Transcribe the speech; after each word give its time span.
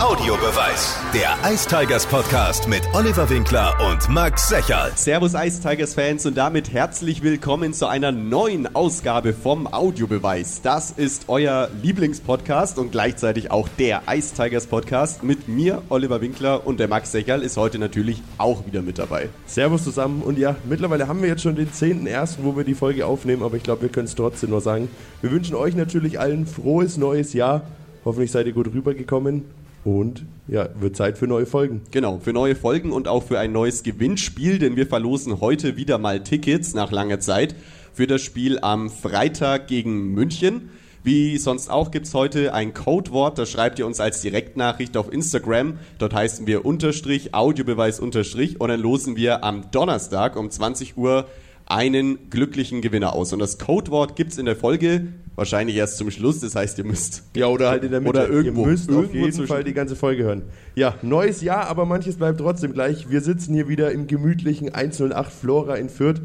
Audiobeweis. 0.00 0.96
Der 1.12 1.36
Ice 1.52 1.68
Tigers 1.68 2.06
Podcast 2.06 2.68
mit 2.68 2.82
Oliver 2.94 3.28
Winkler 3.30 3.74
und 3.90 4.08
Max 4.08 4.48
Secherl. 4.48 4.92
Servus 4.94 5.34
Ice 5.34 5.60
Tigers 5.60 5.94
Fans 5.94 6.24
und 6.24 6.36
damit 6.36 6.72
herzlich 6.72 7.24
willkommen 7.24 7.72
zu 7.72 7.88
einer 7.88 8.12
neuen 8.12 8.72
Ausgabe 8.76 9.32
vom 9.32 9.66
Audiobeweis. 9.66 10.62
Das 10.62 10.92
ist 10.92 11.24
euer 11.26 11.68
Lieblingspodcast 11.82 12.78
und 12.78 12.92
gleichzeitig 12.92 13.50
auch 13.50 13.68
der 13.76 14.02
Ice 14.08 14.36
Tigers 14.36 14.68
Podcast 14.68 15.24
mit 15.24 15.48
mir, 15.48 15.82
Oliver 15.88 16.20
Winkler 16.20 16.64
und 16.64 16.78
der 16.78 16.86
Max 16.86 17.10
Secherl 17.10 17.42
ist 17.42 17.56
heute 17.56 17.80
natürlich 17.80 18.22
auch 18.38 18.66
wieder 18.66 18.82
mit 18.82 19.00
dabei. 19.00 19.30
Servus 19.46 19.82
zusammen 19.82 20.22
und 20.22 20.38
ja, 20.38 20.54
mittlerweile 20.68 21.08
haben 21.08 21.22
wir 21.22 21.28
jetzt 21.28 21.42
schon 21.42 21.56
den 21.56 21.72
10.01., 21.72 22.36
wo 22.42 22.56
wir 22.56 22.62
die 22.62 22.74
Folge 22.74 23.04
aufnehmen, 23.04 23.42
aber 23.42 23.56
ich 23.56 23.64
glaube, 23.64 23.82
wir 23.82 23.88
können 23.88 24.06
es 24.06 24.14
trotzdem 24.14 24.50
nur 24.50 24.60
sagen. 24.60 24.88
Wir 25.22 25.32
wünschen 25.32 25.56
euch 25.56 25.74
natürlich 25.74 26.20
allen 26.20 26.46
frohes 26.46 26.98
neues 26.98 27.32
Jahr. 27.32 27.62
Hoffentlich 28.04 28.30
seid 28.30 28.46
ihr 28.46 28.52
gut 28.52 28.68
rübergekommen 28.72 29.42
und 29.88 30.26
ja, 30.48 30.68
wird 30.78 30.96
Zeit 30.96 31.16
für 31.16 31.26
neue 31.26 31.46
Folgen. 31.46 31.80
Genau, 31.90 32.18
für 32.18 32.34
neue 32.34 32.54
Folgen 32.54 32.92
und 32.92 33.08
auch 33.08 33.22
für 33.22 33.38
ein 33.38 33.52
neues 33.52 33.82
Gewinnspiel, 33.82 34.58
denn 34.58 34.76
wir 34.76 34.86
verlosen 34.86 35.40
heute 35.40 35.78
wieder 35.78 35.96
mal 35.96 36.22
Tickets 36.22 36.74
nach 36.74 36.90
langer 36.90 37.20
Zeit 37.20 37.54
für 37.94 38.06
das 38.06 38.20
Spiel 38.20 38.58
am 38.60 38.90
Freitag 38.90 39.66
gegen 39.66 40.12
München. 40.12 40.68
Wie 41.04 41.38
sonst 41.38 41.70
auch 41.70 41.90
gibt 41.90 42.04
es 42.04 42.12
heute 42.12 42.52
ein 42.52 42.74
Codewort, 42.74 43.38
das 43.38 43.50
schreibt 43.50 43.78
ihr 43.78 43.86
uns 43.86 43.98
als 43.98 44.20
Direktnachricht 44.20 44.94
auf 44.96 45.10
Instagram. 45.10 45.78
Dort 45.98 46.12
heißen 46.12 46.46
wir 46.46 46.66
Unterstrich, 46.66 47.34
Audiobeweis 47.34 47.98
Unterstrich 47.98 48.60
und 48.60 48.68
dann 48.68 48.80
losen 48.80 49.16
wir 49.16 49.42
am 49.42 49.70
Donnerstag 49.70 50.36
um 50.36 50.50
20 50.50 50.98
Uhr 50.98 51.26
einen 51.68 52.30
glücklichen 52.30 52.80
Gewinner 52.80 53.12
aus. 53.12 53.32
Und 53.32 53.38
das 53.38 53.58
Codewort 53.58 54.16
gibt 54.16 54.32
es 54.32 54.38
in 54.38 54.46
der 54.46 54.56
Folge 54.56 55.08
wahrscheinlich 55.36 55.76
erst 55.76 55.98
zum 55.98 56.10
Schluss. 56.10 56.40
Das 56.40 56.56
heißt, 56.56 56.78
ihr 56.78 56.84
müsst. 56.84 57.22
Ja, 57.36 57.46
oder 57.46 57.68
halt 57.70 57.84
in 57.84 57.90
der 57.90 58.00
Mitte. 58.00 58.10
Oder 58.10 58.28
irgendwo. 58.28 58.62
Ihr 58.62 58.68
müsst 58.68 58.88
irgendwo 58.88 59.18
auf 59.18 59.24
jeden 59.26 59.46
Fall 59.46 59.64
die 59.64 59.74
ganze 59.74 59.94
Folge 59.94 60.24
hören. 60.24 60.42
Ja, 60.74 60.94
neues 61.02 61.42
Jahr, 61.42 61.66
aber 61.66 61.84
manches 61.84 62.16
bleibt 62.16 62.40
trotzdem 62.40 62.72
gleich. 62.72 63.10
Wir 63.10 63.20
sitzen 63.20 63.54
hier 63.54 63.68
wieder 63.68 63.92
im 63.92 64.06
gemütlichen 64.06 64.74
108 64.74 65.30
Flora 65.30 65.76
in 65.76 65.90
Fürth. 65.90 66.22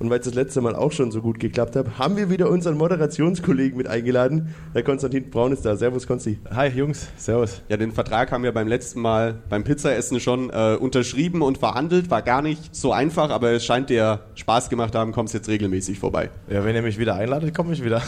Und 0.00 0.08
weil 0.08 0.18
es 0.18 0.24
das 0.24 0.34
letzte 0.34 0.62
Mal 0.62 0.74
auch 0.74 0.92
schon 0.92 1.10
so 1.12 1.20
gut 1.20 1.38
geklappt 1.38 1.76
hat, 1.76 1.98
haben 1.98 2.16
wir 2.16 2.30
wieder 2.30 2.48
unseren 2.48 2.78
Moderationskollegen 2.78 3.76
mit 3.76 3.86
eingeladen. 3.86 4.54
Der 4.74 4.82
Konstantin 4.82 5.28
Braun 5.28 5.52
ist 5.52 5.66
da. 5.66 5.76
Servus, 5.76 6.06
Konsti. 6.06 6.38
Hi 6.50 6.68
Jungs, 6.68 7.08
servus. 7.18 7.60
Ja, 7.68 7.76
den 7.76 7.92
Vertrag 7.92 8.32
haben 8.32 8.42
wir 8.42 8.52
beim 8.52 8.66
letzten 8.66 9.02
Mal 9.02 9.42
beim 9.50 9.62
Pizzaessen 9.62 10.18
schon 10.18 10.48
äh, 10.48 10.78
unterschrieben 10.80 11.42
und 11.42 11.58
verhandelt. 11.58 12.10
War 12.10 12.22
gar 12.22 12.40
nicht 12.40 12.74
so 12.74 12.92
einfach, 12.92 13.28
aber 13.28 13.50
es 13.52 13.62
scheint 13.62 13.90
dir 13.90 14.20
Spaß 14.36 14.70
gemacht 14.70 14.94
haben. 14.94 15.12
Kommst 15.12 15.34
jetzt 15.34 15.50
regelmäßig 15.50 15.98
vorbei. 15.98 16.30
Ja, 16.48 16.64
wenn 16.64 16.74
ihr 16.74 16.82
mich 16.82 16.98
wieder 16.98 17.16
einladet, 17.16 17.54
komme 17.54 17.74
ich 17.74 17.84
wieder. 17.84 18.02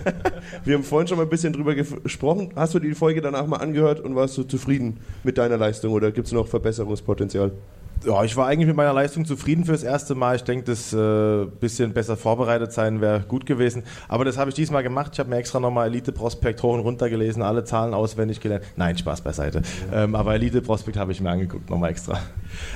Wir 0.66 0.74
haben 0.74 0.84
vorhin 0.84 1.08
schon 1.08 1.16
mal 1.16 1.22
ein 1.22 1.30
bisschen 1.30 1.54
drüber 1.54 1.74
gesprochen. 1.74 2.50
Hast 2.56 2.74
du 2.74 2.78
die 2.78 2.92
Folge 2.92 3.22
danach 3.22 3.46
mal 3.46 3.56
angehört 3.56 4.00
und 4.00 4.14
warst 4.14 4.36
du 4.36 4.42
zufrieden 4.42 4.98
mit 5.24 5.38
deiner 5.38 5.56
Leistung 5.56 5.94
oder 5.94 6.12
gibt 6.12 6.26
es 6.26 6.34
noch 6.34 6.46
Verbesserungspotenzial? 6.46 7.52
Ja, 8.04 8.24
ich 8.24 8.36
war 8.36 8.48
eigentlich 8.48 8.66
mit 8.66 8.74
meiner 8.74 8.92
Leistung 8.92 9.24
zufrieden 9.24 9.64
fürs 9.64 9.84
erste 9.84 10.16
Mal. 10.16 10.34
Ich 10.34 10.42
denke, 10.42 10.64
das 10.64 10.92
äh, 10.92 11.46
bisschen 11.60 11.92
besser 11.92 12.16
vorbereitet 12.16 12.72
sein 12.72 13.00
wäre 13.00 13.20
gut 13.20 13.46
gewesen. 13.46 13.84
Aber 14.08 14.24
das 14.24 14.38
habe 14.38 14.50
ich 14.50 14.56
diesmal 14.56 14.82
gemacht. 14.82 15.10
Ich 15.12 15.20
habe 15.20 15.30
mir 15.30 15.36
extra 15.36 15.60
nochmal 15.60 15.86
Elite 15.86 16.10
Prospekt 16.10 16.64
hoch 16.64 16.74
und 16.74 16.80
runter 16.80 17.08
gelesen, 17.08 17.42
alle 17.42 17.62
Zahlen 17.62 17.94
auswendig 17.94 18.40
gelernt. 18.40 18.64
Nein, 18.74 18.98
Spaß 18.98 19.20
beiseite. 19.20 19.62
Ähm, 19.92 20.16
aber 20.16 20.34
Elite 20.34 20.62
Prospekt 20.62 20.96
habe 20.96 21.12
ich 21.12 21.20
mir 21.20 21.30
angeguckt, 21.30 21.70
nochmal 21.70 21.90
extra. 21.90 22.18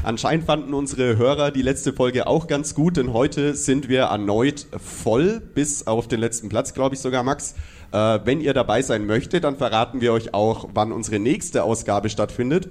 Anscheinend 0.04 0.46
fanden 0.46 0.72
unsere 0.74 1.16
Hörer 1.16 1.50
die 1.50 1.62
letzte 1.62 1.92
Folge 1.92 2.28
auch 2.28 2.46
ganz 2.46 2.76
gut, 2.76 2.96
denn 2.96 3.12
heute 3.12 3.56
sind 3.56 3.88
wir 3.88 4.02
erneut 4.02 4.66
voll, 4.78 5.40
bis 5.40 5.88
auf 5.88 6.06
den 6.06 6.20
letzten 6.20 6.48
Platz, 6.48 6.72
glaube 6.72 6.94
ich 6.94 7.00
sogar, 7.00 7.24
Max. 7.24 7.56
Äh, 7.90 8.20
wenn 8.24 8.40
ihr 8.40 8.54
dabei 8.54 8.80
sein 8.80 9.06
möchtet, 9.06 9.42
dann 9.42 9.56
verraten 9.56 10.00
wir 10.00 10.12
euch 10.12 10.34
auch, 10.34 10.68
wann 10.72 10.92
unsere 10.92 11.18
nächste 11.18 11.64
Ausgabe 11.64 12.10
stattfindet, 12.10 12.68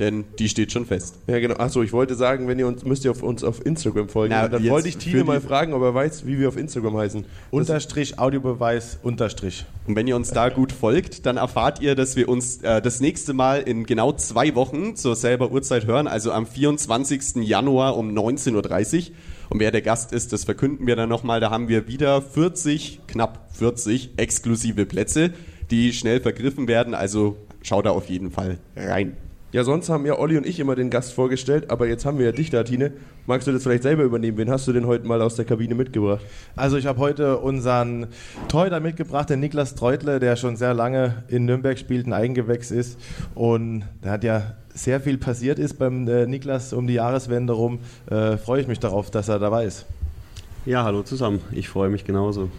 denn 0.00 0.24
die 0.38 0.48
steht 0.48 0.72
schon 0.72 0.86
fest. 0.86 1.16
Ja, 1.26 1.38
genau. 1.38 1.56
Achso, 1.56 1.82
ich 1.82 1.92
wollte 1.92 2.14
sagen, 2.14 2.48
wenn 2.48 2.58
ihr 2.58 2.66
uns, 2.66 2.84
müsst 2.84 3.04
ihr 3.04 3.10
auf 3.10 3.22
uns 3.22 3.44
auf 3.44 3.64
Instagram 3.64 4.08
folgen. 4.08 4.34
Na, 4.34 4.48
dann 4.48 4.68
wollte 4.68 4.88
ich 4.88 4.96
Tine 4.96 5.24
mal 5.24 5.40
fragen, 5.40 5.72
ob 5.72 5.82
er 5.82 5.94
weiß, 5.94 6.26
wie 6.26 6.38
wir 6.38 6.48
auf 6.48 6.56
Instagram 6.56 6.96
heißen. 6.96 7.24
Unterstrich, 7.50 8.18
Audiobeweis, 8.18 8.98
Unterstrich. 9.02 9.64
Und 9.86 9.96
wenn 9.96 10.06
ihr 10.06 10.16
uns 10.16 10.30
da 10.30 10.48
gut 10.48 10.72
folgt, 10.72 11.26
dann 11.26 11.36
erfahrt 11.36 11.80
ihr, 11.80 11.94
dass 11.94 12.16
wir 12.16 12.28
uns 12.28 12.62
äh, 12.62 12.82
das 12.82 13.00
nächste 13.00 13.34
Mal 13.34 13.62
in 13.62 13.86
genau 13.86 14.12
zwei 14.12 14.54
Wochen 14.54 14.96
zur 14.96 15.16
selber 15.16 15.52
Uhrzeit 15.52 15.86
hören, 15.86 16.06
also 16.06 16.32
am 16.32 16.46
24. 16.46 17.36
Januar 17.36 17.96
um 17.96 18.10
19.30 18.10 19.10
Uhr. 19.10 19.16
Und 19.50 19.60
wer 19.60 19.70
der 19.70 19.82
Gast 19.82 20.12
ist, 20.12 20.32
das 20.32 20.44
verkünden 20.44 20.86
wir 20.86 20.96
dann 20.96 21.08
nochmal. 21.08 21.40
Da 21.40 21.50
haben 21.50 21.68
wir 21.68 21.86
wieder 21.86 22.22
40, 22.22 23.00
knapp 23.06 23.50
40 23.52 24.12
exklusive 24.16 24.86
Plätze, 24.86 25.32
die 25.70 25.92
schnell 25.92 26.20
vergriffen 26.20 26.66
werden. 26.66 26.94
Also 26.94 27.36
schaut 27.62 27.86
da 27.86 27.90
auf 27.90 28.08
jeden 28.08 28.30
Fall 28.30 28.58
rein. 28.76 29.16
Ja, 29.54 29.62
sonst 29.62 29.88
haben 29.88 30.04
ja 30.04 30.18
Olli 30.18 30.36
und 30.36 30.44
ich 30.46 30.58
immer 30.58 30.74
den 30.74 30.90
Gast 30.90 31.12
vorgestellt, 31.12 31.70
aber 31.70 31.86
jetzt 31.86 32.04
haben 32.04 32.18
wir 32.18 32.26
ja 32.26 32.32
dich 32.32 32.50
da, 32.50 32.64
Tine. 32.64 32.90
Magst 33.24 33.46
du 33.46 33.52
das 33.52 33.62
vielleicht 33.62 33.84
selber 33.84 34.02
übernehmen? 34.02 34.36
Wen 34.36 34.50
hast 34.50 34.66
du 34.66 34.72
denn 34.72 34.84
heute 34.84 35.06
mal 35.06 35.22
aus 35.22 35.36
der 35.36 35.44
Kabine 35.44 35.76
mitgebracht? 35.76 36.24
Also 36.56 36.76
ich 36.76 36.86
habe 36.86 36.98
heute 36.98 37.38
unseren 37.38 38.08
Torhüter 38.48 38.80
mitgebracht, 38.80 39.30
den 39.30 39.38
Niklas 39.38 39.76
Treutle, 39.76 40.18
der 40.18 40.34
schon 40.34 40.56
sehr 40.56 40.74
lange 40.74 41.22
in 41.28 41.44
Nürnberg 41.44 41.78
spielt, 41.78 42.04
ein 42.08 42.12
Eigengewächs 42.12 42.72
ist. 42.72 42.98
Und 43.36 43.84
da 44.02 44.10
hat 44.10 44.24
ja 44.24 44.56
sehr 44.74 45.00
viel 45.00 45.18
passiert 45.18 45.60
ist 45.60 45.78
beim 45.78 46.08
äh, 46.08 46.26
Niklas 46.26 46.72
um 46.72 46.88
die 46.88 46.94
Jahreswende 46.94 47.52
rum. 47.52 47.78
Äh, 48.10 48.38
Freue 48.38 48.60
ich 48.60 48.66
mich 48.66 48.80
darauf, 48.80 49.12
dass 49.12 49.28
er 49.28 49.38
dabei 49.38 49.66
ist. 49.66 49.86
Ja, 50.66 50.82
hallo 50.82 51.04
zusammen. 51.04 51.40
Ich 51.52 51.68
freue 51.68 51.90
mich 51.90 52.04
genauso. 52.04 52.50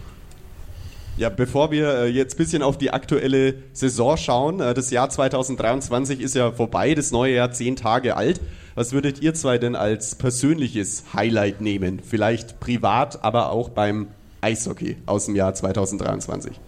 Ja, 1.16 1.30
bevor 1.30 1.70
wir 1.70 1.88
äh, 1.94 2.06
jetzt 2.08 2.34
ein 2.34 2.36
bisschen 2.36 2.62
auf 2.62 2.76
die 2.76 2.90
aktuelle 2.90 3.54
Saison 3.72 4.18
schauen, 4.18 4.60
äh, 4.60 4.74
das 4.74 4.90
Jahr 4.90 5.08
2023 5.08 6.20
ist 6.20 6.34
ja 6.34 6.52
vorbei, 6.52 6.94
das 6.94 7.10
neue 7.10 7.36
Jahr 7.36 7.50
zehn 7.52 7.74
Tage 7.74 8.18
alt. 8.18 8.38
Was 8.74 8.92
würdet 8.92 9.22
ihr 9.22 9.32
zwei 9.32 9.56
denn 9.56 9.76
als 9.76 10.14
persönliches 10.16 11.04
Highlight 11.14 11.62
nehmen? 11.62 12.00
Vielleicht 12.04 12.60
privat, 12.60 13.24
aber 13.24 13.50
auch 13.50 13.70
beim 13.70 14.08
Eishockey 14.42 14.98
aus 15.06 15.24
dem 15.24 15.34
Jahr 15.34 15.54
2023. 15.54 16.60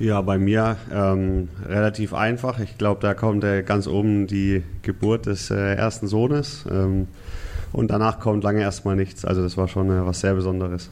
Ja, 0.00 0.20
bei 0.20 0.36
mir 0.36 0.78
ähm, 0.92 1.48
relativ 1.64 2.12
einfach. 2.12 2.58
Ich 2.58 2.76
glaube, 2.76 3.00
da 3.02 3.14
kommt 3.14 3.44
äh, 3.44 3.62
ganz 3.62 3.86
oben 3.86 4.26
die 4.26 4.64
Geburt 4.82 5.26
des 5.26 5.52
äh, 5.52 5.74
ersten 5.74 6.08
Sohnes. 6.08 6.64
Ähm, 6.68 7.06
und 7.72 7.92
danach 7.92 8.18
kommt 8.18 8.42
lange 8.42 8.62
erstmal 8.62 8.96
nichts. 8.96 9.24
Also 9.24 9.42
das 9.42 9.56
war 9.56 9.68
schon 9.68 9.90
äh, 9.90 10.04
was 10.04 10.18
sehr 10.18 10.34
Besonderes. 10.34 10.90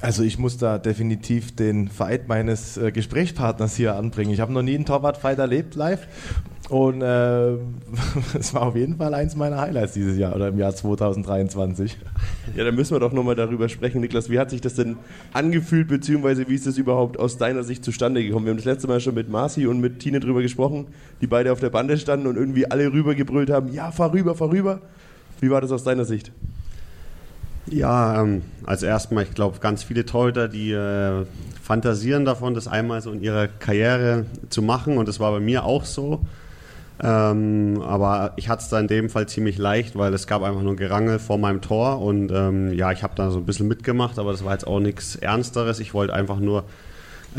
Also 0.00 0.22
ich 0.22 0.38
muss 0.38 0.58
da 0.58 0.78
definitiv 0.78 1.54
den 1.56 1.88
Fight 1.88 2.28
meines 2.28 2.76
äh, 2.76 2.92
Gesprächspartners 2.92 3.74
hier 3.76 3.96
anbringen. 3.96 4.30
Ich 4.32 4.40
habe 4.40 4.52
noch 4.52 4.62
nie 4.62 4.74
einen 4.74 4.84
Torwartfight 4.84 5.38
erlebt 5.38 5.74
live 5.74 6.06
und 6.68 7.02
äh, 7.02 7.52
es 8.38 8.54
war 8.54 8.62
auf 8.62 8.76
jeden 8.76 8.96
Fall 8.96 9.14
eins 9.14 9.36
meiner 9.36 9.60
Highlights 9.60 9.92
dieses 9.92 10.16
Jahr 10.18 10.34
oder 10.34 10.48
im 10.48 10.58
Jahr 10.58 10.74
2023. 10.74 11.96
Ja, 12.56 12.64
dann 12.64 12.74
müssen 12.74 12.94
wir 12.94 13.00
doch 13.00 13.12
nochmal 13.12 13.34
darüber 13.34 13.68
sprechen. 13.68 14.00
Niklas, 14.00 14.30
wie 14.30 14.38
hat 14.38 14.50
sich 14.50 14.60
das 14.60 14.74
denn 14.74 14.96
angefühlt, 15.32 15.88
beziehungsweise 15.88 16.48
wie 16.48 16.54
ist 16.54 16.66
das 16.66 16.78
überhaupt 16.78 17.18
aus 17.18 17.38
deiner 17.38 17.62
Sicht 17.62 17.84
zustande 17.84 18.22
gekommen? 18.22 18.46
Wir 18.46 18.50
haben 18.50 18.58
das 18.58 18.66
letzte 18.66 18.88
Mal 18.88 19.00
schon 19.00 19.14
mit 19.14 19.28
Marci 19.28 19.66
und 19.66 19.80
mit 19.80 20.00
Tine 20.00 20.20
drüber 20.20 20.42
gesprochen, 20.42 20.86
die 21.20 21.26
beide 21.26 21.52
auf 21.52 21.60
der 21.60 21.70
Bande 21.70 21.98
standen 21.98 22.26
und 22.26 22.36
irgendwie 22.36 22.70
alle 22.70 22.92
rübergebrüllt 22.92 23.50
haben, 23.50 23.72
ja, 23.72 23.90
fahr 23.90 24.12
rüber, 24.12 24.34
fahr 24.34 24.50
rüber. 24.50 24.80
Wie 25.40 25.50
war 25.50 25.60
das 25.60 25.72
aus 25.72 25.84
deiner 25.84 26.04
Sicht? 26.04 26.30
Ja, 27.66 28.20
ähm, 28.22 28.42
also 28.64 28.86
erstmal, 28.86 29.24
ich 29.24 29.34
glaube, 29.34 29.58
ganz 29.60 29.82
viele 29.82 30.04
Torhüter, 30.04 30.48
die 30.48 30.72
äh, 30.72 31.24
fantasieren 31.62 32.24
davon, 32.24 32.54
das 32.54 32.66
einmal 32.68 33.00
so 33.00 33.12
in 33.12 33.22
ihrer 33.22 33.46
Karriere 33.48 34.26
zu 34.50 34.62
machen. 34.62 34.98
Und 34.98 35.08
das 35.08 35.20
war 35.20 35.32
bei 35.32 35.40
mir 35.40 35.64
auch 35.64 35.84
so. 35.84 36.20
Ähm, 37.02 37.82
aber 37.82 38.32
ich 38.36 38.48
hatte 38.48 38.62
es 38.62 38.68
da 38.68 38.78
in 38.78 38.88
dem 38.88 39.10
Fall 39.10 39.26
ziemlich 39.28 39.58
leicht, 39.58 39.96
weil 39.96 40.12
es 40.14 40.26
gab 40.26 40.42
einfach 40.42 40.62
nur 40.62 40.76
Gerangel 40.76 41.18
vor 41.18 41.38
meinem 41.38 41.60
Tor. 41.60 42.00
Und 42.02 42.30
ähm, 42.32 42.72
ja, 42.72 42.92
ich 42.92 43.02
habe 43.02 43.14
da 43.16 43.30
so 43.30 43.38
ein 43.38 43.46
bisschen 43.46 43.68
mitgemacht, 43.68 44.18
aber 44.18 44.32
das 44.32 44.44
war 44.44 44.52
jetzt 44.52 44.66
auch 44.66 44.80
nichts 44.80 45.16
Ernsteres. 45.16 45.80
Ich 45.80 45.94
wollte 45.94 46.14
einfach 46.14 46.38
nur 46.38 46.64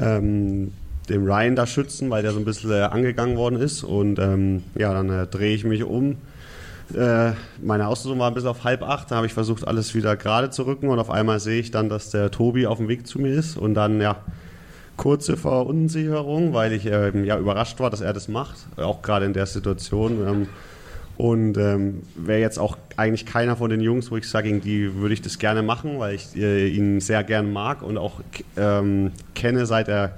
ähm, 0.02 0.74
den 1.10 1.26
Ryan 1.26 1.56
da 1.56 1.68
schützen, 1.68 2.10
weil 2.10 2.24
der 2.24 2.31
so 2.31 2.40
ein 2.40 2.46
bisschen 2.46 2.72
äh, 2.72 2.81
angegangen 2.81 3.38
worden 3.38 3.60
ist. 3.60 3.84
Und 3.84 4.19
ähm, 4.19 4.64
ja, 4.76 4.94
dann 4.94 5.10
äh, 5.10 5.28
drehe 5.28 5.54
ich 5.54 5.64
mich 5.66 5.84
um. 5.84 6.18
Äh, 6.94 7.31
meine 7.62 7.88
Auslösung 7.88 8.19
war 8.19 8.31
bisschen 8.31 8.50
auf 8.50 8.63
halb 8.63 8.83
acht, 8.83 9.12
da 9.12 9.15
habe 9.15 9.25
ich 9.25 9.33
versucht, 9.33 9.68
alles 9.68 9.95
wieder 9.95 10.15
gerade 10.15 10.50
zu 10.50 10.63
rücken. 10.63 10.89
Und 10.89 11.00
auf 11.00 11.09
einmal 11.09 11.39
sehe 11.39 11.59
ich 11.59 11.71
dann, 11.71 11.89
dass 11.89 12.09
der 12.09 12.31
Tobi 12.31 12.68
auf 12.68 12.77
dem 12.77 12.88
Weg 12.88 13.07
zu 13.07 13.19
mir 13.19 13.33
ist. 13.33 13.57
Und 13.57 13.74
dann, 13.74 14.01
ja, 14.01 14.18
kurze 14.97 15.38
Verunsicherung, 15.38 16.53
weil 16.53 16.74
ich 16.74 16.85
ähm, 16.85 17.24
ja 17.25 17.38
überrascht 17.38 17.80
war, 17.80 17.89
dass 17.89 18.01
er 18.01 18.13
das 18.13 18.27
macht, 18.27 18.57
auch 18.77 19.01
gerade 19.01 19.25
in 19.25 19.33
der 19.33 19.45
Situation. 19.45 20.27
Ähm, 20.27 20.47
und 21.15 21.57
ähm, 21.57 22.01
wäre 22.15 22.39
jetzt 22.39 22.57
auch 22.57 22.77
eigentlich 22.97 23.25
keiner 23.25 23.56
von 23.56 23.69
den 23.69 23.81
Jungs, 23.81 24.09
wo 24.09 24.18
ich 24.18 24.27
sage, 24.27 24.50
gegen 24.50 24.62
die 24.62 24.95
würde 24.95 25.13
ich 25.13 25.21
das 25.21 25.38
gerne 25.38 25.62
machen, 25.62 26.00
weil 26.00 26.15
ich 26.15 26.35
äh, 26.35 26.68
ihn 26.68 27.00
sehr 27.01 27.24
gern 27.24 27.53
mag 27.53 27.83
und 27.83 27.97
auch 27.97 28.21
ähm, 28.57 29.12
kenne, 29.35 29.68
seit 29.68 29.88
er 29.89 30.18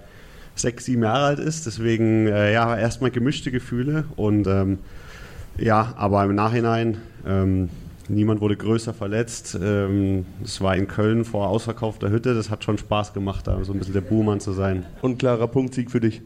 sechs, 0.55 0.85
sieben 0.85 1.03
Jahre 1.03 1.25
alt 1.25 1.39
ist. 1.39 1.65
Deswegen, 1.65 2.27
äh, 2.27 2.53
ja, 2.53 2.77
erstmal 2.77 3.11
gemischte 3.11 3.51
Gefühle. 3.51 4.05
Und 4.15 4.47
ähm, 4.47 4.79
ja, 5.57 5.93
aber 5.97 6.23
im 6.23 6.35
Nachhinein, 6.35 6.97
ähm, 7.25 7.69
niemand 8.07 8.41
wurde 8.41 8.55
größer 8.55 8.93
verletzt. 8.93 9.57
Ähm, 9.61 10.25
es 10.43 10.61
war 10.61 10.75
in 10.75 10.87
Köln 10.87 11.25
vor 11.25 11.49
ausverkaufter 11.49 12.09
Hütte. 12.09 12.33
Das 12.33 12.49
hat 12.49 12.63
schon 12.63 12.77
Spaß 12.77 13.13
gemacht, 13.13 13.47
da 13.47 13.63
so 13.63 13.73
ein 13.73 13.79
bisschen 13.79 13.93
der 13.93 14.01
Buhmann 14.01 14.39
zu 14.39 14.53
sein. 14.53 14.85
Und 15.01 15.19
klarer 15.19 15.47
Punktsieg 15.47 15.91
für 15.91 15.99
dich. 15.99 16.21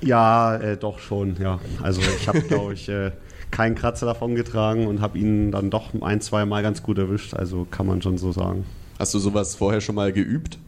Ja, 0.00 0.56
äh, 0.56 0.76
doch 0.76 0.98
schon, 0.98 1.36
ja. 1.40 1.60
Also 1.82 2.00
ich 2.00 2.28
habe, 2.28 2.40
glaube 2.48 2.74
ich, 2.74 2.88
äh, 2.88 3.12
keinen 3.50 3.74
Kratzer 3.74 4.06
davon 4.06 4.34
getragen 4.34 4.86
und 4.86 5.00
habe 5.00 5.18
ihn 5.18 5.50
dann 5.50 5.70
doch 5.70 5.90
ein, 6.00 6.20
zwei 6.20 6.44
Mal 6.44 6.62
ganz 6.62 6.82
gut 6.82 6.98
erwischt. 6.98 7.34
Also 7.34 7.66
kann 7.70 7.86
man 7.86 8.02
schon 8.02 8.18
so 8.18 8.32
sagen. 8.32 8.64
Hast 8.98 9.14
du 9.14 9.18
sowas 9.18 9.54
vorher 9.54 9.80
schon 9.80 9.94
mal 9.94 10.12
geübt? 10.12 10.58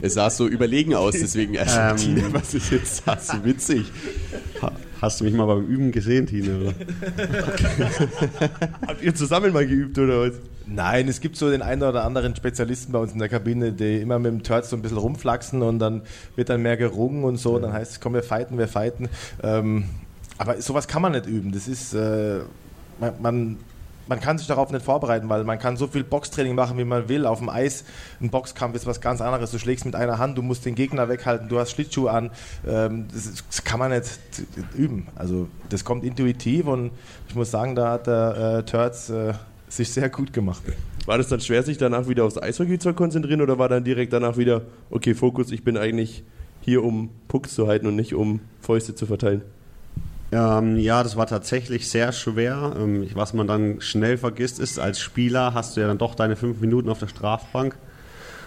Es 0.00 0.14
sah 0.14 0.30
so 0.30 0.46
überlegen 0.46 0.94
aus, 0.94 1.12
deswegen 1.12 1.54
Ähm. 1.54 1.96
Tine, 1.96 2.24
was 2.32 2.54
ich 2.54 2.70
jetzt 2.70 3.04
sah, 3.04 3.18
so 3.18 3.44
witzig. 3.44 3.90
Ha, 5.02 5.06
hast 5.06 5.20
du 5.20 5.24
mich 5.24 5.34
mal 5.34 5.46
beim 5.46 5.66
Üben 5.66 5.90
gesehen, 5.90 6.26
Tine? 6.26 6.72
Habt 8.86 9.02
ihr 9.02 9.12
zusammen 9.14 9.52
mal 9.52 9.66
geübt 9.66 9.98
oder 9.98 10.20
was? 10.20 10.34
Nein, 10.66 11.08
es 11.08 11.20
gibt 11.20 11.36
so 11.36 11.50
den 11.50 11.60
einen 11.60 11.82
oder 11.82 12.04
anderen 12.04 12.36
Spezialisten 12.36 12.92
bei 12.92 13.00
uns 13.00 13.12
in 13.12 13.18
der 13.18 13.28
Kabine, 13.28 13.72
die 13.72 14.00
immer 14.00 14.20
mit 14.20 14.30
dem 14.32 14.42
Turd 14.44 14.64
so 14.64 14.76
ein 14.76 14.82
bisschen 14.82 14.98
rumflaxen 14.98 15.60
und 15.62 15.80
dann 15.80 16.02
wird 16.36 16.50
dann 16.50 16.62
mehr 16.62 16.76
gerungen 16.76 17.24
und 17.24 17.36
so. 17.36 17.58
Dann 17.58 17.72
heißt 17.72 17.92
es, 17.92 18.00
komm, 18.00 18.14
wir 18.14 18.22
fighten, 18.22 18.58
wir 18.58 18.68
fighten. 18.68 19.08
Ähm, 19.42 19.86
aber 20.38 20.62
sowas 20.62 20.86
kann 20.86 21.02
man 21.02 21.12
nicht 21.12 21.26
üben. 21.26 21.50
Das 21.50 21.66
ist, 21.66 21.94
äh, 21.94 22.40
man, 23.00 23.12
man, 23.20 23.56
man 24.06 24.20
kann 24.20 24.38
sich 24.38 24.46
darauf 24.46 24.70
nicht 24.70 24.84
vorbereiten, 24.84 25.28
weil 25.28 25.44
man 25.44 25.58
kann 25.58 25.76
so 25.76 25.86
viel 25.86 26.04
Boxtraining 26.04 26.54
machen, 26.54 26.78
wie 26.78 26.84
man 26.84 27.08
will. 27.08 27.26
Auf 27.26 27.38
dem 27.38 27.48
Eis, 27.48 27.84
ein 28.20 28.30
Boxkampf 28.30 28.74
ist 28.74 28.86
was 28.86 29.00
ganz 29.00 29.20
anderes. 29.20 29.50
Du 29.50 29.58
schlägst 29.58 29.84
mit 29.84 29.94
einer 29.94 30.18
Hand, 30.18 30.38
du 30.38 30.42
musst 30.42 30.64
den 30.64 30.74
Gegner 30.74 31.08
weghalten, 31.08 31.48
du 31.48 31.58
hast 31.58 31.70
Schlittschuh 31.70 32.08
an. 32.08 32.30
Ähm, 32.66 33.06
das, 33.12 33.64
kann 33.64 33.78
man 33.78 33.90
nicht 33.90 34.08
üben. 34.74 35.06
Also 35.14 35.48
das 35.68 35.84
kommt 35.84 36.04
intuitiv 36.04 36.66
und 36.66 36.90
ich 37.28 37.34
muss 37.34 37.50
sagen, 37.50 37.74
da 37.74 37.92
hat 37.92 38.06
der 38.06 38.58
äh, 38.58 38.62
Turds 38.64 39.10
äh, 39.10 39.34
sich 39.68 39.90
sehr 39.90 40.08
gut 40.10 40.32
gemacht. 40.32 40.62
War 41.06 41.18
das 41.18 41.28
dann 41.28 41.40
schwer, 41.40 41.62
sich 41.62 41.78
danach 41.78 42.08
wieder 42.08 42.24
aufs 42.24 42.40
Eishockey 42.40 42.78
zu 42.78 42.94
konzentrieren 42.94 43.40
oder 43.40 43.58
war 43.58 43.68
dann 43.68 43.84
direkt 43.84 44.12
danach 44.12 44.36
wieder, 44.36 44.62
okay, 44.90 45.14
Fokus, 45.14 45.50
ich 45.50 45.64
bin 45.64 45.76
eigentlich 45.76 46.22
hier, 46.60 46.84
um 46.84 47.10
Pucks 47.28 47.54
zu 47.54 47.66
halten 47.66 47.86
und 47.86 47.96
nicht 47.96 48.14
um 48.14 48.40
Fäuste 48.60 48.94
zu 48.94 49.06
verteilen? 49.06 49.42
Ähm, 50.32 50.78
ja, 50.78 51.02
das 51.02 51.16
war 51.16 51.26
tatsächlich 51.26 51.90
sehr 51.90 52.10
schwer. 52.12 52.74
Ähm, 52.78 53.06
was 53.14 53.34
man 53.34 53.46
dann 53.46 53.80
schnell 53.80 54.16
vergisst, 54.16 54.58
ist, 54.58 54.78
als 54.78 54.98
Spieler 54.98 55.52
hast 55.52 55.76
du 55.76 55.82
ja 55.82 55.86
dann 55.86 55.98
doch 55.98 56.14
deine 56.14 56.36
fünf 56.36 56.60
Minuten 56.60 56.88
auf 56.88 56.98
der 56.98 57.08
Strafbank, 57.08 57.76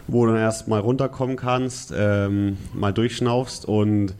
wo 0.07 0.25
du 0.25 0.33
dann 0.33 0.41
erst 0.41 0.67
mal 0.67 0.79
runterkommen 0.79 1.35
kannst, 1.35 1.93
ähm, 1.95 2.57
mal 2.73 2.91
durchschnaufst 2.91 3.65
und 3.65 4.15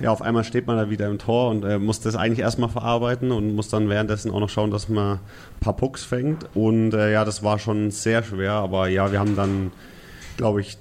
ja, 0.00 0.10
auf 0.10 0.22
einmal 0.22 0.42
steht 0.42 0.66
man 0.66 0.76
da 0.76 0.90
wieder 0.90 1.06
im 1.06 1.18
Tor 1.18 1.50
und 1.50 1.64
äh, 1.64 1.78
muss 1.78 2.00
das 2.00 2.16
eigentlich 2.16 2.40
erstmal 2.40 2.68
verarbeiten 2.68 3.30
und 3.30 3.54
muss 3.54 3.68
dann 3.68 3.88
währenddessen 3.88 4.30
auch 4.32 4.40
noch 4.40 4.48
schauen, 4.48 4.70
dass 4.70 4.88
man 4.88 5.14
ein 5.14 5.20
paar 5.60 5.76
Pucks 5.76 6.04
fängt. 6.04 6.46
Und 6.54 6.92
äh, 6.92 7.12
ja, 7.12 7.24
das 7.24 7.44
war 7.44 7.58
schon 7.60 7.90
sehr 7.92 8.22
schwer, 8.24 8.52
aber 8.52 8.88
ja, 8.88 9.12
wir 9.12 9.20
haben 9.20 9.36
dann, 9.36 9.70
glaube 10.36 10.60
ich, 10.60 10.76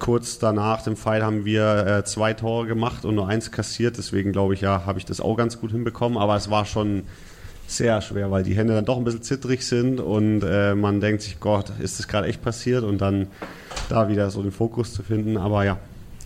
kurz 0.00 0.38
danach 0.38 0.82
dem 0.82 0.96
Fight 0.96 1.22
haben 1.22 1.44
wir 1.44 1.86
äh, 1.86 2.04
zwei 2.04 2.34
Tore 2.34 2.66
gemacht 2.66 3.04
und 3.04 3.14
nur 3.14 3.28
eins 3.28 3.52
kassiert. 3.52 3.98
Deswegen 3.98 4.32
glaube 4.32 4.54
ich, 4.54 4.62
ja, 4.62 4.84
habe 4.86 4.98
ich 4.98 5.04
das 5.04 5.20
auch 5.20 5.36
ganz 5.36 5.60
gut 5.60 5.70
hinbekommen. 5.70 6.18
Aber 6.18 6.34
es 6.34 6.50
war 6.50 6.64
schon 6.64 7.04
sehr 7.68 8.00
schwer, 8.00 8.32
weil 8.32 8.42
die 8.42 8.54
Hände 8.54 8.74
dann 8.74 8.84
doch 8.84 8.96
ein 8.96 9.04
bisschen 9.04 9.22
zittrig 9.22 9.64
sind 9.64 10.00
und 10.00 10.42
äh, 10.42 10.74
man 10.74 11.00
denkt 11.00 11.22
sich, 11.22 11.38
Gott, 11.38 11.70
ist 11.78 12.00
das 12.00 12.08
gerade 12.08 12.26
echt 12.26 12.42
passiert? 12.42 12.82
Und 12.82 13.00
dann 13.00 13.28
da 13.88 14.08
wieder 14.08 14.30
so 14.30 14.42
den 14.42 14.50
Fokus 14.50 14.92
zu 14.92 15.04
finden. 15.04 15.36
Aber 15.36 15.64
ja, 15.64 15.78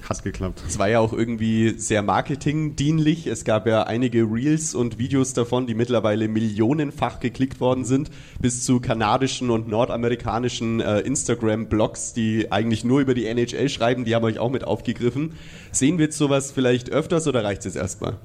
hat 0.09 0.23
geklappt. 0.23 0.63
Es 0.67 0.79
war 0.79 0.89
ja 0.89 1.01
auch 1.01 1.13
irgendwie 1.13 1.79
sehr 1.79 2.03
marketingdienlich. 2.03 3.27
Es 3.27 3.45
gab 3.45 3.67
ja 3.67 3.85
einige 3.85 4.23
Reels 4.23 4.75
und 4.75 4.99
Videos 4.99 5.33
davon, 5.33 5.67
die 5.67 5.75
mittlerweile 5.75 6.29
millionenfach 6.29 7.21
geklickt 7.21 7.61
worden 7.61 7.85
sind, 7.85 8.11
bis 8.41 8.65
zu 8.65 8.81
kanadischen 8.81 9.51
und 9.51 9.69
nordamerikanischen 9.69 10.81
äh, 10.81 11.01
Instagram-Blogs, 11.01 12.13
die 12.13 12.53
eigentlich 12.53 12.85
nur 12.85 13.01
über 13.01 13.15
die 13.15 13.27
NHL 13.27 13.69
schreiben. 13.69 14.05
Die 14.05 14.15
haben 14.15 14.25
euch 14.25 14.39
auch 14.39 14.51
mit 14.51 14.65
aufgegriffen. 14.65 15.33
Sehen 15.73 15.99
wir 15.99 16.07
jetzt 16.07 16.19
sowas 16.19 16.53
vielleicht 16.53 16.91
öfters 16.91 17.27
oder 17.27 17.43
reicht 17.45 17.61
es 17.61 17.67
jetzt 17.67 17.77
erstmal? 17.77 18.17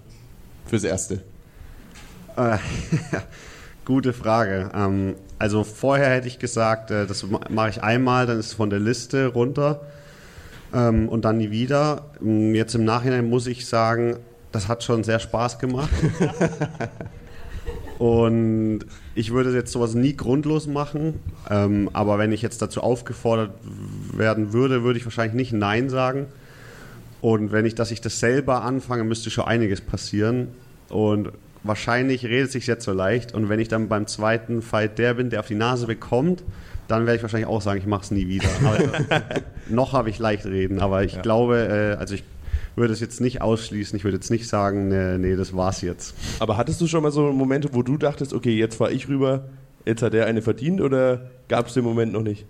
Fürs 0.66 0.84
Erste. 0.84 1.24
Äh, 2.36 2.58
Gute 3.86 4.14
Frage. 4.14 4.70
Ähm, 4.76 5.16
also 5.40 5.64
vorher 5.64 6.10
hätte 6.12 6.28
ich 6.28 6.38
gesagt, 6.40 6.92
äh, 6.92 7.08
das 7.08 7.24
ma- 7.24 7.40
mache 7.50 7.70
ich 7.70 7.82
einmal, 7.84 8.28
dann 8.28 8.38
ist 8.38 8.48
es 8.48 8.54
von 8.54 8.70
der 8.70 8.80
Liste 8.80 9.28
runter 9.28 9.82
ähm, 10.74 11.10
und 11.10 11.26
dann 11.26 11.38
nie 11.38 11.52
wieder. 11.52 12.06
Ähm, 12.22 12.56
Jetzt 12.56 12.76
im 12.76 12.86
Nachhinein 12.86 13.30
muss 13.30 13.48
ich 13.48 13.66
sagen, 13.68 14.18
das 14.52 14.68
hat 14.68 14.84
schon 14.84 15.04
sehr 15.04 15.20
Spaß 15.20 15.60
gemacht. 15.60 15.90
und 18.00 18.80
ich 19.16 19.32
würde 19.32 19.54
jetzt 19.54 19.72
sowas 19.72 19.94
nie 19.94 20.16
grundlos 20.16 20.68
machen, 20.68 21.20
ähm, 21.50 21.90
aber 21.94 22.18
wenn 22.18 22.32
ich 22.32 22.42
jetzt 22.42 22.62
dazu 22.62 22.82
aufgefordert 22.82 23.52
werden 24.14 24.54
würde, 24.54 24.84
würde 24.84 25.00
ich 25.00 25.06
wahrscheinlich 25.06 25.36
nicht 25.36 25.54
Nein 25.54 25.90
sagen. 25.90 26.28
Und 27.22 27.52
wenn 27.52 27.66
ich, 27.66 27.76
dass 27.76 27.92
ich 27.92 28.02
das 28.02 28.20
selber 28.20 28.64
anfange, 28.64 29.04
müsste 29.04 29.30
schon 29.30 29.46
einiges 29.46 29.82
passieren. 29.82 30.48
Und 30.88 31.32
wahrscheinlich 31.64 32.26
redet 32.26 32.52
sich 32.52 32.66
jetzt 32.68 32.86
so 32.86 32.94
leicht. 32.94 33.34
Und 33.34 33.50
wenn 33.50 33.60
ich 33.60 33.68
dann 33.68 33.90
beim 33.90 34.08
zweiten 34.08 34.62
Fight 34.62 34.98
der 34.98 35.16
bin, 35.16 35.30
der 35.30 35.42
auf 35.42 35.48
die 35.48 35.56
Nase 35.56 35.88
bekommt, 35.88 36.44
dann 36.90 37.06
werde 37.06 37.18
ich 37.18 37.22
wahrscheinlich 37.22 37.48
auch 37.48 37.62
sagen, 37.62 37.80
ich 37.80 37.86
mache 37.86 38.02
es 38.04 38.12
nie 38.12 38.28
wieder. 38.28 38.50
Noch 39.70 39.94
habe 39.94 40.10
ich 40.10 40.20
leicht 40.20 40.46
reden, 40.46 40.80
aber 40.80 41.04
ich 41.04 41.22
glaube, 41.22 41.96
äh, 41.96 42.00
also 42.00 42.16
ich 42.16 42.24
würde 42.76 42.94
es 42.94 43.00
jetzt 43.00 43.22
nicht 43.22 43.42
ausschließen. 43.42 43.96
Ich 43.96 44.04
würde 44.04 44.18
jetzt 44.18 44.32
nicht 44.32 44.48
sagen, 44.48 44.88
nee, 44.88 45.18
nee, 45.18 45.36
das 45.36 45.56
war's 45.56 45.82
jetzt. 45.82 46.16
Aber 46.40 46.58
hattest 46.58 46.82
du 46.82 46.88
schon 46.88 47.04
mal 47.04 47.12
so 47.12 47.32
Momente, 47.32 47.70
wo 47.74 47.84
du 47.84 47.98
dachtest, 47.98 48.34
okay, 48.34 48.58
jetzt 48.58 48.76
fahre 48.76 48.92
ich 48.92 49.08
rüber, 49.08 49.46
jetzt 49.86 50.02
hat 50.02 50.14
er 50.14 50.26
eine 50.26 50.42
verdient 50.42 50.82
oder 50.82 51.30
gab 51.48 51.68
es 51.68 51.76
den 51.76 51.84
Moment 51.84 52.14
noch 52.14 52.24
nicht? 52.24 52.46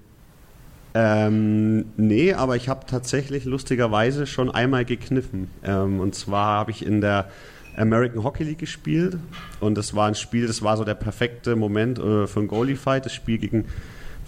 Ähm, 0.94 1.86
nee, 1.97 2.33
aber 2.33 2.56
ich 2.56 2.69
habe 2.69 2.86
tatsächlich 2.86 3.45
lustigerweise 3.45 4.25
schon 4.25 4.50
einmal 4.50 4.86
gekniffen. 4.86 5.50
Ähm, 5.63 6.00
und 6.00 6.15
zwar 6.15 6.59
habe 6.59 6.71
ich 6.71 6.86
in 6.86 7.01
der 7.01 7.30
American 7.75 8.24
Hockey 8.24 8.44
League 8.44 8.59
gespielt 8.59 9.18
und 9.59 9.77
das 9.77 9.95
war 9.95 10.07
ein 10.07 10.15
Spiel, 10.15 10.47
das 10.47 10.62
war 10.63 10.75
so 10.77 10.83
der 10.83 10.95
perfekte 10.95 11.56
Moment 11.56 12.00
äh, 12.00 12.27
für 12.27 12.39
einen 12.39 12.47
Goalie-Fight. 12.47 13.06
Das 13.06 13.13
Spiel 13.13 13.38
gegen 13.38 13.65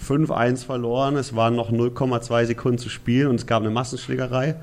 5-1 0.06 0.64
verloren, 0.64 1.16
es 1.16 1.34
waren 1.34 1.54
noch 1.54 1.70
0,2 1.70 2.46
Sekunden 2.46 2.78
zu 2.78 2.88
spielen 2.88 3.28
und 3.28 3.36
es 3.36 3.46
gab 3.46 3.62
eine 3.62 3.70
Massenschlägerei. 3.70 4.56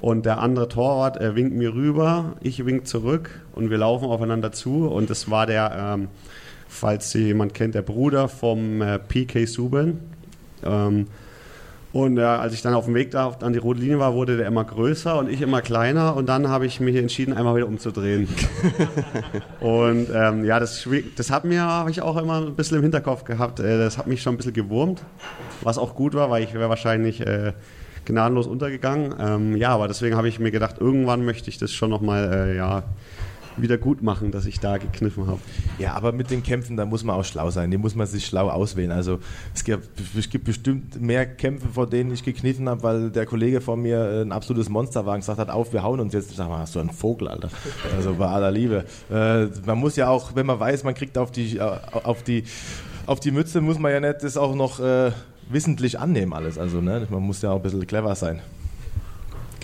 Und 0.00 0.26
der 0.26 0.38
andere 0.38 0.68
Torwart 0.68 1.16
er 1.16 1.34
winkt 1.34 1.56
mir 1.56 1.74
rüber, 1.74 2.36
ich 2.40 2.64
wink 2.64 2.86
zurück 2.86 3.30
und 3.54 3.70
wir 3.70 3.78
laufen 3.78 4.04
aufeinander 4.04 4.52
zu. 4.52 4.86
Und 4.86 5.10
das 5.10 5.30
war 5.30 5.46
der, 5.46 5.96
ähm, 5.96 6.08
falls 6.68 7.10
Sie 7.10 7.24
jemand 7.24 7.54
kennt, 7.54 7.74
der 7.74 7.82
Bruder 7.82 8.28
vom 8.28 8.80
äh, 8.80 8.98
PK 8.98 9.46
Subban. 9.46 9.98
Ähm, 10.64 11.06
und 11.92 12.18
ja, 12.18 12.38
als 12.38 12.52
ich 12.52 12.60
dann 12.60 12.74
auf 12.74 12.84
dem 12.84 12.94
Weg 12.94 13.12
da 13.12 13.34
an 13.40 13.54
die 13.54 13.58
rote 13.58 13.80
Linie 13.80 13.98
war, 13.98 14.12
wurde 14.12 14.36
der 14.36 14.46
immer 14.46 14.64
größer 14.64 15.18
und 15.18 15.30
ich 15.30 15.40
immer 15.40 15.62
kleiner. 15.62 16.16
Und 16.16 16.28
dann 16.28 16.48
habe 16.48 16.66
ich 16.66 16.80
mich 16.80 16.94
entschieden, 16.96 17.32
einmal 17.32 17.56
wieder 17.56 17.66
umzudrehen. 17.66 18.28
und 19.60 20.08
ähm, 20.14 20.44
ja, 20.44 20.60
das, 20.60 20.86
das 21.16 21.30
hat 21.30 21.44
mir, 21.44 21.62
habe 21.62 21.90
ich 21.90 22.02
auch 22.02 22.18
immer 22.18 22.42
ein 22.42 22.54
bisschen 22.54 22.76
im 22.76 22.82
Hinterkopf 22.82 23.24
gehabt. 23.24 23.60
Äh, 23.60 23.78
das 23.78 23.96
hat 23.96 24.06
mich 24.06 24.20
schon 24.20 24.34
ein 24.34 24.36
bisschen 24.36 24.52
gewurmt, 24.52 25.02
was 25.62 25.78
auch 25.78 25.94
gut 25.94 26.12
war, 26.12 26.28
weil 26.28 26.44
ich 26.44 26.52
wäre 26.52 26.68
wahrscheinlich 26.68 27.22
äh, 27.22 27.54
gnadenlos 28.04 28.46
untergegangen. 28.46 29.14
Ähm, 29.18 29.56
ja, 29.56 29.70
aber 29.70 29.88
deswegen 29.88 30.14
habe 30.14 30.28
ich 30.28 30.38
mir 30.38 30.50
gedacht, 30.50 30.76
irgendwann 30.78 31.24
möchte 31.24 31.48
ich 31.48 31.56
das 31.56 31.72
schon 31.72 31.88
nochmal 31.88 32.50
äh, 32.50 32.56
ja, 32.56 32.82
wieder 33.62 33.78
gut 33.78 34.02
machen, 34.02 34.30
dass 34.30 34.46
ich 34.46 34.60
da 34.60 34.78
gekniffen 34.78 35.26
habe. 35.26 35.40
Ja, 35.78 35.94
aber 35.94 36.12
mit 36.12 36.30
den 36.30 36.42
Kämpfen, 36.42 36.76
da 36.76 36.84
muss 36.84 37.04
man 37.04 37.16
auch 37.16 37.24
schlau 37.24 37.50
sein. 37.50 37.70
Die 37.70 37.78
muss 37.78 37.94
man 37.94 38.06
sich 38.06 38.26
schlau 38.26 38.48
auswählen. 38.48 38.92
Also 38.92 39.18
es 39.54 39.64
gibt, 39.64 39.88
es 40.16 40.30
gibt 40.30 40.44
bestimmt 40.44 41.00
mehr 41.00 41.26
Kämpfe, 41.26 41.68
vor 41.68 41.86
denen 41.86 42.12
ich 42.12 42.24
gekniffen 42.24 42.68
habe, 42.68 42.82
weil 42.82 43.10
der 43.10 43.26
Kollege 43.26 43.60
von 43.60 43.80
mir 43.80 43.98
äh, 43.98 44.22
ein 44.22 44.32
absolutes 44.32 44.68
Monster 44.68 45.06
war 45.06 45.14
und 45.14 45.20
gesagt 45.20 45.38
hat, 45.38 45.50
auf, 45.50 45.72
wir 45.72 45.82
hauen 45.82 46.00
uns 46.00 46.12
jetzt. 46.12 46.30
Ich 46.30 46.36
sag 46.36 46.48
mal, 46.48 46.58
hast 46.58 46.74
du 46.74 46.80
einen 46.80 46.90
Vogel, 46.90 47.28
Alter. 47.28 47.50
Also 47.96 48.14
bei 48.14 48.26
aller 48.26 48.50
Liebe. 48.50 48.84
Äh, 49.10 49.46
man 49.66 49.78
muss 49.78 49.96
ja 49.96 50.08
auch, 50.08 50.34
wenn 50.34 50.46
man 50.46 50.58
weiß, 50.60 50.84
man 50.84 50.94
kriegt 50.94 51.18
auf 51.18 51.30
die, 51.30 51.56
äh, 51.56 51.60
auf 51.60 52.22
die, 52.22 52.44
auf 53.06 53.20
die 53.20 53.30
Mütze, 53.30 53.60
muss 53.60 53.78
man 53.78 53.92
ja 53.92 54.00
nicht 54.00 54.22
das 54.22 54.36
auch 54.36 54.54
noch 54.54 54.80
äh, 54.80 55.12
wissentlich 55.50 55.98
annehmen 55.98 56.32
alles. 56.32 56.58
Also 56.58 56.80
ne, 56.80 57.06
man 57.10 57.22
muss 57.22 57.42
ja 57.42 57.50
auch 57.50 57.56
ein 57.56 57.62
bisschen 57.62 57.86
clever 57.86 58.14
sein. 58.14 58.40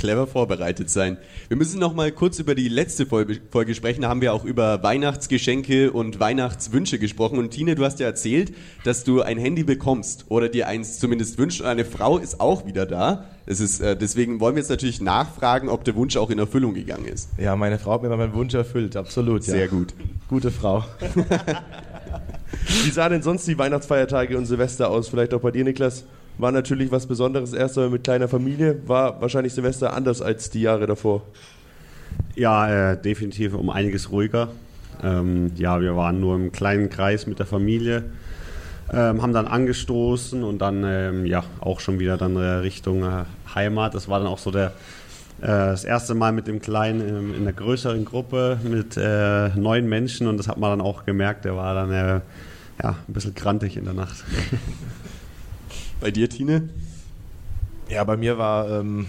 Clever 0.05 0.27
vorbereitet 0.27 0.91
sein. 0.91 1.17
Wir 1.49 1.57
müssen 1.57 1.81
noch 1.81 1.95
mal 1.95 2.13
kurz 2.13 2.39
über 2.39 2.55
die 2.55 2.69
letzte 2.69 3.07
Folge, 3.07 3.41
sprechen. 3.75 4.03
Da 4.03 4.11
haben 4.11 4.21
wir 4.21 4.35
auch 4.35 4.45
über 4.45 4.83
Weihnachtsgeschenke 4.83 5.93
und 5.93 6.21
Weihnachtswünsche 6.21 6.99
gesprochen. 6.99 7.39
Und 7.39 7.53
Tine, 7.53 7.75
du 7.75 7.87
hast 7.87 8.01
ja 8.01 8.07
erzählt, 8.07 8.53
dass 8.85 9.05
du 9.05 9.23
ein 9.23 9.39
Handy 9.39 9.65
bekommst 9.65 10.27
oder 10.29 10.51
dir 10.51 10.69
eins 10.69 10.99
zumindest 10.99 11.39
wünschst. 11.39 11.63
Und 11.63 11.69
eine 11.69 11.87
Frau 11.87 12.19
ist 12.19 12.39
auch 12.39 12.67
wieder 12.67 12.85
da. 12.85 13.31
Es 13.47 13.61
ist, 13.61 13.81
äh, 13.81 13.97
deswegen 13.97 14.41
wollen 14.41 14.57
wir 14.57 14.61
jetzt 14.61 14.69
natürlich 14.69 15.01
nachfragen, 15.01 15.71
ob 15.71 15.85
der 15.85 15.95
Wunsch 15.95 16.19
auch 16.19 16.29
in 16.29 16.39
Erfüllung 16.39 16.75
gegangen 16.75 17.07
ist. 17.07 17.31
Ja, 17.39 17.57
meine 17.57 17.79
Frau 17.79 17.93
hat 17.93 18.03
mir 18.03 18.15
meinen 18.15 18.35
Wunsch 18.35 18.53
erfüllt, 18.53 18.97
absolut. 18.97 19.47
Ja. 19.47 19.55
Sehr 19.55 19.69
gut. 19.69 19.95
Gute 20.29 20.51
Frau. 20.51 20.85
Wie 22.85 22.91
sahen 22.91 23.13
denn 23.13 23.23
sonst 23.23 23.49
die 23.49 23.57
Weihnachtsfeiertage 23.57 24.37
und 24.37 24.45
Silvester 24.45 24.91
aus? 24.91 25.09
Vielleicht 25.09 25.33
auch 25.33 25.41
bei 25.41 25.51
dir, 25.51 25.65
Niklas? 25.65 26.05
War 26.37 26.51
natürlich 26.51 26.91
was 26.91 27.07
Besonderes, 27.07 27.53
erst 27.53 27.79
einmal 27.79 27.91
mit 27.91 28.05
kleiner 28.05 28.29
Familie. 28.29 28.77
War 28.87 29.21
wahrscheinlich 29.21 29.55
Silvester 29.55 29.93
anders 29.95 30.21
als 30.21 30.51
die 30.51 30.63
Jahre 30.63 30.87
davor. 30.87 31.23
Ja, 32.35 32.93
äh, 32.93 33.01
definitiv 33.01 33.55
um 33.55 33.71
einiges 33.71 34.11
ruhiger. 34.11 34.49
Ähm, 35.03 35.53
ja, 35.57 35.81
wir 35.81 35.97
waren 35.97 36.21
nur 36.21 36.35
im 36.35 36.53
kleinen 36.53 36.91
Kreis 36.91 37.27
mit 37.27 37.39
der 37.39 37.47
Familie, 37.47 38.05
ähm, 38.93 39.23
haben 39.23 39.33
dann 39.33 39.47
angestoßen 39.47 40.43
und 40.43 40.59
dann 40.59 40.85
ähm, 40.85 41.27
ja 41.27 41.45
auch 41.61 41.81
schon 41.81 41.99
wieder 41.99 42.17
dann 42.17 42.37
äh, 42.37 42.41
Richtung 42.41 43.03
äh, 43.03 43.25
Heimat. 43.55 43.95
Das 43.95 44.09
war 44.09 44.19
dann 44.19 44.29
auch 44.29 44.39
so 44.39 44.51
der 44.51 44.73
das 45.41 45.85
erste 45.85 46.15
Mal 46.15 46.33
mit 46.33 46.47
dem 46.47 46.63
Kleinen 46.63 47.07
in, 47.07 47.35
in 47.35 47.43
einer 47.43 47.53
größeren 47.53 48.05
Gruppe 48.05 48.59
mit 48.63 48.97
äh, 48.97 49.49
neun 49.57 49.89
Menschen 49.89 50.29
und 50.29 50.39
das 50.39 50.47
hat 50.49 50.59
man 50.59 50.71
dann 50.71 50.81
auch 50.81 51.05
gemerkt, 51.05 51.45
der 51.45 51.57
war 51.57 51.75
dann 51.75 51.93
äh, 51.93 52.21
ja, 52.83 52.97
ein 53.07 53.13
bisschen 53.13 53.35
krantig 53.35 53.77
in 53.77 53.85
der 53.85 53.95
Nacht. 53.95 54.25
Bei 56.05 56.11
dir, 56.11 56.29
Tine? 56.29 56.69
Ja, 57.89 58.05
bei 58.05 58.19
mir 58.19 58.37
war 58.37 58.69
ähm, 58.69 59.07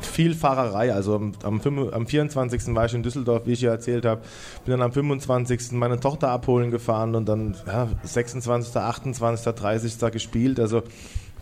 viel 0.00 0.34
Fahrerei. 0.34 0.94
Also 0.94 1.14
am, 1.14 1.32
am, 1.42 1.60
am, 1.92 2.06
24. 2.06 2.74
war 2.74 2.86
ich 2.86 2.94
in 2.94 3.02
Düsseldorf, 3.02 3.42
wie 3.44 3.52
ich 3.52 3.60
ja 3.60 3.72
erzählt 3.72 4.06
habe. 4.06 4.22
Bin 4.64 4.72
dann 4.72 4.80
am 4.80 4.90
25. 4.90 5.72
meine 5.72 6.00
Tochter 6.00 6.30
abholen 6.30 6.70
gefahren 6.70 7.14
und 7.14 7.28
dann 7.28 7.56
ja, 7.66 7.88
26., 8.04 8.74
28., 8.74 9.52
30. 9.52 10.12
gespielt. 10.12 10.58
Also 10.58 10.82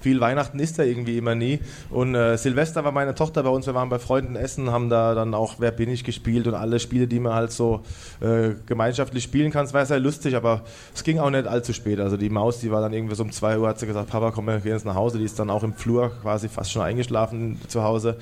viel 0.01 0.21
Weihnachten 0.21 0.59
ist 0.59 0.79
da 0.79 0.83
irgendwie 0.83 1.19
immer 1.19 1.35
nie. 1.35 1.61
Und 1.91 2.15
äh, 2.15 2.37
Silvester 2.37 2.85
war 2.85 2.93
meine 2.93 3.15
Tochter 3.15 3.43
bei 3.43 3.51
uns, 3.51 3.67
wir 3.67 3.75
waren 3.75 3.89
bei 3.89 3.99
Freunden 3.99 4.37
essen, 4.37 4.71
haben 4.71 4.89
da 4.91 5.15
dann 5.15 5.35
auch 5.35 5.57
Wer 5.59 5.71
bin 5.71 5.91
ich 5.91 6.05
gespielt 6.05 6.47
und 6.47 6.55
alle 6.55 6.79
Spiele, 6.79 7.07
die 7.07 7.21
man 7.21 7.35
halt 7.35 7.53
so 7.53 7.83
äh, 8.21 8.51
gemeinschaftlich 8.67 9.25
spielen 9.25 9.51
kann. 9.51 9.65
Es 9.65 9.75
war 9.75 9.85
sehr 9.87 10.01
lustig, 10.01 10.37
aber 10.37 10.63
es 10.95 11.03
ging 11.03 11.19
auch 11.19 11.31
nicht 11.31 11.47
allzu 11.47 11.73
spät. 11.73 12.01
Also 12.01 12.17
die 12.17 12.31
Maus, 12.31 12.61
die 12.61 12.71
war 12.71 12.81
dann 12.81 12.93
irgendwie 12.93 13.15
so 13.15 13.23
um 13.23 13.33
2 13.33 13.59
Uhr, 13.59 13.69
hat 13.69 13.79
sie 13.79 13.87
gesagt, 13.87 14.11
Papa, 14.11 14.31
komm, 14.31 14.47
wir 14.47 14.61
gehen 14.61 14.73
jetzt 14.73 14.87
nach 14.87 14.95
Hause. 14.95 15.19
Die 15.19 15.25
ist 15.25 15.39
dann 15.39 15.51
auch 15.51 15.63
im 15.63 15.75
Flur 15.75 16.13
quasi 16.23 16.49
fast 16.49 16.73
schon 16.73 16.83
eingeschlafen 16.83 17.61
zu 17.69 17.83
Hause. 17.83 18.17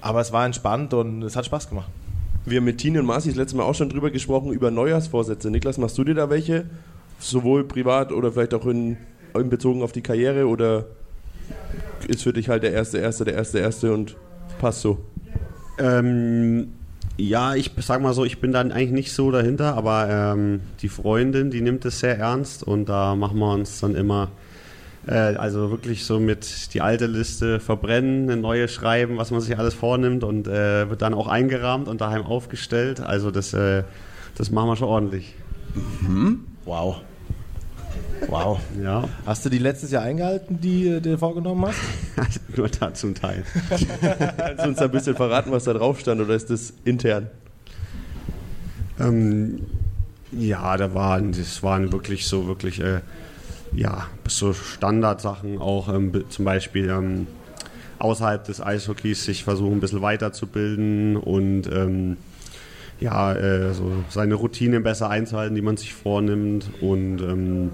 Aber 0.00 0.20
es 0.20 0.32
war 0.32 0.44
entspannt 0.44 0.94
und 0.94 1.22
es 1.22 1.36
hat 1.36 1.46
Spaß 1.46 1.68
gemacht. 1.68 1.88
Wir 2.46 2.58
haben 2.58 2.64
mit 2.64 2.78
Tine 2.78 3.00
und 3.00 3.06
Marci 3.06 3.28
das 3.28 3.38
letzte 3.38 3.56
Mal 3.56 3.62
auch 3.62 3.74
schon 3.74 3.88
drüber 3.88 4.10
gesprochen, 4.10 4.52
über 4.52 4.70
Neujahrsvorsätze. 4.70 5.50
Niklas, 5.50 5.78
machst 5.78 5.96
du 5.96 6.04
dir 6.04 6.14
da 6.14 6.28
welche? 6.28 6.66
Sowohl 7.18 7.64
privat 7.64 8.12
oder 8.12 8.32
vielleicht 8.32 8.52
auch 8.52 8.66
in, 8.66 8.98
in 9.34 9.48
bezogen 9.48 9.82
auf 9.82 9.92
die 9.92 10.02
Karriere 10.02 10.46
oder 10.46 10.84
ist 12.06 12.22
für 12.22 12.32
dich 12.32 12.48
halt 12.48 12.62
der 12.62 12.72
erste, 12.72 12.98
erste, 12.98 13.24
der 13.24 13.34
erste, 13.34 13.58
erste 13.58 13.92
und 13.92 14.16
passt 14.60 14.80
so. 14.80 14.98
Ähm, 15.78 16.68
ja, 17.16 17.54
ich 17.54 17.70
sag 17.78 18.02
mal 18.02 18.14
so, 18.14 18.24
ich 18.24 18.40
bin 18.40 18.52
dann 18.52 18.72
eigentlich 18.72 18.90
nicht 18.90 19.12
so 19.12 19.30
dahinter, 19.30 19.74
aber 19.76 20.08
ähm, 20.10 20.60
die 20.80 20.88
Freundin, 20.88 21.50
die 21.50 21.60
nimmt 21.60 21.84
es 21.84 22.00
sehr 22.00 22.18
ernst 22.18 22.62
und 22.62 22.88
da 22.88 23.14
machen 23.14 23.38
wir 23.38 23.52
uns 23.52 23.80
dann 23.80 23.94
immer, 23.94 24.30
äh, 25.06 25.12
also 25.12 25.70
wirklich 25.70 26.04
so 26.04 26.18
mit 26.18 26.74
die 26.74 26.80
alte 26.80 27.06
Liste 27.06 27.60
verbrennen, 27.60 28.24
eine 28.24 28.40
neue 28.40 28.68
schreiben, 28.68 29.16
was 29.16 29.30
man 29.30 29.40
sich 29.40 29.56
alles 29.58 29.74
vornimmt 29.74 30.24
und 30.24 30.48
äh, 30.48 30.88
wird 30.90 31.02
dann 31.02 31.14
auch 31.14 31.28
eingerahmt 31.28 31.86
und 31.86 32.00
daheim 32.00 32.22
aufgestellt. 32.22 33.00
Also 33.00 33.30
das, 33.30 33.52
äh, 33.54 33.84
das 34.36 34.50
machen 34.50 34.68
wir 34.68 34.76
schon 34.76 34.88
ordentlich. 34.88 35.34
Mhm. 36.00 36.44
Wow. 36.64 37.00
Wow. 38.28 38.60
Ja. 38.82 39.04
Hast 39.26 39.44
du 39.44 39.50
die 39.50 39.58
letztes 39.58 39.90
Jahr 39.90 40.02
eingehalten, 40.02 40.60
die 40.60 40.84
du 40.84 41.00
dir 41.00 41.18
vorgenommen 41.18 41.66
hast? 41.66 42.40
Nur 42.56 42.68
da 42.68 42.94
zum 42.94 43.14
Teil. 43.14 43.44
Kannst 43.68 44.64
du 44.64 44.68
uns 44.68 44.78
ein 44.78 44.90
bisschen 44.90 45.16
verraten, 45.16 45.50
was 45.50 45.64
da 45.64 45.72
drauf 45.72 46.00
stand 46.00 46.20
oder 46.20 46.34
ist 46.34 46.50
das 46.50 46.72
intern? 46.84 47.28
Ähm, 48.98 49.66
ja, 50.32 50.76
da 50.76 50.94
waren, 50.94 51.32
das 51.32 51.62
waren 51.62 51.92
wirklich 51.92 52.26
so 52.26 52.46
wirklich 52.46 52.80
äh, 52.80 53.00
ja, 53.74 54.06
so 54.28 54.52
Standardsachen 54.52 55.58
auch 55.58 55.88
ähm, 55.88 56.24
zum 56.28 56.44
Beispiel 56.44 56.88
ähm, 56.90 57.26
außerhalb 57.98 58.44
des 58.44 58.60
Eishockeys 58.60 59.24
sich 59.24 59.44
versuchen 59.44 59.74
ein 59.74 59.80
bisschen 59.80 60.02
weiterzubilden 60.02 61.16
und 61.16 61.66
ähm, 61.72 62.16
ja, 63.00 63.32
äh, 63.34 63.74
so 63.74 63.92
seine 64.08 64.34
Routinen 64.34 64.82
besser 64.82 65.10
einzuhalten, 65.10 65.54
die 65.54 65.62
man 65.62 65.76
sich 65.76 65.94
vornimmt 65.94 66.70
und 66.80 67.20
ähm, 67.20 67.70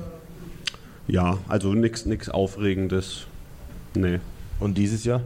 ja, 1.10 1.38
also 1.48 1.74
nichts 1.74 2.28
Aufregendes. 2.28 3.26
Nee. 3.94 4.20
Und 4.58 4.78
dieses 4.78 5.04
Jahr? 5.04 5.22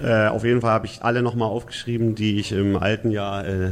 Äh, 0.00 0.28
auf 0.28 0.44
jeden 0.44 0.60
Fall 0.60 0.70
habe 0.70 0.86
ich 0.86 1.02
alle 1.02 1.22
nochmal 1.22 1.48
aufgeschrieben, 1.48 2.14
die 2.14 2.38
ich 2.38 2.52
im 2.52 2.76
alten 2.76 3.10
Jahr 3.10 3.46
äh, 3.46 3.70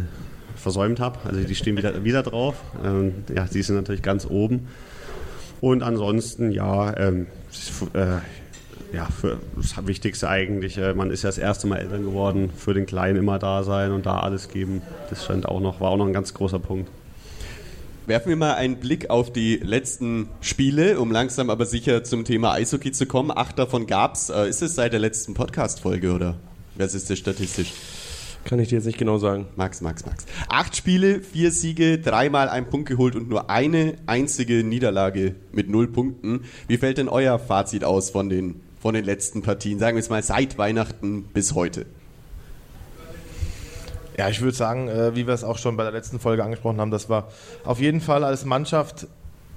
versäumt 0.57 0.99
habe. 0.99 1.19
Also 1.25 1.45
die 1.45 1.55
stehen 1.55 1.77
wieder, 1.77 2.03
wieder 2.03 2.23
drauf. 2.23 2.57
Ähm, 2.85 3.25
ja, 3.35 3.45
die 3.45 3.63
sind 3.63 3.77
natürlich 3.77 4.03
ganz 4.03 4.27
oben. 4.27 4.67
Und 5.61 5.83
ansonsten, 5.83 6.51
ja, 6.51 6.97
ähm, 6.97 7.27
äh, 7.95 8.19
ja, 8.95 9.07
für 9.07 9.39
das 9.57 9.87
Wichtigste 9.87 10.29
eigentlich, 10.29 10.79
äh, 10.79 10.95
man 10.95 11.11
ist 11.11 11.23
ja 11.23 11.29
das 11.29 11.39
erste 11.39 11.67
Mal 11.67 11.79
Eltern 11.79 12.03
geworden, 12.03 12.51
für 12.57 12.75
den 12.75 12.87
Kleinen 12.87 13.19
immer 13.19 13.39
da 13.39 13.63
sein 13.63 13.93
und 13.93 14.07
da 14.07 14.21
alles 14.21 14.49
geben. 14.49 14.83
Das 15.11 15.25
stand 15.25 15.47
auch 15.47 15.61
noch, 15.61 15.81
war 15.81 15.91
auch 15.91 15.97
noch 15.97 16.07
ein 16.07 16.13
ganz 16.13 16.35
großer 16.35 16.59
Punkt. 16.59 16.91
Werfen 18.07 18.29
wir 18.29 18.37
mal 18.37 18.55
einen 18.55 18.77
Blick 18.77 19.11
auf 19.11 19.33
die 19.33 19.57
letzten 19.57 20.29
Spiele, 20.41 21.01
um 21.01 21.11
langsam 21.11 21.51
aber 21.51 21.67
sicher 21.67 22.05
zum 22.05 22.25
Thema 22.25 22.53
Eishockey 22.53 22.93
zu 22.93 23.07
kommen. 23.07 23.33
Acht 23.37 23.59
davon 23.59 23.89
gab's. 23.89 24.31
Äh, 24.31 24.49
ist 24.49 24.63
es 24.63 24.77
seit 24.77 24.93
der 24.93 25.01
letzten 25.01 25.35
Podcast-Folge 25.35 26.13
oder 26.13 26.37
was 26.77 26.95
ist 26.95 27.11
das 27.11 27.19
statistisch? 27.19 27.73
Kann 28.45 28.61
ich 28.61 28.69
dir 28.69 28.77
jetzt 28.77 28.85
nicht 28.85 28.99
genau 28.99 29.19
sagen. 29.19 29.49
Max, 29.57 29.81
Max, 29.81 30.07
Max. 30.07 30.25
Acht 30.49 30.77
Spiele, 30.77 31.21
vier 31.21 31.51
Siege, 31.51 31.99
dreimal 31.99 32.49
einen 32.49 32.69
Punkt 32.69 32.89
geholt 32.89 33.17
und 33.17 33.29
nur 33.29 33.51
eine 33.51 33.97
einzige 34.07 34.63
Niederlage 34.63 35.35
mit 35.51 35.69
null 35.69 35.89
Punkten. 35.89 36.45
Wie 36.69 36.77
fällt 36.77 36.99
denn 36.99 37.09
euer 37.09 37.41
Fazit 37.41 37.83
aus 37.83 38.11
von 38.11 38.29
den, 38.29 38.61
von 38.81 38.95
den 38.95 39.05
letzten 39.05 39.43
Partien? 39.43 39.81
Sagen 39.81 39.97
wir 39.97 40.01
es 40.01 40.11
mal 40.11 40.23
seit 40.23 40.59
Weihnachten 40.59 41.25
bis 41.35 41.55
heute. 41.55 41.87
Ja, 44.17 44.31
ich 44.31 44.41
würde 44.41 44.57
sagen, 44.57 44.89
äh, 44.89 45.15
wie 45.15 45.27
wir 45.27 45.35
es 45.35 45.45
auch 45.45 45.59
schon 45.59 45.77
bei 45.77 45.83
der 45.83 45.93
letzten 45.93 46.19
Folge 46.19 46.43
angesprochen 46.43 46.81
haben, 46.81 46.91
dass 46.91 47.11
wir 47.11 47.29
auf 47.65 47.81
jeden 47.81 48.01
Fall 48.01 48.25
als 48.25 48.45
Mannschaft 48.45 49.07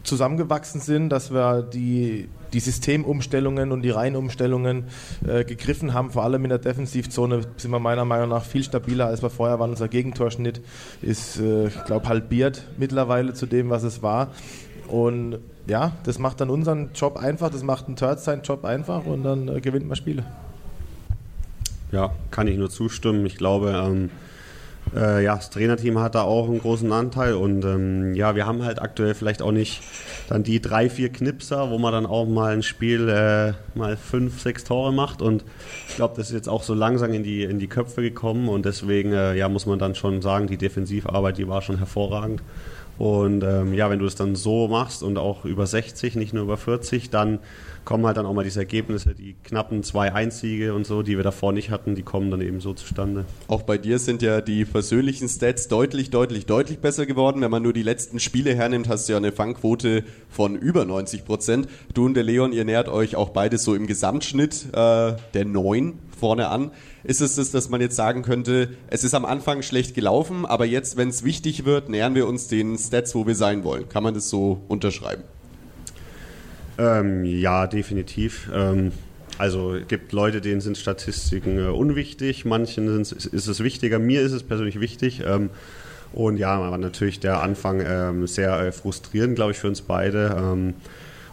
zusammengewachsen 0.03 0.81
sind, 0.81 1.09
dass 1.09 1.31
wir 1.31 1.61
die, 1.61 2.29
die 2.51 2.59
Systemumstellungen 2.59 3.71
und 3.71 3.81
die 3.83 3.89
Reihenumstellungen 3.89 4.85
äh, 5.25 5.43
gegriffen 5.43 5.93
haben. 5.93 6.11
Vor 6.11 6.23
allem 6.23 6.43
in 6.43 6.49
der 6.49 6.57
Defensivzone 6.57 7.41
sind 7.57 7.71
wir 7.71 7.79
meiner 7.79 8.05
Meinung 8.05 8.29
nach 8.29 8.43
viel 8.43 8.63
stabiler, 8.63 9.07
als 9.07 9.21
wir 9.21 9.29
vorher 9.29 9.59
waren. 9.59 9.69
Unser 9.69 9.87
Gegentorschnitt 9.87 10.61
ist, 11.01 11.39
äh, 11.39 11.67
ich 11.67 11.85
glaube, 11.85 12.07
halbiert 12.07 12.63
mittlerweile 12.77 13.33
zu 13.33 13.45
dem, 13.45 13.69
was 13.69 13.83
es 13.83 14.01
war. 14.01 14.29
Und 14.87 15.37
ja, 15.67 15.93
das 16.03 16.17
macht 16.17 16.41
dann 16.41 16.49
unseren 16.49 16.91
Job 16.93 17.17
einfach, 17.17 17.49
das 17.51 17.63
macht 17.63 17.87
einen 17.87 17.95
Third 17.95 18.19
seinen 18.19 18.41
Job 18.41 18.65
einfach 18.65 19.05
und 19.05 19.23
dann 19.23 19.47
äh, 19.47 19.61
gewinnt 19.61 19.87
man 19.87 19.95
Spiele. 19.95 20.25
Ja, 21.91 22.11
kann 22.31 22.47
ich 22.47 22.57
nur 22.57 22.69
zustimmen. 22.69 23.25
Ich 23.25 23.37
glaube, 23.37 23.71
ähm 23.71 24.09
äh, 24.95 25.23
ja, 25.23 25.35
das 25.35 25.49
Trainerteam 25.49 25.99
hat 25.99 26.15
da 26.15 26.23
auch 26.23 26.47
einen 26.47 26.59
großen 26.59 26.91
Anteil 26.91 27.35
und 27.35 27.63
ähm, 27.63 28.13
ja, 28.15 28.35
wir 28.35 28.45
haben 28.45 28.63
halt 28.63 28.81
aktuell 28.81 29.13
vielleicht 29.13 29.41
auch 29.41 29.51
nicht 29.51 29.81
dann 30.27 30.43
die 30.43 30.61
drei, 30.61 30.89
vier 30.89 31.09
Knipser, 31.09 31.69
wo 31.69 31.77
man 31.77 31.91
dann 31.91 32.05
auch 32.05 32.25
mal 32.25 32.53
ein 32.53 32.63
Spiel 32.63 33.09
äh, 33.09 33.53
mal 33.77 33.97
fünf, 33.97 34.41
sechs 34.41 34.63
Tore 34.63 34.91
macht 34.91 35.21
und 35.21 35.43
ich 35.87 35.95
glaube, 35.95 36.15
das 36.17 36.27
ist 36.29 36.33
jetzt 36.33 36.49
auch 36.49 36.63
so 36.63 36.73
langsam 36.73 37.13
in 37.13 37.23
die, 37.23 37.43
in 37.43 37.59
die 37.59 37.67
Köpfe 37.67 38.01
gekommen 38.01 38.49
und 38.49 38.65
deswegen 38.65 39.13
äh, 39.13 39.35
ja, 39.35 39.47
muss 39.49 39.65
man 39.65 39.79
dann 39.79 39.95
schon 39.95 40.21
sagen, 40.21 40.47
die 40.47 40.57
Defensivarbeit, 40.57 41.37
die 41.37 41.47
war 41.47 41.61
schon 41.61 41.77
hervorragend. 41.77 42.41
Und 42.99 43.43
ähm, 43.43 43.73
ja, 43.73 43.89
wenn 43.89 43.99
du 43.99 44.05
es 44.05 44.15
dann 44.15 44.35
so 44.35 44.67
machst 44.67 45.03
und 45.03 45.17
auch 45.17 45.45
über 45.45 45.65
60, 45.65 46.15
nicht 46.15 46.33
nur 46.33 46.43
über 46.43 46.57
40, 46.57 47.09
dann 47.09 47.39
kommen 47.85 48.05
halt 48.05 48.17
dann 48.17 48.25
auch 48.25 48.33
mal 48.33 48.43
diese 48.43 48.59
Ergebnisse, 48.59 49.15
die 49.15 49.37
knappen 49.41 49.83
zwei 49.83 50.13
Einzige 50.13 50.73
und 50.73 50.85
so, 50.85 51.01
die 51.01 51.15
wir 51.15 51.23
davor 51.23 51.53
nicht 51.53 51.71
hatten, 51.71 51.95
die 51.95 52.03
kommen 52.03 52.29
dann 52.29 52.41
eben 52.41 52.59
so 52.59 52.73
zustande. 52.73 53.23
Auch 53.47 53.61
bei 53.61 53.77
dir 53.77 53.99
sind 53.99 54.21
ja 54.21 54.41
die 54.41 54.65
persönlichen 54.65 55.29
Stats 55.29 55.69
deutlich, 55.69 56.09
deutlich, 56.09 56.45
deutlich 56.45 56.79
besser 56.79 57.05
geworden. 57.05 57.39
Wenn 57.39 57.51
man 57.51 57.63
nur 57.63 57.71
die 57.71 57.83
letzten 57.83 58.19
Spiele 58.19 58.53
hernimmt, 58.53 58.89
hast 58.89 59.07
du 59.07 59.13
ja 59.13 59.17
eine 59.17 59.31
Fangquote 59.31 60.03
von 60.29 60.57
über 60.57 60.83
90 60.83 61.23
Prozent. 61.23 61.69
Du 61.93 62.05
und 62.05 62.15
der 62.15 62.23
Leon, 62.23 62.51
ihr 62.51 62.65
nähert 62.65 62.89
euch 62.89 63.15
auch 63.15 63.29
beide 63.29 63.57
so 63.57 63.75
im 63.75 63.87
Gesamtschnitt 63.87 64.65
äh, 64.73 65.13
der 65.33 65.45
neun 65.45 65.99
vorne 66.19 66.49
an. 66.49 66.71
Ist 67.03 67.21
es 67.21 67.35
das, 67.35 67.51
dass 67.51 67.69
man 67.69 67.81
jetzt 67.81 67.95
sagen 67.95 68.21
könnte, 68.21 68.69
es 68.87 69.03
ist 69.03 69.13
am 69.13 69.25
Anfang 69.25 69.61
schlecht 69.61 69.95
gelaufen, 69.95 70.45
aber 70.45 70.65
jetzt, 70.65 70.97
wenn 70.97 71.09
es 71.09 71.23
wichtig 71.23 71.65
wird, 71.65 71.89
nähern 71.89 72.15
wir 72.15 72.27
uns 72.27 72.47
den 72.47 72.77
Stats, 72.77 73.15
wo 73.15 73.25
wir 73.25 73.35
sein 73.35 73.63
wollen. 73.63 73.89
Kann 73.89 74.03
man 74.03 74.13
das 74.13 74.29
so 74.29 74.61
unterschreiben? 74.67 75.23
Ähm, 76.77 77.25
ja, 77.25 77.67
definitiv. 77.67 78.49
Ähm, 78.53 78.91
also 79.37 79.75
es 79.75 79.87
gibt 79.87 80.11
Leute, 80.11 80.41
denen 80.41 80.61
sind 80.61 80.77
Statistiken 80.77 81.57
äh, 81.57 81.69
unwichtig, 81.69 82.45
manchen 82.45 83.01
ist 83.01 83.33
es 83.33 83.63
wichtiger. 83.63 83.99
Mir 83.99 84.21
ist 84.21 84.33
es 84.33 84.43
persönlich 84.43 84.79
wichtig. 84.79 85.21
Ähm, 85.25 85.49
und 86.11 86.37
ja, 86.37 86.59
war 86.59 86.77
natürlich 86.77 87.19
der 87.19 87.41
Anfang 87.41 87.81
ähm, 87.85 88.27
sehr 88.27 88.59
äh, 88.59 88.71
frustrierend, 88.71 89.35
glaube 89.35 89.51
ich, 89.51 89.57
für 89.57 89.67
uns 89.67 89.81
beide. 89.81 90.35
Ähm, 90.37 90.73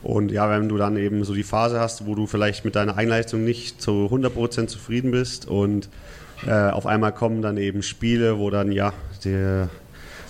und 0.06 0.30
ja, 0.30 0.48
wenn 0.48 0.68
du 0.68 0.76
dann 0.76 0.96
eben 0.96 1.24
so 1.24 1.34
die 1.34 1.42
Phase 1.42 1.80
hast, 1.80 2.06
wo 2.06 2.14
du 2.14 2.28
vielleicht 2.28 2.64
mit 2.64 2.76
deiner 2.76 2.96
Einleistung 2.96 3.44
nicht 3.44 3.82
zu 3.82 4.08
100% 4.08 4.68
zufrieden 4.68 5.10
bist 5.10 5.48
und 5.48 5.88
äh, 6.46 6.52
auf 6.52 6.86
einmal 6.86 7.12
kommen 7.12 7.42
dann 7.42 7.56
eben 7.56 7.82
Spiele, 7.82 8.38
wo 8.38 8.50
dann 8.50 8.70
ja 8.70 8.92
der 9.24 9.68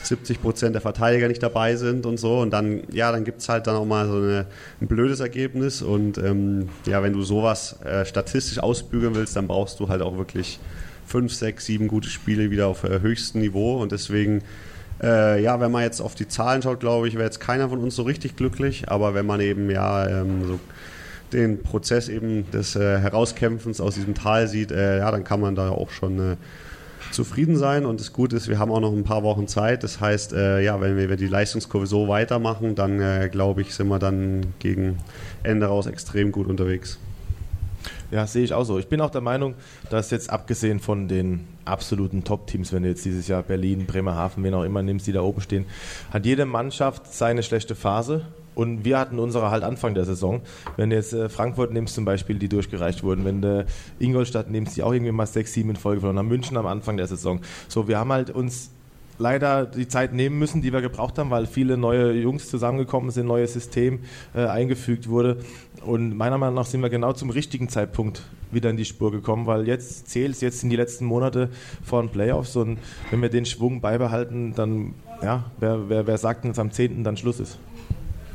70 0.02 0.40
Prozent 0.40 0.74
der 0.74 0.80
Verteidiger 0.80 1.28
nicht 1.28 1.42
dabei 1.42 1.76
sind 1.76 2.06
und 2.06 2.16
so. 2.16 2.38
Und 2.38 2.52
dann, 2.52 2.84
ja, 2.90 3.12
dann 3.12 3.24
gibt 3.24 3.42
es 3.42 3.50
halt 3.50 3.66
dann 3.66 3.76
auch 3.76 3.84
mal 3.84 4.06
so 4.06 4.16
eine, 4.16 4.46
ein 4.80 4.86
blödes 4.86 5.20
Ergebnis. 5.20 5.82
Und 5.82 6.16
ähm, 6.16 6.70
ja, 6.86 7.02
wenn 7.02 7.12
du 7.12 7.22
sowas 7.22 7.78
äh, 7.84 8.06
statistisch 8.06 8.58
ausbügeln 8.58 9.14
willst, 9.14 9.36
dann 9.36 9.46
brauchst 9.46 9.78
du 9.80 9.88
halt 9.88 10.00
auch 10.00 10.16
wirklich 10.16 10.58
fünf, 11.04 11.34
sechs, 11.34 11.66
sieben 11.66 11.88
gute 11.88 12.08
Spiele 12.08 12.50
wieder 12.50 12.68
auf 12.68 12.84
äh, 12.84 13.00
höchstem 13.00 13.42
Niveau. 13.42 13.76
Und 13.82 13.92
deswegen, 13.92 14.42
äh, 15.02 15.42
ja, 15.42 15.60
wenn 15.60 15.70
man 15.70 15.82
jetzt 15.82 16.00
auf 16.00 16.14
die 16.14 16.28
Zahlen 16.28 16.62
schaut, 16.62 16.80
glaube 16.80 17.08
ich, 17.08 17.14
wäre 17.14 17.24
jetzt 17.24 17.40
keiner 17.40 17.68
von 17.68 17.80
uns 17.80 17.96
so 17.96 18.02
richtig 18.02 18.36
glücklich. 18.36 18.88
Aber 18.88 19.14
wenn 19.14 19.26
man 19.26 19.40
eben, 19.40 19.70
ja, 19.70 20.06
ähm, 20.06 20.44
so 20.46 20.60
den 21.32 21.62
Prozess 21.62 22.08
eben 22.08 22.50
des 22.50 22.76
äh, 22.76 22.98
Herauskämpfens 22.98 23.80
aus 23.80 23.96
diesem 23.96 24.14
Tal 24.14 24.48
sieht, 24.48 24.70
äh, 24.70 24.98
ja, 24.98 25.10
dann 25.10 25.24
kann 25.24 25.40
man 25.40 25.54
da 25.54 25.70
auch 25.70 25.90
schon 25.90 26.18
äh, 26.18 26.36
zufrieden 27.10 27.56
sein. 27.56 27.84
Und 27.84 28.00
das 28.00 28.12
Gute 28.12 28.36
ist, 28.36 28.48
wir 28.48 28.58
haben 28.58 28.70
auch 28.70 28.80
noch 28.80 28.92
ein 28.92 29.04
paar 29.04 29.22
Wochen 29.22 29.48
Zeit. 29.48 29.82
Das 29.82 30.00
heißt, 30.00 30.32
äh, 30.32 30.60
ja, 30.62 30.80
wenn 30.80 30.96
wir, 30.96 31.16
die 31.16 31.26
Leistungskurve 31.26 31.86
so 31.86 32.08
weitermachen, 32.08 32.74
dann 32.74 33.00
äh, 33.00 33.28
glaube 33.30 33.62
ich, 33.62 33.74
sind 33.74 33.88
wir 33.88 33.98
dann 33.98 34.54
gegen 34.58 34.98
Ende 35.42 35.66
raus 35.66 35.86
extrem 35.86 36.32
gut 36.32 36.46
unterwegs. 36.46 36.98
Ja, 38.10 38.26
sehe 38.26 38.44
ich 38.44 38.52
auch 38.52 38.64
so. 38.64 38.78
Ich 38.78 38.88
bin 38.88 39.00
auch 39.00 39.10
der 39.10 39.20
Meinung, 39.20 39.54
dass 39.90 40.10
jetzt 40.10 40.30
abgesehen 40.30 40.78
von 40.78 41.08
den 41.08 41.46
absoluten 41.64 42.22
Top-Teams, 42.24 42.72
wenn 42.72 42.84
du 42.84 42.88
jetzt 42.88 43.04
dieses 43.04 43.26
Jahr 43.26 43.42
Berlin, 43.42 43.86
Bremerhaven, 43.86 44.44
wen 44.44 44.54
auch 44.54 44.62
immer 44.62 44.82
nimmst, 44.82 45.06
die 45.06 45.12
da 45.12 45.22
oben 45.22 45.40
stehen, 45.40 45.66
hat 46.12 46.24
jede 46.24 46.46
Mannschaft 46.46 47.12
seine 47.12 47.42
schlechte 47.42 47.74
Phase. 47.74 48.26
Und 48.54 48.86
wir 48.86 48.98
hatten 48.98 49.18
unsere 49.18 49.50
halt 49.50 49.64
Anfang 49.64 49.92
der 49.92 50.06
Saison. 50.06 50.40
Wenn 50.76 50.88
du 50.88 50.96
jetzt 50.96 51.12
äh, 51.12 51.28
Frankfurt 51.28 51.72
nimmst 51.72 51.94
zum 51.94 52.06
Beispiel, 52.06 52.38
die 52.38 52.48
durchgereicht 52.48 53.02
wurden, 53.02 53.26
wenn 53.26 53.42
du 53.42 53.66
Ingolstadt 53.98 54.50
nimmst, 54.50 54.76
die 54.76 54.82
auch 54.82 54.94
irgendwie 54.94 55.12
mal 55.12 55.26
sechs, 55.26 55.52
sieben 55.52 55.70
in 55.70 55.76
Folge 55.76 56.00
verloren 56.00 56.18
haben, 56.18 56.28
München 56.28 56.56
am 56.56 56.66
Anfang 56.66 56.96
der 56.96 57.06
Saison. 57.06 57.40
So, 57.68 57.86
wir 57.86 57.98
haben 57.98 58.12
halt 58.12 58.30
uns 58.30 58.70
leider 59.18 59.66
die 59.66 59.88
Zeit 59.88 60.12
nehmen 60.12 60.38
müssen, 60.38 60.62
die 60.62 60.72
wir 60.72 60.80
gebraucht 60.80 61.18
haben, 61.18 61.30
weil 61.30 61.46
viele 61.46 61.76
neue 61.76 62.12
Jungs 62.12 62.48
zusammengekommen 62.48 63.10
sind, 63.10 63.26
neues 63.26 63.52
System 63.52 64.00
äh, 64.34 64.46
eingefügt 64.46 65.08
wurde. 65.08 65.38
Und 65.84 66.16
meiner 66.16 66.38
Meinung 66.38 66.56
nach 66.56 66.66
sind 66.66 66.82
wir 66.82 66.90
genau 66.90 67.12
zum 67.12 67.30
richtigen 67.30 67.68
Zeitpunkt 67.68 68.22
wieder 68.50 68.70
in 68.70 68.76
die 68.76 68.84
Spur 68.84 69.12
gekommen, 69.12 69.46
weil 69.46 69.66
jetzt 69.66 70.08
zählt 70.08 70.32
es, 70.32 70.40
jetzt 70.40 70.62
in 70.62 70.70
die 70.70 70.76
letzten 70.76 71.04
Monate 71.04 71.50
vor 71.82 72.02
den 72.02 72.10
Playoffs 72.10 72.56
und 72.56 72.78
wenn 73.10 73.22
wir 73.22 73.28
den 73.28 73.46
Schwung 73.46 73.80
beibehalten, 73.80 74.54
dann, 74.54 74.94
ja, 75.22 75.44
wer, 75.58 75.88
wer, 75.88 76.06
wer 76.06 76.18
sagt 76.18 76.44
denn, 76.44 76.50
dass 76.52 76.58
am 76.58 76.70
10. 76.70 77.04
dann 77.04 77.16
Schluss 77.16 77.40
ist? 77.40 77.58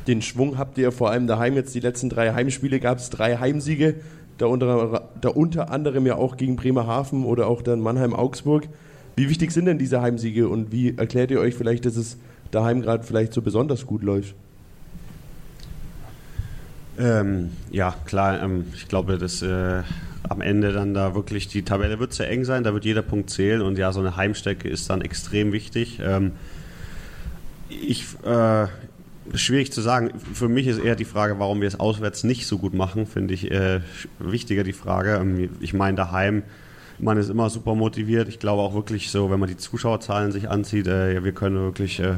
Den 0.06 0.20
Schwung 0.20 0.58
habt 0.58 0.78
ihr 0.78 0.90
vor 0.90 1.10
allem 1.10 1.26
daheim 1.26 1.54
jetzt 1.54 1.74
die 1.74 1.80
letzten 1.80 2.08
drei 2.08 2.32
Heimspiele, 2.32 2.80
gab 2.80 2.98
es 2.98 3.10
drei 3.10 3.36
Heimsiege, 3.36 3.96
da 4.38 4.46
unter, 4.46 5.10
da 5.20 5.28
unter 5.28 5.70
anderem 5.70 6.06
ja 6.06 6.16
auch 6.16 6.36
gegen 6.36 6.56
Bremerhaven 6.56 7.24
oder 7.24 7.46
auch 7.46 7.62
dann 7.62 7.80
Mannheim-Augsburg. 7.80 8.68
Wie 9.16 9.28
wichtig 9.28 9.52
sind 9.52 9.66
denn 9.66 9.78
diese 9.78 10.00
Heimsiege 10.00 10.48
und 10.48 10.72
wie 10.72 10.96
erklärt 10.96 11.30
ihr 11.30 11.40
euch 11.40 11.54
vielleicht, 11.54 11.84
dass 11.84 11.96
es 11.96 12.16
daheim 12.50 12.82
gerade 12.82 13.04
vielleicht 13.04 13.32
so 13.32 13.42
besonders 13.42 13.86
gut 13.86 14.02
läuft? 14.02 14.34
Ähm, 16.98 17.50
ja, 17.70 17.94
klar, 18.04 18.42
ähm, 18.42 18.66
ich 18.74 18.88
glaube, 18.88 19.18
dass 19.18 19.42
äh, 19.42 19.82
am 20.28 20.40
Ende 20.40 20.72
dann 20.72 20.94
da 20.94 21.14
wirklich 21.14 21.48
die 21.48 21.62
Tabelle 21.62 21.98
wird 21.98 22.12
sehr 22.12 22.30
eng 22.30 22.44
sein, 22.44 22.64
da 22.64 22.72
wird 22.74 22.84
jeder 22.84 23.02
Punkt 23.02 23.30
zählen 23.30 23.62
und 23.62 23.78
ja, 23.78 23.92
so 23.92 24.00
eine 24.00 24.16
Heimstärke 24.16 24.68
ist 24.68 24.88
dann 24.90 25.00
extrem 25.00 25.52
wichtig. 25.52 26.00
Ähm, 26.02 26.32
ich, 27.68 28.04
äh, 28.24 28.66
schwierig 29.34 29.72
zu 29.72 29.80
sagen. 29.80 30.10
Für 30.34 30.48
mich 30.48 30.66
ist 30.66 30.78
eher 30.78 30.96
die 30.96 31.04
Frage, 31.04 31.38
warum 31.38 31.60
wir 31.60 31.68
es 31.68 31.78
auswärts 31.78 32.24
nicht 32.24 32.46
so 32.46 32.58
gut 32.58 32.74
machen, 32.74 33.06
finde 33.06 33.34
ich 33.34 33.50
äh, 33.50 33.80
wichtiger 34.18 34.64
die 34.64 34.72
Frage. 34.72 35.14
Ähm, 35.14 35.50
ich 35.60 35.72
meine, 35.72 35.96
daheim 35.96 36.42
man 36.98 37.16
ist 37.16 37.30
immer 37.30 37.50
super 37.50 37.74
motiviert. 37.74 38.28
Ich 38.28 38.38
glaube 38.38 38.62
auch 38.62 38.74
wirklich 38.74 39.10
so, 39.10 39.30
wenn 39.30 39.40
man 39.40 39.48
die 39.48 39.56
Zuschauerzahlen 39.56 40.32
sich 40.32 40.48
ansieht, 40.48 40.86
äh, 40.86 41.22
wir 41.24 41.32
können 41.32 41.56
wirklich 41.56 42.00
äh, 42.00 42.14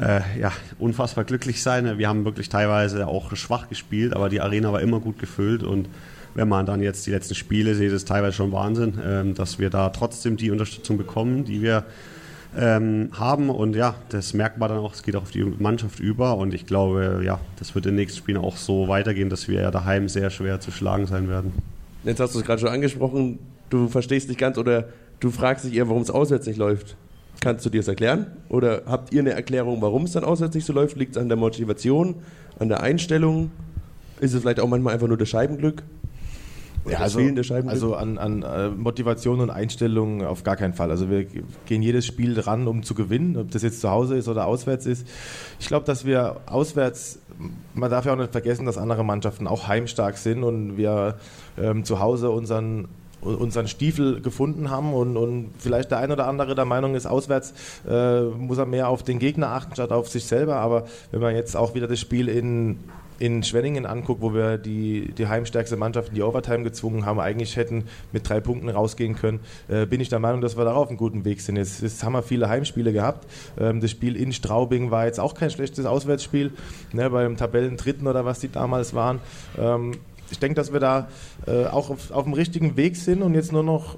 äh, 0.00 0.20
ja, 0.38 0.52
unfassbar 0.78 1.24
glücklich 1.24 1.62
sein. 1.62 1.98
Wir 1.98 2.08
haben 2.08 2.24
wirklich 2.24 2.48
teilweise 2.48 3.06
auch 3.06 3.34
schwach 3.36 3.68
gespielt, 3.68 4.14
aber 4.14 4.28
die 4.28 4.40
Arena 4.40 4.72
war 4.72 4.80
immer 4.80 5.00
gut 5.00 5.18
gefüllt 5.18 5.62
und 5.62 5.88
wenn 6.34 6.48
man 6.48 6.66
dann 6.66 6.82
jetzt 6.82 7.06
die 7.06 7.10
letzten 7.10 7.34
Spiele 7.34 7.74
sieht, 7.74 7.88
ist 7.88 7.92
es 7.92 8.04
teilweise 8.04 8.32
schon 8.32 8.52
Wahnsinn, 8.52 8.98
ähm, 9.04 9.34
dass 9.34 9.58
wir 9.58 9.70
da 9.70 9.90
trotzdem 9.90 10.36
die 10.36 10.50
Unterstützung 10.50 10.96
bekommen, 10.96 11.44
die 11.44 11.62
wir 11.62 11.84
ähm, 12.56 13.10
haben. 13.12 13.50
Und 13.50 13.76
ja, 13.76 13.94
das 14.08 14.34
merkt 14.34 14.58
man 14.58 14.68
dann 14.68 14.78
auch, 14.78 14.94
es 14.94 15.02
geht 15.02 15.16
auch 15.16 15.22
auf 15.22 15.30
die 15.30 15.44
Mannschaft 15.44 16.00
über. 16.00 16.36
Und 16.36 16.52
ich 16.52 16.66
glaube, 16.66 17.22
ja, 17.24 17.38
das 17.58 17.74
wird 17.74 17.86
in 17.86 17.92
den 17.92 17.96
nächsten 17.96 18.18
Spielen 18.18 18.38
auch 18.38 18.56
so 18.56 18.88
weitergehen, 18.88 19.30
dass 19.30 19.48
wir 19.48 19.62
ja 19.62 19.70
daheim 19.70 20.08
sehr 20.08 20.30
schwer 20.30 20.60
zu 20.60 20.72
schlagen 20.72 21.06
sein 21.06 21.28
werden. 21.28 21.52
Jetzt 22.02 22.20
hast 22.20 22.34
du 22.34 22.40
es 22.40 22.44
gerade 22.44 22.60
schon 22.60 22.68
angesprochen, 22.68 23.38
du 23.74 23.88
verstehst 23.88 24.28
nicht 24.28 24.38
ganz 24.38 24.58
oder 24.58 24.88
du 25.20 25.30
fragst 25.30 25.64
dich 25.64 25.74
eher, 25.74 25.88
warum 25.88 26.02
es 26.02 26.10
auswärts 26.10 26.46
nicht 26.46 26.58
läuft. 26.58 26.96
Kannst 27.40 27.66
du 27.66 27.70
dir 27.70 27.80
das 27.80 27.88
erklären? 27.88 28.28
Oder 28.48 28.82
habt 28.86 29.12
ihr 29.12 29.20
eine 29.20 29.32
Erklärung, 29.32 29.82
warum 29.82 30.04
es 30.04 30.12
dann 30.12 30.24
auswärts 30.24 30.54
nicht 30.54 30.64
so 30.64 30.72
läuft? 30.72 30.96
Liegt 30.96 31.16
es 31.16 31.22
an 31.22 31.28
der 31.28 31.36
Motivation, 31.36 32.16
an 32.58 32.68
der 32.68 32.82
Einstellung? 32.82 33.50
Ist 34.20 34.32
es 34.32 34.40
vielleicht 34.40 34.60
auch 34.60 34.68
manchmal 34.68 34.94
einfach 34.94 35.08
nur 35.08 35.16
das 35.16 35.28
Scheibenglück? 35.28 35.82
ja, 36.88 36.98
also, 36.98 37.20
also 37.66 37.94
an, 37.94 38.18
an, 38.18 38.42
äh, 38.42 38.68
Motivation 38.68 39.40
und 39.40 39.50
Einstellung 39.50 40.24
auf 40.24 40.42
gar 40.42 40.56
keinen 40.56 40.74
Fall. 40.74 40.90
Also 40.90 41.08
wir 41.08 41.24
gehen 41.66 41.82
jedes 41.82 42.06
Spiel 42.06 42.38
ran, 42.38 42.68
um 42.68 42.82
zu 42.82 42.94
gewinnen, 42.94 43.36
ob 43.36 43.50
das 43.50 43.62
jetzt 43.62 43.80
zu 43.80 43.90
Hause 43.90 44.16
ist 44.16 44.28
oder 44.28 44.46
auswärts 44.46 44.84
ist. 44.84 45.06
Ich 45.58 45.66
glaube, 45.66 45.86
dass 45.86 46.04
wir 46.04 46.40
auswärts, 46.46 47.18
man 47.74 47.90
darf 47.90 48.04
ja 48.04 48.12
auch 48.12 48.18
nicht 48.18 48.32
vergessen, 48.32 48.66
dass 48.66 48.76
andere 48.76 49.04
Mannschaften 49.04 49.46
auch 49.46 49.66
heimstark 49.66 50.18
sind 50.18 50.44
und 50.44 50.76
wir 50.76 51.16
ähm, 51.58 51.84
zu 51.84 52.00
Hause 52.00 52.30
unseren 52.30 52.88
unseren 53.24 53.68
Stiefel 53.68 54.20
gefunden 54.20 54.70
haben 54.70 54.92
und, 54.92 55.16
und 55.16 55.50
vielleicht 55.58 55.90
der 55.90 55.98
ein 55.98 56.12
oder 56.12 56.26
andere 56.26 56.54
der 56.54 56.64
Meinung 56.64 56.94
ist, 56.94 57.06
auswärts 57.06 57.54
äh, 57.88 58.22
muss 58.22 58.58
er 58.58 58.66
mehr 58.66 58.88
auf 58.88 59.02
den 59.02 59.18
Gegner 59.18 59.48
achten 59.48 59.74
statt 59.74 59.92
auf 59.92 60.08
sich 60.08 60.24
selber. 60.26 60.56
Aber 60.56 60.86
wenn 61.10 61.20
man 61.20 61.34
jetzt 61.34 61.56
auch 61.56 61.74
wieder 61.74 61.86
das 61.86 62.00
Spiel 62.00 62.28
in 62.28 62.78
in 63.18 63.42
Schwenningen 63.42 63.86
anguckt, 63.86 64.20
wo 64.20 64.34
wir 64.34 64.58
die, 64.58 65.12
die 65.16 65.28
heimstärkste 65.28 65.76
Mannschaft 65.76 66.08
in 66.08 66.14
die 66.14 66.22
Overtime 66.22 66.64
gezwungen 66.64 67.06
haben, 67.06 67.20
eigentlich 67.20 67.56
hätten 67.56 67.84
mit 68.12 68.28
drei 68.28 68.40
Punkten 68.40 68.68
rausgehen 68.68 69.14
können, 69.14 69.40
äh, 69.68 69.86
bin 69.86 70.00
ich 70.00 70.08
der 70.08 70.18
Meinung, 70.18 70.40
dass 70.40 70.56
wir 70.56 70.64
darauf 70.64 70.88
einen 70.88 70.96
guten 70.96 71.24
Weg 71.24 71.40
sind. 71.40 71.56
Jetzt, 71.56 71.82
jetzt 71.82 72.02
haben 72.02 72.12
wir 72.12 72.22
viele 72.22 72.48
Heimspiele 72.48 72.92
gehabt. 72.92 73.26
Ähm, 73.58 73.80
das 73.80 73.90
Spiel 73.90 74.16
in 74.16 74.32
Straubing 74.32 74.90
war 74.90 75.06
jetzt 75.06 75.20
auch 75.20 75.34
kein 75.34 75.50
schlechtes 75.50 75.86
Auswärtsspiel, 75.86 76.52
ne, 76.92 77.08
beim 77.10 77.36
Tabellendritten 77.36 78.06
oder 78.06 78.24
was 78.24 78.40
die 78.40 78.50
damals 78.50 78.94
waren. 78.94 79.20
Ähm, 79.58 79.92
ich 80.30 80.38
denke, 80.38 80.54
dass 80.54 80.72
wir 80.72 80.80
da 80.80 81.08
äh, 81.46 81.66
auch 81.66 81.90
auf, 81.90 82.10
auf 82.10 82.24
dem 82.24 82.32
richtigen 82.32 82.76
Weg 82.76 82.96
sind 82.96 83.22
und 83.22 83.34
jetzt 83.34 83.52
nur 83.52 83.62
noch 83.62 83.96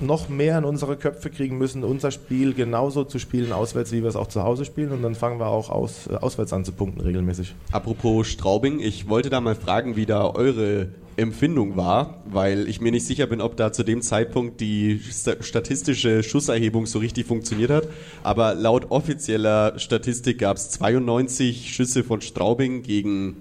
noch 0.00 0.28
mehr 0.28 0.58
in 0.58 0.64
unsere 0.64 0.96
Köpfe 0.96 1.30
kriegen 1.30 1.58
müssen, 1.58 1.84
unser 1.84 2.10
Spiel 2.10 2.54
genauso 2.54 3.04
zu 3.04 3.18
spielen 3.18 3.52
auswärts, 3.52 3.92
wie 3.92 4.02
wir 4.02 4.08
es 4.08 4.16
auch 4.16 4.28
zu 4.28 4.42
Hause 4.42 4.64
spielen. 4.64 4.92
Und 4.92 5.02
dann 5.02 5.14
fangen 5.14 5.38
wir 5.38 5.46
auch 5.46 5.70
aus, 5.70 6.06
äh, 6.06 6.14
auswärts 6.14 6.52
an 6.52 6.64
zu 6.64 6.72
punkten 6.72 7.00
regelmäßig. 7.00 7.54
Apropos 7.72 8.26
Straubing, 8.28 8.80
ich 8.80 9.08
wollte 9.08 9.30
da 9.30 9.40
mal 9.40 9.54
fragen, 9.54 9.96
wie 9.96 10.06
da 10.06 10.26
eure 10.26 10.88
Empfindung 11.16 11.76
war, 11.76 12.22
weil 12.24 12.66
ich 12.68 12.80
mir 12.80 12.92
nicht 12.92 13.06
sicher 13.06 13.26
bin, 13.26 13.42
ob 13.42 13.56
da 13.56 13.72
zu 13.72 13.82
dem 13.82 14.00
Zeitpunkt 14.00 14.60
die 14.60 15.00
statistische 15.40 16.22
Schusserhebung 16.22 16.86
so 16.86 16.98
richtig 16.98 17.26
funktioniert 17.26 17.70
hat. 17.70 17.88
Aber 18.22 18.54
laut 18.54 18.90
offizieller 18.90 19.78
Statistik 19.78 20.38
gab 20.38 20.56
es 20.56 20.70
92 20.70 21.74
Schüsse 21.74 22.04
von 22.04 22.22
Straubing 22.22 22.82
gegen 22.82 23.36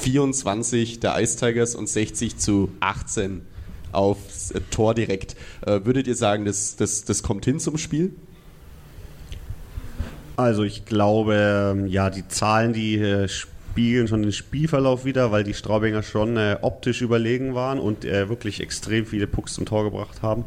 24 0.00 1.00
der 1.00 1.20
Ice 1.20 1.36
Tigers 1.36 1.74
und 1.74 1.88
60 1.88 2.36
zu 2.38 2.70
18 2.80 3.42
aufs 3.92 4.52
Tor 4.70 4.94
direkt. 4.94 5.36
Äh, 5.66 5.80
würdet 5.84 6.06
ihr 6.06 6.16
sagen, 6.16 6.44
das, 6.44 6.76
das, 6.76 7.04
das 7.04 7.22
kommt 7.22 7.44
hin 7.44 7.60
zum 7.60 7.78
Spiel? 7.78 8.14
Also 10.36 10.62
ich 10.64 10.86
glaube, 10.86 11.74
ähm, 11.74 11.86
ja, 11.86 12.10
die 12.10 12.26
Zahlen, 12.26 12.72
die 12.72 12.96
äh, 12.96 13.28
spiegeln 13.28 14.08
schon 14.08 14.22
den 14.22 14.32
Spielverlauf 14.32 15.04
wieder, 15.04 15.30
weil 15.30 15.44
die 15.44 15.54
Straubinger 15.54 16.02
schon 16.02 16.36
äh, 16.36 16.56
optisch 16.62 17.02
überlegen 17.02 17.54
waren 17.54 17.78
und 17.78 18.04
äh, 18.04 18.28
wirklich 18.28 18.60
extrem 18.60 19.06
viele 19.06 19.26
Pucks 19.26 19.54
zum 19.54 19.66
Tor 19.66 19.84
gebracht 19.84 20.22
haben. 20.22 20.44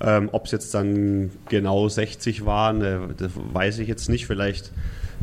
Ähm, 0.00 0.28
Ob 0.32 0.46
es 0.46 0.52
jetzt 0.52 0.74
dann 0.74 1.30
genau 1.48 1.88
60 1.88 2.44
waren, 2.44 2.82
äh, 2.82 2.98
das 3.16 3.32
weiß 3.34 3.78
ich 3.78 3.88
jetzt 3.88 4.08
nicht. 4.08 4.26
Vielleicht 4.26 4.70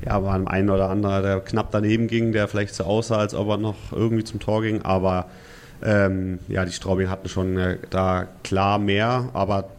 ja, 0.06 0.24
war 0.24 0.34
ein 0.34 0.48
ein 0.48 0.70
oder 0.70 0.90
anderer, 0.90 1.22
der 1.22 1.40
knapp 1.40 1.72
daneben 1.72 2.08
ging, 2.08 2.32
der 2.32 2.48
vielleicht 2.48 2.76
so 2.76 2.84
aussah, 2.84 3.18
als 3.18 3.34
ob 3.34 3.50
er 3.50 3.58
noch 3.58 3.76
irgendwie 3.92 4.24
zum 4.24 4.40
Tor 4.40 4.62
ging. 4.62 4.82
Aber 4.82 5.28
ähm, 5.84 6.40
ja, 6.48 6.66
die 6.66 6.72
Straubing 6.72 7.10
hatten 7.10 7.30
schon 7.30 7.58
äh, 7.58 7.78
da 7.90 8.28
klar 8.44 8.80
mehr, 8.80 9.30
aber 9.34 9.70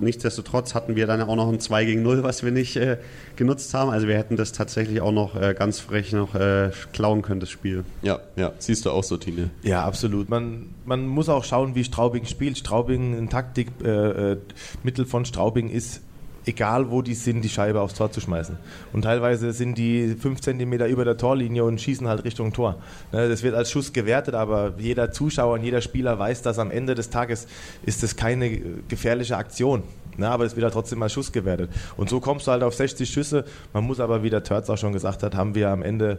nichtsdestotrotz 0.00 0.74
hatten 0.74 0.96
wir 0.96 1.06
dann 1.06 1.20
auch 1.22 1.36
noch 1.36 1.48
ein 1.52 1.60
2 1.60 1.84
gegen 1.84 2.02
0, 2.02 2.22
was 2.22 2.42
wir 2.42 2.50
nicht 2.50 2.76
äh, 2.76 2.98
genutzt 3.36 3.72
haben. 3.74 3.90
Also 3.90 4.08
wir 4.08 4.16
hätten 4.16 4.36
das 4.36 4.52
tatsächlich 4.52 5.00
auch 5.00 5.12
noch 5.12 5.40
äh, 5.40 5.54
ganz 5.54 5.80
frech 5.80 6.12
noch 6.12 6.34
äh, 6.34 6.70
klauen 6.92 7.22
können, 7.22 7.40
das 7.40 7.50
Spiel. 7.50 7.84
Ja, 8.02 8.20
ja, 8.36 8.52
siehst 8.58 8.86
du 8.86 8.90
auch 8.90 9.04
so, 9.04 9.16
Tine. 9.16 9.50
Ja, 9.62 9.84
absolut. 9.84 10.28
Man, 10.28 10.70
man 10.84 11.06
muss 11.06 11.28
auch 11.28 11.44
schauen, 11.44 11.74
wie 11.74 11.84
Straubing 11.84 12.24
spielt. 12.24 12.58
Straubing, 12.58 13.16
ein 13.16 13.28
Taktikmittel 13.28 14.38
äh, 14.84 15.00
äh, 15.00 15.06
von 15.06 15.24
Straubing 15.24 15.68
ist 15.68 16.02
egal 16.46 16.90
wo 16.90 17.02
die 17.02 17.14
sind, 17.14 17.42
die 17.42 17.48
Scheibe 17.48 17.80
aufs 17.80 17.94
Tor 17.94 18.10
zu 18.10 18.20
schmeißen. 18.20 18.56
Und 18.92 19.02
teilweise 19.02 19.52
sind 19.52 19.76
die 19.76 20.14
fünf 20.18 20.40
Zentimeter 20.40 20.86
über 20.86 21.04
der 21.04 21.16
Torlinie 21.16 21.64
und 21.64 21.80
schießen 21.80 22.06
halt 22.06 22.24
Richtung 22.24 22.52
Tor. 22.52 22.76
Ne, 23.12 23.28
das 23.28 23.42
wird 23.42 23.54
als 23.54 23.70
Schuss 23.70 23.92
gewertet, 23.92 24.34
aber 24.34 24.74
jeder 24.78 25.10
Zuschauer 25.10 25.54
und 25.54 25.64
jeder 25.64 25.80
Spieler 25.80 26.18
weiß, 26.18 26.42
dass 26.42 26.58
am 26.58 26.70
Ende 26.70 26.94
des 26.94 27.10
Tages 27.10 27.48
ist 27.84 28.02
das 28.02 28.16
keine 28.16 28.58
gefährliche 28.88 29.36
Aktion. 29.36 29.82
Na, 30.18 30.28
ne, 30.28 30.32
aber 30.32 30.44
es 30.44 30.56
wird 30.56 30.64
halt 30.64 30.72
trotzdem 30.72 31.02
als 31.02 31.12
Schuss 31.12 31.32
gewertet. 31.32 31.70
Und 31.96 32.08
so 32.08 32.20
kommst 32.20 32.46
du 32.46 32.52
halt 32.52 32.62
auf 32.62 32.74
60 32.74 33.10
Schüsse. 33.10 33.44
Man 33.74 33.84
muss 33.84 34.00
aber, 34.00 34.22
wie 34.22 34.30
der 34.30 34.42
Törz 34.44 34.70
auch 34.70 34.78
schon 34.78 34.92
gesagt 34.92 35.22
hat, 35.22 35.34
haben 35.34 35.54
wir 35.54 35.68
am 35.70 35.82
Ende 35.82 36.18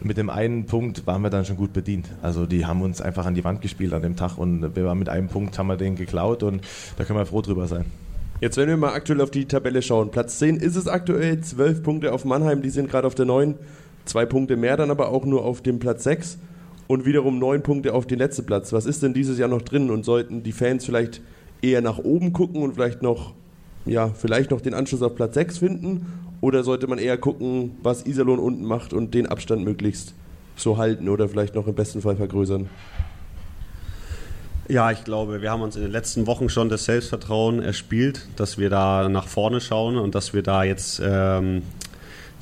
mit 0.00 0.16
dem 0.16 0.30
einen 0.30 0.66
Punkt 0.66 1.06
waren 1.06 1.22
wir 1.22 1.30
dann 1.30 1.44
schon 1.44 1.56
gut 1.56 1.72
bedient. 1.72 2.08
Also 2.22 2.46
die 2.46 2.66
haben 2.66 2.82
uns 2.82 3.00
einfach 3.00 3.26
an 3.26 3.34
die 3.34 3.44
Wand 3.44 3.60
gespielt 3.60 3.92
an 3.92 4.02
dem 4.02 4.16
Tag 4.16 4.38
und 4.38 4.74
wir 4.74 4.84
waren 4.84 4.98
mit 4.98 5.08
einem 5.08 5.28
Punkt, 5.28 5.58
haben 5.58 5.68
wir 5.68 5.76
den 5.76 5.96
geklaut 5.96 6.42
und 6.42 6.62
da 6.96 7.04
können 7.04 7.18
wir 7.18 7.26
froh 7.26 7.42
drüber 7.42 7.68
sein. 7.68 7.84
Jetzt, 8.38 8.58
wenn 8.58 8.68
wir 8.68 8.76
mal 8.76 8.92
aktuell 8.92 9.22
auf 9.22 9.30
die 9.30 9.46
Tabelle 9.46 9.80
schauen, 9.80 10.10
Platz 10.10 10.38
10 10.38 10.56
ist 10.56 10.76
es 10.76 10.88
aktuell, 10.88 11.40
12 11.40 11.82
Punkte 11.82 12.12
auf 12.12 12.26
Mannheim, 12.26 12.60
die 12.60 12.68
sind 12.68 12.90
gerade 12.90 13.06
auf 13.06 13.14
der 13.14 13.24
9, 13.24 13.54
zwei 14.04 14.26
Punkte 14.26 14.58
mehr 14.58 14.76
dann 14.76 14.90
aber 14.90 15.08
auch 15.08 15.24
nur 15.24 15.42
auf 15.42 15.62
dem 15.62 15.78
Platz 15.78 16.04
6. 16.04 16.36
und 16.86 17.06
wiederum 17.06 17.38
neun 17.38 17.62
Punkte 17.62 17.94
auf 17.94 18.06
den 18.06 18.18
letzten 18.18 18.44
Platz. 18.44 18.74
Was 18.74 18.84
ist 18.84 19.02
denn 19.02 19.14
dieses 19.14 19.38
Jahr 19.38 19.48
noch 19.48 19.62
drin 19.62 19.90
und 19.90 20.04
sollten 20.04 20.42
die 20.42 20.52
Fans 20.52 20.84
vielleicht 20.84 21.22
eher 21.62 21.80
nach 21.80 21.96
oben 21.96 22.34
gucken 22.34 22.62
und 22.62 22.74
vielleicht 22.74 23.00
noch, 23.00 23.32
ja, 23.86 24.08
vielleicht 24.08 24.50
noch 24.50 24.60
den 24.60 24.74
Anschluss 24.74 25.00
auf 25.00 25.14
Platz 25.14 25.32
6 25.32 25.56
finden? 25.56 26.06
Oder 26.42 26.62
sollte 26.62 26.88
man 26.88 26.98
eher 26.98 27.16
gucken, 27.16 27.78
was 27.82 28.04
Iserlohn 28.04 28.38
unten 28.38 28.66
macht 28.66 28.92
und 28.92 29.14
den 29.14 29.26
Abstand 29.26 29.64
möglichst 29.64 30.12
so 30.56 30.76
halten 30.76 31.08
oder 31.08 31.30
vielleicht 31.30 31.54
noch 31.54 31.66
im 31.66 31.74
besten 31.74 32.02
Fall 32.02 32.16
vergrößern? 32.16 32.68
Ja, 34.68 34.90
ich 34.90 35.04
glaube, 35.04 35.42
wir 35.42 35.50
haben 35.52 35.62
uns 35.62 35.76
in 35.76 35.82
den 35.82 35.92
letzten 35.92 36.26
Wochen 36.26 36.48
schon 36.48 36.68
das 36.68 36.86
Selbstvertrauen 36.86 37.62
erspielt, 37.62 38.26
dass 38.34 38.58
wir 38.58 38.68
da 38.68 39.08
nach 39.08 39.28
vorne 39.28 39.60
schauen 39.60 39.96
und 39.96 40.16
dass 40.16 40.34
wir 40.34 40.42
da 40.42 40.64
jetzt 40.64 41.00
ähm, 41.04 41.62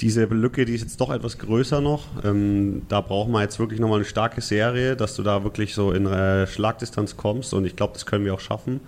diese 0.00 0.24
Lücke, 0.24 0.64
die 0.64 0.74
ist 0.74 0.80
jetzt 0.80 1.00
doch 1.02 1.10
etwas 1.10 1.37
größer 1.37 1.82
noch. 1.82 2.06
Ähm, 2.24 2.82
da 2.88 3.02
brauchen 3.02 3.32
wir 3.32 3.42
jetzt 3.42 3.58
wirklich 3.58 3.78
nochmal 3.78 3.98
eine 3.98 4.06
starke 4.06 4.40
Serie, 4.40 4.96
dass 4.96 5.16
du 5.16 5.22
da 5.22 5.44
wirklich 5.44 5.74
so 5.74 5.92
in 5.92 6.06
äh, 6.06 6.46
Schlagdistanz 6.46 7.18
kommst 7.18 7.52
und 7.52 7.66
ich 7.66 7.76
glaube, 7.76 7.92
das 7.92 8.06
können 8.06 8.24
wir 8.24 8.32
auch 8.32 8.40
schaffen. 8.40 8.80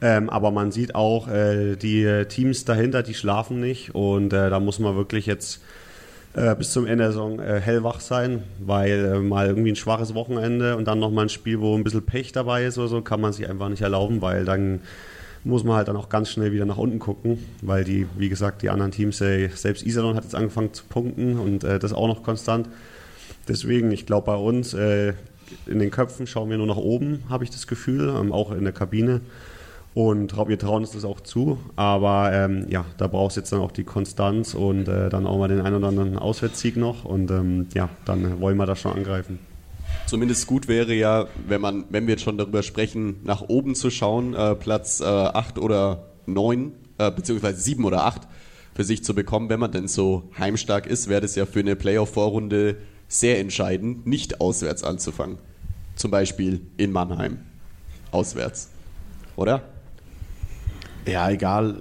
Ähm, 0.00 0.28
aber 0.28 0.50
man 0.50 0.72
sieht 0.72 0.96
auch, 0.96 1.28
äh, 1.28 1.76
die 1.76 2.24
Teams 2.28 2.64
dahinter, 2.64 3.04
die 3.04 3.14
schlafen 3.14 3.60
nicht 3.60 3.94
und 3.94 4.32
äh, 4.32 4.50
da 4.50 4.58
muss 4.58 4.80
man 4.80 4.96
wirklich 4.96 5.26
jetzt 5.26 5.60
äh, 6.36 6.54
bis 6.54 6.70
zum 6.70 6.86
Ende 6.86 7.04
der 7.04 7.12
Saison 7.12 7.40
äh, 7.40 7.60
hellwach 7.60 8.00
sein, 8.00 8.42
weil 8.58 9.04
äh, 9.04 9.18
mal 9.20 9.46
irgendwie 9.46 9.72
ein 9.72 9.76
schwaches 9.76 10.14
Wochenende 10.14 10.76
und 10.76 10.86
dann 10.86 10.98
nochmal 10.98 11.24
ein 11.24 11.28
Spiel, 11.30 11.60
wo 11.60 11.74
ein 11.74 11.82
bisschen 11.82 12.04
Pech 12.04 12.32
dabei 12.32 12.64
ist 12.66 12.76
oder 12.76 12.88
so, 12.88 13.00
kann 13.00 13.20
man 13.20 13.32
sich 13.32 13.48
einfach 13.48 13.70
nicht 13.70 13.80
erlauben, 13.80 14.20
weil 14.20 14.44
dann 14.44 14.80
muss 15.44 15.64
man 15.64 15.76
halt 15.76 15.88
dann 15.88 15.96
auch 15.96 16.08
ganz 16.08 16.28
schnell 16.28 16.52
wieder 16.52 16.66
nach 16.66 16.76
unten 16.76 16.98
gucken, 16.98 17.38
weil 17.62 17.84
die, 17.84 18.06
wie 18.18 18.28
gesagt, 18.28 18.62
die 18.62 18.68
anderen 18.68 18.92
Teams, 18.92 19.20
äh, 19.22 19.48
selbst 19.48 19.86
Iserlohn 19.86 20.14
hat 20.14 20.24
jetzt 20.24 20.34
angefangen 20.34 20.74
zu 20.74 20.84
punkten 20.84 21.38
und 21.38 21.64
äh, 21.64 21.78
das 21.78 21.94
auch 21.94 22.06
noch 22.06 22.22
konstant. 22.22 22.68
Deswegen, 23.48 23.90
ich 23.92 24.06
glaube, 24.06 24.26
bei 24.26 24.34
uns 24.34 24.74
in 24.74 25.78
den 25.78 25.90
Köpfen 25.92 26.26
schauen 26.26 26.50
wir 26.50 26.58
nur 26.58 26.66
nach 26.66 26.76
oben, 26.76 27.22
habe 27.28 27.44
ich 27.44 27.50
das 27.50 27.68
Gefühl, 27.68 28.08
ähm, 28.08 28.32
auch 28.32 28.50
in 28.50 28.64
der 28.64 28.72
Kabine. 28.72 29.20
Und 29.96 30.36
wir 30.36 30.58
trauen 30.58 30.82
uns 30.82 30.90
das 30.90 31.06
auch 31.06 31.22
zu. 31.22 31.56
Aber 31.74 32.30
ähm, 32.30 32.66
ja, 32.68 32.84
da 32.98 33.06
brauchst 33.06 33.38
du 33.38 33.40
jetzt 33.40 33.50
dann 33.50 33.60
auch 33.60 33.72
die 33.72 33.84
Konstanz 33.84 34.52
und 34.52 34.88
äh, 34.88 35.08
dann 35.08 35.26
auch 35.26 35.38
mal 35.38 35.48
den 35.48 35.62
einen 35.62 35.76
oder 35.76 35.88
anderen 35.88 36.18
Auswärtssieg 36.18 36.76
noch. 36.76 37.06
Und 37.06 37.30
ähm, 37.30 37.68
ja, 37.72 37.88
dann 38.04 38.38
wollen 38.42 38.58
wir 38.58 38.66
da 38.66 38.76
schon 38.76 38.92
angreifen. 38.92 39.38
Zumindest 40.04 40.46
gut 40.48 40.68
wäre 40.68 40.92
ja, 40.92 41.28
wenn 41.48 41.62
man, 41.62 41.84
wenn 41.88 42.06
wir 42.06 42.12
jetzt 42.12 42.24
schon 42.24 42.36
darüber 42.36 42.62
sprechen, 42.62 43.20
nach 43.24 43.40
oben 43.48 43.74
zu 43.74 43.88
schauen, 43.88 44.34
äh, 44.34 44.54
Platz 44.54 45.00
äh, 45.00 45.04
8 45.06 45.58
oder 45.58 46.10
9, 46.26 46.72
äh, 46.98 47.10
beziehungsweise 47.10 47.58
7 47.58 47.82
oder 47.82 48.04
8 48.04 48.20
für 48.74 48.84
sich 48.84 49.02
zu 49.02 49.14
bekommen. 49.14 49.48
Wenn 49.48 49.60
man 49.60 49.72
denn 49.72 49.88
so 49.88 50.24
heimstark 50.38 50.86
ist, 50.86 51.08
wäre 51.08 51.22
das 51.22 51.36
ja 51.36 51.46
für 51.46 51.60
eine 51.60 51.74
Playoff-Vorrunde 51.74 52.76
sehr 53.08 53.40
entscheidend, 53.40 54.06
nicht 54.06 54.42
auswärts 54.42 54.84
anzufangen. 54.84 55.38
Zum 55.94 56.10
Beispiel 56.10 56.60
in 56.76 56.92
Mannheim. 56.92 57.38
Auswärts. 58.10 58.68
Oder? 59.36 59.62
Ja, 61.06 61.30
egal, 61.30 61.76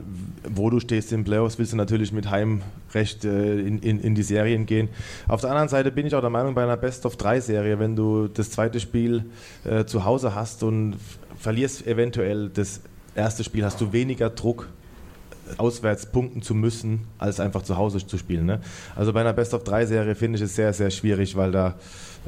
wo 0.48 0.70
du 0.70 0.80
stehst 0.80 1.12
im 1.12 1.24
Playoffs, 1.24 1.58
willst 1.58 1.74
du 1.74 1.78
natürlich 1.78 2.12
mit 2.12 2.30
Heimrecht 2.30 3.26
äh, 3.26 3.60
in, 3.60 3.80
in, 3.80 4.00
in, 4.00 4.14
die 4.14 4.22
Serien 4.22 4.68
gehen. 4.68 4.90
Auf 5.28 5.42
der 5.42 5.50
anderen 5.50 5.68
Seite 5.68 5.92
bin 5.92 6.06
ich 6.06 6.14
auch 6.14 6.22
der 6.22 6.30
Meinung, 6.30 6.54
bei 6.54 6.62
einer 6.62 6.78
Best-of-3-Serie, 6.78 7.80
wenn 7.80 7.96
du 7.96 8.28
das 8.28 8.52
zweite 8.52 8.80
Spiel 8.80 9.26
äh, 9.64 9.86
zu 9.86 10.06
Hause 10.06 10.36
hast 10.36 10.62
und 10.62 10.98
verlierst 11.40 11.88
eventuell 11.88 12.50
das 12.50 12.82
erste 13.16 13.44
Spiel, 13.44 13.66
hast 13.66 13.82
du 13.82 13.92
weniger 13.92 14.30
Druck, 14.30 14.70
auswärts 15.58 16.06
punkten 16.08 16.42
zu 16.42 16.54
müssen, 16.54 17.08
als 17.18 17.40
einfach 17.40 17.64
zu 17.64 17.78
Hause 17.78 18.06
zu 18.06 18.18
spielen. 18.18 18.46
Ne? 18.46 18.62
Also 18.96 19.14
bei 19.14 19.22
einer 19.22 19.34
Best-of-3-Serie 19.34 20.16
finde 20.16 20.38
ich 20.38 20.44
es 20.44 20.56
sehr, 20.56 20.74
sehr 20.74 20.92
schwierig, 20.92 21.36
weil 21.36 21.52
da 21.52 21.76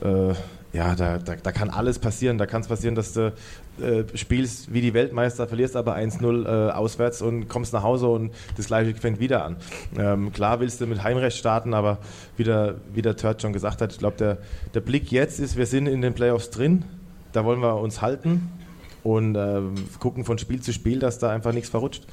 äh, 0.02 0.34
ja, 0.74 0.96
da, 0.96 1.18
da, 1.18 1.36
da, 1.36 1.52
kann 1.52 1.70
alles 1.70 2.00
passieren. 2.00 2.38
Da 2.38 2.46
kann 2.46 2.62
es 2.62 2.68
passieren, 2.68 2.96
dass 2.96 3.14
du 3.14 3.34
äh, 3.82 4.04
spielst 4.16 4.74
wie 4.74 4.82
die 4.82 4.94
Weltmeister, 4.94 5.48
verlierst 5.48 5.76
aber 5.76 5.96
1-0 5.96 6.46
äh, 6.46 6.72
auswärts 6.72 7.22
und 7.22 7.48
kommst 7.48 7.74
nach 7.74 7.84
Hause 7.84 8.08
und 8.08 8.34
das 8.58 8.68
gleiche 8.68 8.94
fängt 8.96 9.20
wieder 9.20 9.46
an. 9.46 9.56
Ähm, 9.98 10.34
klar 10.34 10.60
willst 10.60 10.82
du 10.82 10.88
mit 10.88 11.04
Heimrecht 11.04 11.38
starten, 11.38 11.74
aber 11.74 12.00
wie 12.36 12.44
der, 12.44 12.76
wie 12.94 13.02
der 13.02 13.16
Turt 13.16 13.42
schon 13.42 13.54
gesagt 13.54 13.82
hat, 13.82 13.94
ich 13.94 14.00
glaube, 14.00 14.18
der, 14.18 14.38
der 14.74 14.82
Blick 14.82 15.12
jetzt 15.12 15.40
ist, 15.40 15.58
wir 15.58 15.66
sind 15.66 15.88
in 15.88 16.02
den 16.02 16.14
Playoffs 16.14 16.50
drin, 16.50 16.84
da 17.32 17.46
wollen 17.46 17.62
wir 17.62 17.76
uns 17.76 18.02
halten 18.02 18.50
und 19.04 19.36
äh, 19.36 19.62
gucken 20.00 20.26
von 20.26 20.38
Spiel 20.38 20.62
zu 20.62 20.74
Spiel, 20.74 21.00
dass 21.00 21.18
da 21.18 21.30
einfach 21.30 21.54
nichts 21.54 21.70
verrutscht. 21.70 22.06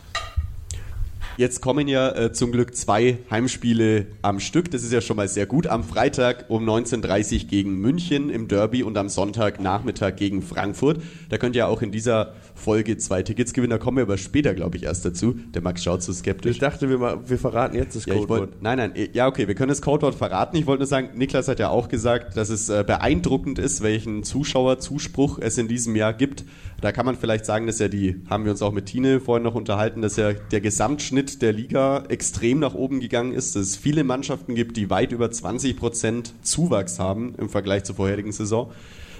Jetzt 1.36 1.60
kommen 1.60 1.88
ja 1.88 2.10
äh, 2.10 2.32
zum 2.32 2.52
Glück 2.52 2.76
zwei 2.76 3.18
Heimspiele 3.28 4.06
am 4.22 4.38
Stück. 4.38 4.70
Das 4.70 4.84
ist 4.84 4.92
ja 4.92 5.00
schon 5.00 5.16
mal 5.16 5.26
sehr 5.26 5.46
gut. 5.46 5.66
Am 5.66 5.82
Freitag 5.82 6.44
um 6.48 6.64
19.30 6.64 7.42
Uhr 7.42 7.48
gegen 7.48 7.74
München 7.80 8.30
im 8.30 8.46
Derby 8.46 8.84
und 8.84 8.96
am 8.96 9.08
Sonntagnachmittag 9.08 10.14
gegen 10.14 10.42
Frankfurt. 10.42 11.02
Da 11.30 11.36
könnt 11.36 11.56
ihr 11.56 11.66
auch 11.66 11.82
in 11.82 11.90
dieser 11.90 12.34
Folge 12.64 12.96
zwei 12.96 13.22
Tickets 13.22 13.52
gewinnen. 13.52 13.70
Da 13.70 13.78
kommen 13.78 13.98
wir 13.98 14.02
aber 14.02 14.16
später, 14.16 14.54
glaube 14.54 14.76
ich, 14.76 14.84
erst 14.84 15.04
dazu. 15.04 15.34
Der 15.54 15.62
Max 15.62 15.84
schaut 15.84 16.02
so 16.02 16.12
skeptisch. 16.12 16.52
Ich 16.52 16.58
dachte, 16.58 16.88
wir, 16.88 17.28
wir 17.28 17.38
verraten 17.38 17.76
jetzt 17.76 17.94
das 17.94 18.06
Codewort. 18.06 18.30
Ja, 18.30 18.38
wollt, 18.38 18.62
nein, 18.62 18.78
nein. 18.78 18.92
Ja, 19.12 19.28
okay, 19.28 19.46
wir 19.46 19.54
können 19.54 19.68
das 19.68 19.82
Codewort 19.82 20.14
verraten. 20.14 20.56
Ich 20.56 20.66
wollte 20.66 20.80
nur 20.80 20.86
sagen, 20.86 21.10
Niklas 21.14 21.46
hat 21.46 21.60
ja 21.60 21.68
auch 21.68 21.88
gesagt, 21.88 22.36
dass 22.36 22.48
es 22.48 22.70
äh, 22.70 22.82
beeindruckend 22.86 23.58
ist, 23.58 23.82
welchen 23.82 24.24
Zuschauerzuspruch 24.24 25.38
es 25.38 25.58
in 25.58 25.68
diesem 25.68 25.94
Jahr 25.94 26.14
gibt. 26.14 26.44
Da 26.80 26.90
kann 26.92 27.06
man 27.06 27.16
vielleicht 27.16 27.44
sagen, 27.44 27.66
dass 27.66 27.78
ja 27.78 27.88
die, 27.88 28.22
haben 28.28 28.44
wir 28.44 28.50
uns 28.50 28.62
auch 28.62 28.72
mit 28.72 28.86
Tine 28.86 29.20
vorhin 29.20 29.44
noch 29.44 29.54
unterhalten, 29.54 30.02
dass 30.02 30.16
ja 30.16 30.32
der 30.32 30.60
Gesamtschnitt 30.60 31.42
der 31.42 31.52
Liga 31.52 32.04
extrem 32.08 32.60
nach 32.60 32.74
oben 32.74 33.00
gegangen 33.00 33.32
ist, 33.32 33.56
dass 33.56 33.62
es 33.62 33.76
viele 33.76 34.04
Mannschaften 34.04 34.54
gibt, 34.54 34.76
die 34.76 34.90
weit 34.90 35.12
über 35.12 35.30
20 35.30 35.76
Prozent 35.76 36.34
Zuwachs 36.42 36.98
haben 36.98 37.34
im 37.36 37.48
Vergleich 37.48 37.84
zur 37.84 37.96
vorherigen 37.96 38.32
Saison. 38.32 38.72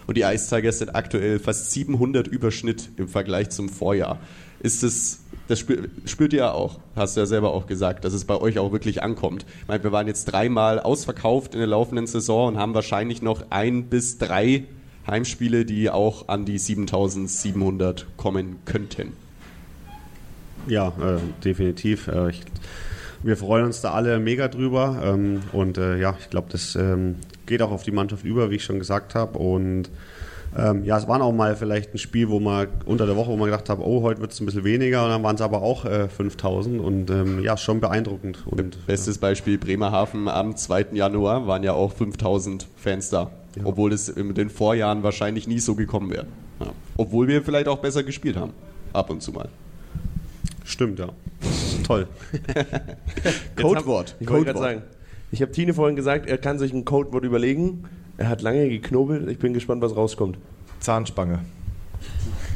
Und 0.06 0.16
die 0.16 0.22
Ice 0.22 0.54
Tigers 0.54 0.78
sind 0.78 0.94
aktuell 0.94 1.38
fast 1.38 1.70
700 1.72 2.26
Überschnitt 2.26 2.90
im 2.96 3.08
Vergleich 3.08 3.50
zum 3.50 3.68
Vorjahr. 3.68 4.18
Ist 4.60 4.82
das, 4.82 5.20
das 5.48 5.58
spürt, 5.58 5.90
spürt 6.06 6.32
ihr 6.32 6.40
ja 6.40 6.52
auch, 6.52 6.78
hast 6.96 7.16
du 7.16 7.20
ja 7.20 7.26
selber 7.26 7.52
auch 7.52 7.66
gesagt, 7.66 8.04
dass 8.04 8.12
es 8.12 8.24
bei 8.24 8.36
euch 8.36 8.58
auch 8.58 8.72
wirklich 8.72 9.02
ankommt. 9.02 9.44
Ich 9.62 9.68
meine, 9.68 9.84
wir 9.84 9.92
waren 9.92 10.06
jetzt 10.06 10.26
dreimal 10.26 10.80
ausverkauft 10.80 11.54
in 11.54 11.60
der 11.60 11.68
laufenden 11.68 12.06
Saison 12.06 12.48
und 12.48 12.58
haben 12.58 12.74
wahrscheinlich 12.74 13.22
noch 13.22 13.50
ein 13.50 13.84
bis 13.84 14.18
drei 14.18 14.64
Heimspiele, 15.06 15.64
die 15.64 15.90
auch 15.90 16.28
an 16.28 16.44
die 16.44 16.58
7700 16.58 18.06
kommen 18.16 18.56
könnten. 18.64 19.12
Ja, 20.66 20.88
äh, 20.88 21.18
definitiv. 21.44 22.08
Äh, 22.08 22.30
ich, 22.30 22.40
wir 23.24 23.36
freuen 23.36 23.64
uns 23.64 23.80
da 23.80 23.92
alle 23.92 24.18
mega 24.20 24.48
drüber 24.48 25.00
ähm, 25.02 25.40
und 25.52 25.78
äh, 25.78 25.98
ja, 25.98 26.14
ich 26.20 26.30
glaube, 26.30 26.48
das 26.50 26.76
ähm, 26.76 27.16
geht 27.46 27.62
auch 27.62 27.70
auf 27.70 27.82
die 27.82 27.90
Mannschaft 27.90 28.24
über, 28.24 28.50
wie 28.50 28.56
ich 28.56 28.64
schon 28.64 28.78
gesagt 28.78 29.14
habe 29.14 29.38
und 29.38 29.90
ähm, 30.56 30.84
ja, 30.84 30.96
es 30.98 31.08
war 31.08 31.20
auch 31.20 31.32
mal 31.32 31.56
vielleicht 31.56 31.94
ein 31.94 31.98
Spiel, 31.98 32.28
wo 32.28 32.38
man 32.38 32.68
unter 32.84 33.06
der 33.06 33.16
Woche, 33.16 33.30
wo 33.30 33.36
man 33.36 33.46
gedacht 33.46 33.68
hat, 33.68 33.78
oh, 33.80 34.02
heute 34.02 34.20
wird 34.20 34.32
es 34.32 34.40
ein 34.40 34.46
bisschen 34.46 34.62
weniger 34.62 35.02
und 35.04 35.10
dann 35.10 35.22
waren 35.22 35.34
es 35.34 35.40
aber 35.40 35.62
auch 35.62 35.84
äh, 35.84 36.08
5000 36.08 36.80
und 36.80 37.10
ähm, 37.10 37.42
ja, 37.42 37.56
schon 37.56 37.80
beeindruckend. 37.80 38.44
Und, 38.46 38.86
Bestes 38.86 39.18
Beispiel 39.18 39.58
Bremerhaven 39.58 40.28
am 40.28 40.56
2. 40.56 40.88
Januar 40.92 41.46
waren 41.46 41.64
ja 41.64 41.72
auch 41.72 41.92
5000 41.92 42.68
Fans 42.76 43.10
da. 43.10 43.30
Ja. 43.56 43.62
Obwohl 43.64 43.92
es 43.92 44.08
in 44.08 44.34
den 44.34 44.50
Vorjahren 44.50 45.02
wahrscheinlich 45.02 45.48
nie 45.48 45.58
so 45.58 45.74
gekommen 45.74 46.10
wäre. 46.10 46.26
Ja. 46.60 46.66
Obwohl 46.96 47.26
wir 47.26 47.42
vielleicht 47.42 47.66
auch 47.66 47.78
besser 47.78 48.04
gespielt 48.04 48.36
haben. 48.36 48.52
Ab 48.92 49.10
und 49.10 49.22
zu 49.22 49.32
mal. 49.32 49.48
Stimmt, 50.64 50.98
ja. 50.98 51.10
Toll. 51.86 52.08
Codewort. 53.56 54.16
Ich 54.18 54.28
wollte 54.28 54.46
gerade 54.46 54.58
sagen, 54.58 54.82
ich 55.30 55.42
habe 55.42 55.52
Tine 55.52 55.74
vorhin 55.74 55.94
gesagt, 55.94 56.26
er 56.26 56.38
kann 56.38 56.58
sich 56.58 56.72
ein 56.72 56.84
Codewort 56.84 57.24
überlegen. 57.24 57.84
Er 58.16 58.28
hat 58.28 58.42
lange 58.42 58.68
geknobelt. 58.68 59.28
Ich 59.28 59.38
bin 59.38 59.52
gespannt, 59.52 59.82
was 59.82 59.94
rauskommt. 59.94 60.38
Zahnspange. 60.80 61.40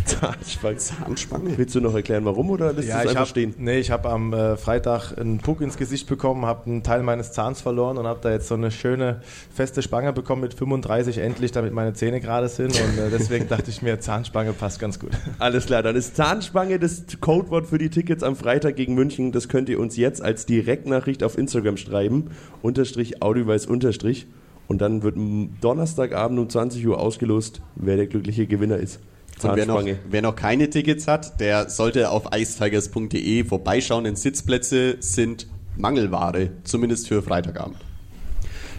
Zahnspange. 0.09 0.77
Zahnspange? 0.79 1.59
Willst 1.59 1.75
du 1.75 1.81
noch 1.81 1.95
erklären, 1.95 2.25
warum 2.25 2.51
oder 2.51 2.73
lässt 2.73 2.89
ja, 2.89 2.97
es 2.97 3.09
einfach 3.09 3.21
hab, 3.21 3.29
stehen? 3.29 3.55
Nee, 3.59 3.79
ich 3.79 3.91
habe 3.91 4.09
am 4.09 4.33
äh, 4.33 4.57
Freitag 4.57 5.17
einen 5.17 5.39
Puck 5.39 5.61
ins 5.61 5.77
Gesicht 5.77 6.09
bekommen, 6.09 6.47
habe 6.47 6.67
einen 6.67 6.83
Teil 6.83 7.03
meines 7.03 7.33
Zahns 7.33 7.61
verloren 7.61 7.99
und 7.99 8.07
habe 8.07 8.21
da 8.23 8.31
jetzt 8.31 8.49
so 8.49 8.55
eine 8.55 8.71
schöne 8.71 9.21
feste 9.55 9.83
Spange 9.83 10.13
bekommen 10.13 10.43
mit 10.43 10.55
35 10.55 11.19
endlich, 11.19 11.53
damit 11.53 11.73
meine 11.73 11.93
Zähne 11.93 12.21
gerade 12.21 12.49
sind 12.49 12.81
und 12.81 12.99
äh, 12.99 13.11
deswegen 13.11 13.49
dachte 13.49 13.71
ich 13.71 13.83
mir, 13.83 14.01
Zahnspange 14.01 14.53
passt 14.53 14.81
ganz 14.81 14.99
gut. 14.99 15.11
Alles 15.39 15.67
klar, 15.67 15.83
dann 15.83 15.97
ist 15.97 16.17
Zahnspange 16.17 16.79
das 16.79 17.05
Codewort 17.21 17.67
für 17.67 17.79
die 17.79 17.91
Tickets 17.91 18.23
am 18.23 18.37
Freitag 18.37 18.77
gegen 18.77 18.95
München. 18.95 19.33
Das 19.33 19.49
könnt 19.49 19.69
ihr 19.69 19.79
uns 19.79 19.97
jetzt 19.97 20.23
als 20.23 20.47
Direktnachricht 20.47 21.23
auf 21.23 21.37
Instagram 21.37 21.77
schreiben. 21.77 22.31
Unterstrich, 22.63 23.23
Audioweiß, 23.23 23.67
Unterstrich. 23.67 24.27
Und 24.69 24.83
dann 24.83 25.03
wird 25.03 25.17
Donnerstagabend 25.63 26.39
um 26.39 26.49
20 26.49 26.87
Uhr 26.87 27.01
ausgelost, 27.01 27.63
wer 27.75 27.97
der 27.97 28.07
glückliche 28.07 28.47
Gewinner 28.47 28.77
ist. 28.77 29.01
Und 29.43 29.57
wer 29.57 29.67
noch, 29.67 29.85
wer 30.09 30.23
noch 30.23 30.37
keine 30.37 30.71
Tickets 30.71 31.07
hat, 31.07 31.41
der 31.41 31.71
sollte 31.71 32.11
auf 32.11 32.31
icetigers.de 32.35 33.45
vorbeischauen, 33.45 34.05
denn 34.05 34.17
Sitzplätze 34.17 34.97
sind 35.01 35.47
Mangelware, 35.77 36.51
zumindest 36.65 37.09
für 37.09 37.23
Freitagabend. 37.23 37.77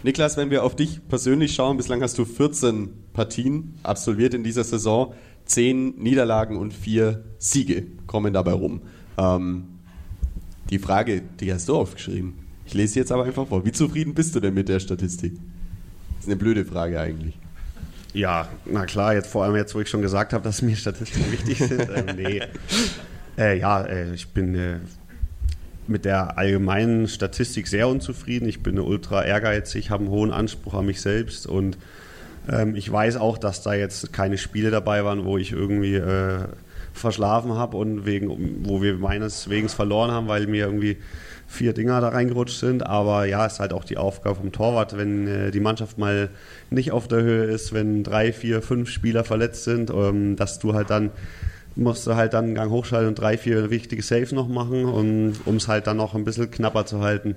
Niklas, 0.03 0.37
wenn 0.37 0.49
wir 0.49 0.63
auf 0.63 0.75
dich 0.75 1.01
persönlich 1.07 1.53
schauen, 1.53 1.77
bislang 1.77 2.01
hast 2.01 2.17
du 2.17 2.25
14 2.25 2.89
Partien 3.13 3.73
absolviert 3.83 4.33
in 4.33 4.43
dieser 4.43 4.63
Saison, 4.63 5.13
10 5.45 5.95
Niederlagen 5.97 6.57
und 6.57 6.73
4 6.73 7.23
Siege 7.37 7.87
kommen 8.07 8.33
dabei 8.33 8.53
rum. 8.53 8.81
Ähm, 9.17 9.65
die 10.69 10.79
Frage, 10.79 11.21
die 11.39 11.51
hast 11.53 11.67
du 11.67 11.75
aufgeschrieben. 11.75 12.35
Ich 12.65 12.73
lese 12.73 12.93
sie 12.93 12.99
jetzt 12.99 13.11
aber 13.11 13.23
einfach 13.23 13.47
vor. 13.47 13.65
Wie 13.65 13.71
zufrieden 13.71 14.13
bist 14.13 14.35
du 14.35 14.39
denn 14.39 14.53
mit 14.53 14.69
der 14.69 14.79
Statistik? 14.79 15.33
Das 15.33 16.25
ist 16.25 16.27
eine 16.27 16.35
blöde 16.35 16.65
Frage 16.65 16.99
eigentlich. 16.99 17.37
Ja, 18.13 18.49
na 18.65 18.85
klar, 18.85 19.13
jetzt 19.13 19.31
vor 19.31 19.43
allem 19.43 19.55
jetzt, 19.55 19.75
wo 19.75 19.81
ich 19.81 19.89
schon 19.89 20.01
gesagt 20.01 20.33
habe, 20.33 20.43
dass 20.43 20.61
mir 20.61 20.75
Statistiken 20.75 21.31
wichtig 21.31 21.59
sind. 21.59 21.87
Ähm, 21.95 22.05
nee. 22.15 22.41
Äh, 23.37 23.59
ja, 23.59 23.81
äh, 23.83 24.13
ich 24.13 24.29
bin 24.29 24.55
äh, 24.55 24.77
mit 25.87 26.05
der 26.05 26.37
allgemeinen 26.37 27.07
Statistik 27.07 27.67
sehr 27.67 27.87
unzufrieden. 27.87 28.47
Ich 28.47 28.63
bin 28.63 28.79
ultra 28.79 29.23
ehrgeizig, 29.23 29.89
habe 29.89 30.03
einen 30.03 30.11
hohen 30.11 30.31
Anspruch 30.31 30.73
an 30.73 30.85
mich 30.85 31.01
selbst 31.01 31.47
und 31.47 31.77
ähm, 32.49 32.75
ich 32.75 32.91
weiß 32.91 33.17
auch, 33.17 33.37
dass 33.37 33.61
da 33.61 33.73
jetzt 33.73 34.11
keine 34.13 34.37
Spiele 34.37 34.71
dabei 34.71 35.03
waren, 35.03 35.25
wo 35.25 35.37
ich 35.37 35.51
irgendwie 35.51 35.95
äh, 35.95 36.45
verschlafen 36.93 37.53
habe 37.53 37.77
und 37.77 38.05
wegen, 38.05 38.65
wo 38.65 38.81
wir 38.81 38.95
meines 38.95 39.49
Wegens 39.49 39.73
verloren 39.73 40.11
haben, 40.11 40.27
weil 40.27 40.47
mir 40.47 40.65
irgendwie 40.65 40.97
vier 41.49 41.73
Dinger 41.73 41.99
da 41.99 42.09
reingerutscht 42.09 42.59
sind. 42.59 42.85
Aber 42.85 43.25
ja, 43.25 43.45
ist 43.45 43.59
halt 43.59 43.73
auch 43.73 43.83
die 43.83 43.97
Aufgabe 43.97 44.35
vom 44.35 44.51
Torwart, 44.51 44.97
wenn 44.97 45.27
äh, 45.27 45.51
die 45.51 45.59
Mannschaft 45.59 45.97
mal 45.97 46.29
nicht 46.69 46.91
auf 46.91 47.07
der 47.07 47.21
Höhe 47.21 47.45
ist, 47.45 47.73
wenn 47.73 48.03
drei, 48.03 48.31
vier, 48.31 48.61
fünf 48.61 48.89
Spieler 48.89 49.23
verletzt 49.23 49.63
sind, 49.63 49.89
ähm, 49.89 50.35
dass 50.35 50.59
du 50.59 50.73
halt 50.73 50.89
dann 50.89 51.11
musst 51.75 52.05
du 52.07 52.15
halt 52.15 52.33
dann 52.33 52.45
einen 52.45 52.55
Gang 52.55 52.71
hochschalten 52.71 53.09
und 53.09 53.15
drei, 53.15 53.37
vier 53.37 53.69
wichtige 53.69 54.01
Saves 54.01 54.31
noch 54.31 54.49
machen, 54.49 54.85
um 55.45 55.55
es 55.55 55.67
halt 55.67 55.87
dann 55.87 55.97
noch 55.97 56.13
ein 56.13 56.25
bisschen 56.25 56.51
knapper 56.51 56.85
zu 56.85 56.99
halten. 56.99 57.35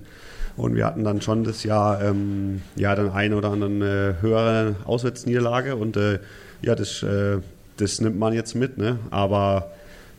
Und 0.56 0.74
wir 0.74 0.84
hatten 0.84 1.04
dann 1.04 1.22
schon 1.22 1.44
das 1.44 1.64
Jahr 1.64 2.02
ähm, 2.02 2.62
ja 2.74 2.94
dann 2.94 3.10
eine 3.10 3.36
oder 3.36 3.50
andere 3.50 4.16
äh, 4.18 4.22
höhere 4.22 4.74
Auswärtsniederlage 4.84 5.76
und 5.76 5.96
äh, 5.96 6.18
ja, 6.60 6.74
das, 6.74 7.02
äh, 7.02 7.38
das 7.76 8.00
nimmt 8.00 8.18
man 8.18 8.32
jetzt 8.32 8.54
mit, 8.54 8.78
ne? 8.78 8.98
Aber 9.10 9.70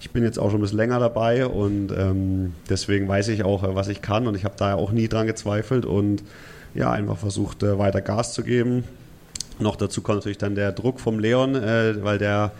ich 0.04 0.12
bin 0.12 0.24
jetzt 0.24 0.38
auch 0.38 0.52
schon 0.52 0.60
ein 0.60 0.62
bisschen 0.64 0.80
länger 0.80 1.00
dabei 1.00 1.48
und 1.48 1.94
ähm, 1.98 2.54
deswegen 2.70 3.08
weiß 3.08 3.30
ich 3.30 3.46
auch, 3.46 3.64
äh, 3.64 3.74
was 3.74 3.88
ich 3.88 4.02
kann 4.02 4.28
und 4.28 4.36
ich 4.36 4.44
habe 4.44 4.56
da 4.58 4.76
auch 4.76 4.92
nie 4.92 5.08
dran 5.08 5.28
gezweifelt 5.28 5.86
und 5.86 6.24
ja, 6.76 6.92
einfach 6.92 7.18
versucht, 7.18 7.64
äh, 7.64 7.80
weiter 7.80 8.02
Gas 8.02 8.34
zu 8.34 8.44
geben. 8.44 8.84
Noch 9.60 9.78
dazu 9.78 10.02
kommt 10.02 10.18
natürlich 10.18 10.40
dann 10.40 10.56
der 10.56 10.74
Druck 10.74 11.00
vom 11.00 11.20
Leon, 11.20 11.56
äh, 11.56 12.04
weil 12.04 12.18
der 12.18 12.52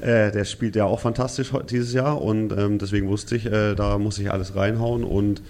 äh, 0.00 0.30
der 0.32 0.46
spielt 0.46 0.76
ja 0.76 0.86
auch 0.86 1.00
fantastisch 1.00 1.52
dieses 1.68 1.92
Jahr 1.92 2.22
und 2.22 2.52
ähm, 2.56 2.78
deswegen 2.78 3.08
wusste 3.08 3.36
ich, 3.36 3.44
äh, 3.44 3.74
da 3.74 3.98
muss 3.98 4.18
ich 4.18 4.32
alles 4.32 4.56
reinhauen 4.56 5.04
und 5.04 5.42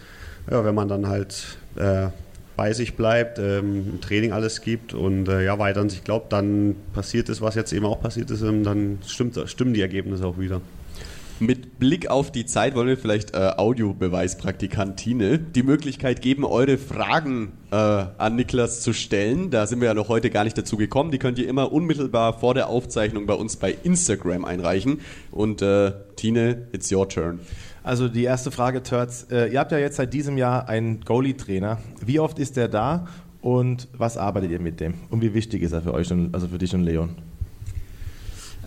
ja, 0.51 0.64
wenn 0.64 0.74
man 0.74 0.88
dann 0.88 1.07
halt 1.07 1.59
bei 2.57 2.72
sich 2.72 2.96
bleibt, 2.96 3.38
ähm, 3.38 3.87
im 3.92 4.01
Training 4.01 4.33
alles 4.33 4.62
gibt 4.62 4.92
und 4.92 5.29
äh, 5.29 5.44
ja 5.44 5.61
weiter 5.61 5.81
an 5.81 5.90
sich 5.90 6.03
glaubt, 6.03 6.33
dann 6.33 6.74
passiert 6.92 7.29
es, 7.29 7.40
was 7.40 7.55
jetzt 7.55 7.72
eben 7.72 7.85
auch 7.85 8.01
passiert 8.01 8.33
ist 8.33 8.42
und 8.42 8.64
dann 8.64 8.98
stimmt, 9.07 9.38
stimmen 9.46 9.74
die 9.74 9.83
Ergebnisse 9.83 10.27
auch 10.27 10.38
wieder. 10.38 10.61
Mit 11.40 11.79
Blick 11.79 12.11
auf 12.11 12.33
die 12.33 12.46
Zeit 12.46 12.74
wollen 12.74 12.88
wir 12.88 12.96
vielleicht 12.96 13.35
äh, 13.35 13.53
Audiobeweispraktikantine 13.57 15.38
die 15.38 15.62
Möglichkeit 15.62 16.20
geben, 16.20 16.44
eure 16.44 16.79
Fragen 16.79 17.53
äh, 17.70 17.77
an 17.77 18.35
Niklas 18.35 18.81
zu 18.81 18.92
stellen. 18.92 19.51
Da 19.51 19.68
sind 19.68 19.81
wir 19.81 19.87
ja 19.87 19.94
noch 19.94 20.09
heute 20.09 20.31
gar 20.31 20.42
nicht 20.42 20.59
dazu 20.59 20.77
gekommen. 20.77 21.12
Die 21.12 21.18
könnt 21.18 21.38
ihr 21.38 21.48
immer 21.48 21.70
unmittelbar 21.70 22.40
vor 22.40 22.55
der 22.55 22.68
Aufzeichnung 22.68 23.27
bei 23.27 23.35
uns 23.35 23.55
bei 23.57 23.77
Instagram 23.85 24.44
einreichen. 24.44 25.01
Und 25.31 25.62
äh, 25.62 25.92
Tine, 26.16 26.66
it's 26.72 26.90
your 26.90 27.09
turn. 27.09 27.38
Also 27.85 28.09
die 28.09 28.24
erste 28.24 28.51
Frage, 28.51 28.83
Turts. 28.83 29.29
Äh, 29.31 29.53
ihr 29.53 29.61
habt 29.61 29.70
ja 29.70 29.79
jetzt 29.79 29.96
seit 29.96 30.12
diesem 30.12 30.38
Jahr 30.38 30.68
einen 30.68 31.03
Goalie-Trainer. 31.03 31.79
Wie 32.05 32.18
oft 32.18 32.40
ist 32.40 32.57
der 32.57 32.66
da 32.66 33.07
und 33.42 33.87
was 33.96 34.16
arbeitet 34.16 34.51
ihr 34.51 34.61
mit 34.61 34.81
dem? 34.81 34.94
Und 35.09 35.22
wie 35.22 35.35
wichtig 35.35 35.62
ist 35.62 35.72
er 35.72 35.83
für 35.83 35.94
euch, 35.94 36.11
und, 36.11 36.35
also 36.35 36.48
für 36.48 36.59
dich 36.59 36.74
und 36.74 36.83
Leon? 36.83 37.11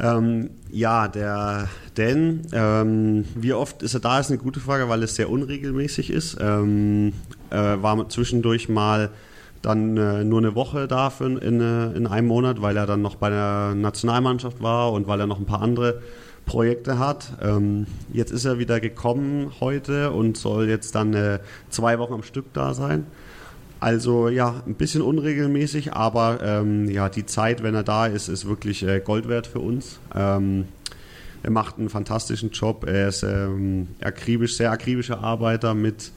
Ähm, 0.02 0.50
ja, 0.72 1.08
der 1.08 1.68
Dan, 1.94 2.48
ähm, 2.54 3.26
wie 3.36 3.54
oft 3.54 3.84
ist 3.84 3.94
er 3.94 4.00
da, 4.00 4.20
ist 4.20 4.30
eine 4.30 4.40
gute 4.40 4.60
Frage, 4.60 4.90
weil 4.90 5.04
es 5.04 5.16
sehr 5.16 5.30
unregelmäßig 5.30 6.10
ist. 6.10 6.38
Ähm, 6.42 7.14
äh, 7.52 7.56
war 7.56 8.10
zwischendurch 8.10 8.68
mal 8.68 9.12
dann 9.62 9.96
äh, 9.98 10.24
nur 10.24 10.40
eine 10.40 10.56
Woche 10.56 10.88
da 10.88 11.12
für 11.12 11.26
in, 11.26 11.62
äh, 11.62 11.92
in 11.92 12.08
einem 12.08 12.28
Monat, 12.28 12.64
weil 12.64 12.78
er 12.78 12.88
dann 12.88 13.04
noch 13.04 13.16
bei 13.16 13.30
der 13.30 13.76
Nationalmannschaft 13.76 14.64
war 14.64 14.92
und 14.92 15.08
weil 15.08 15.20
er 15.20 15.28
noch 15.28 15.38
ein 15.38 15.46
paar 15.46 15.62
andere 15.62 16.02
Projekte 16.46 16.98
hat. 16.98 17.34
Ähm, 17.40 17.86
jetzt 18.12 18.32
ist 18.32 18.46
er 18.46 18.58
wieder 18.58 18.80
gekommen 18.80 19.52
heute 19.60 20.12
und 20.12 20.36
soll 20.36 20.68
jetzt 20.68 20.96
dann 20.96 21.14
äh, 21.14 21.40
zwei 21.70 22.00
Wochen 22.00 22.14
am 22.14 22.24
Stück 22.24 22.46
da 22.54 22.74
sein. 22.74 23.06
Also 23.82 24.30
ja, 24.30 24.62
ein 24.68 24.76
bisschen 24.76 25.02
unregelmäßig, 25.02 25.94
aber 25.94 26.40
ähm, 26.44 26.88
ja, 26.88 27.10
die 27.10 27.26
Zeit, 27.26 27.64
wenn 27.64 27.74
er 27.74 27.82
da 27.82 28.06
ist, 28.06 28.28
ist 28.28 28.48
wirklich 28.48 28.84
äh, 28.84 29.00
Gold 29.00 29.28
wert 29.28 29.48
für 29.48 29.60
uns. 29.60 30.00
Ähm, 30.14 30.68
er 31.42 31.50
macht 31.50 31.80
einen 31.80 31.90
fantastischen 31.90 32.52
Job. 32.52 32.86
Er 32.88 33.08
ist 33.08 33.24
ähm, 33.24 33.88
akribisch, 34.00 34.56
sehr 34.56 34.70
akribischer 34.70 35.24
Arbeiter 35.24 35.74
mit 35.74 36.12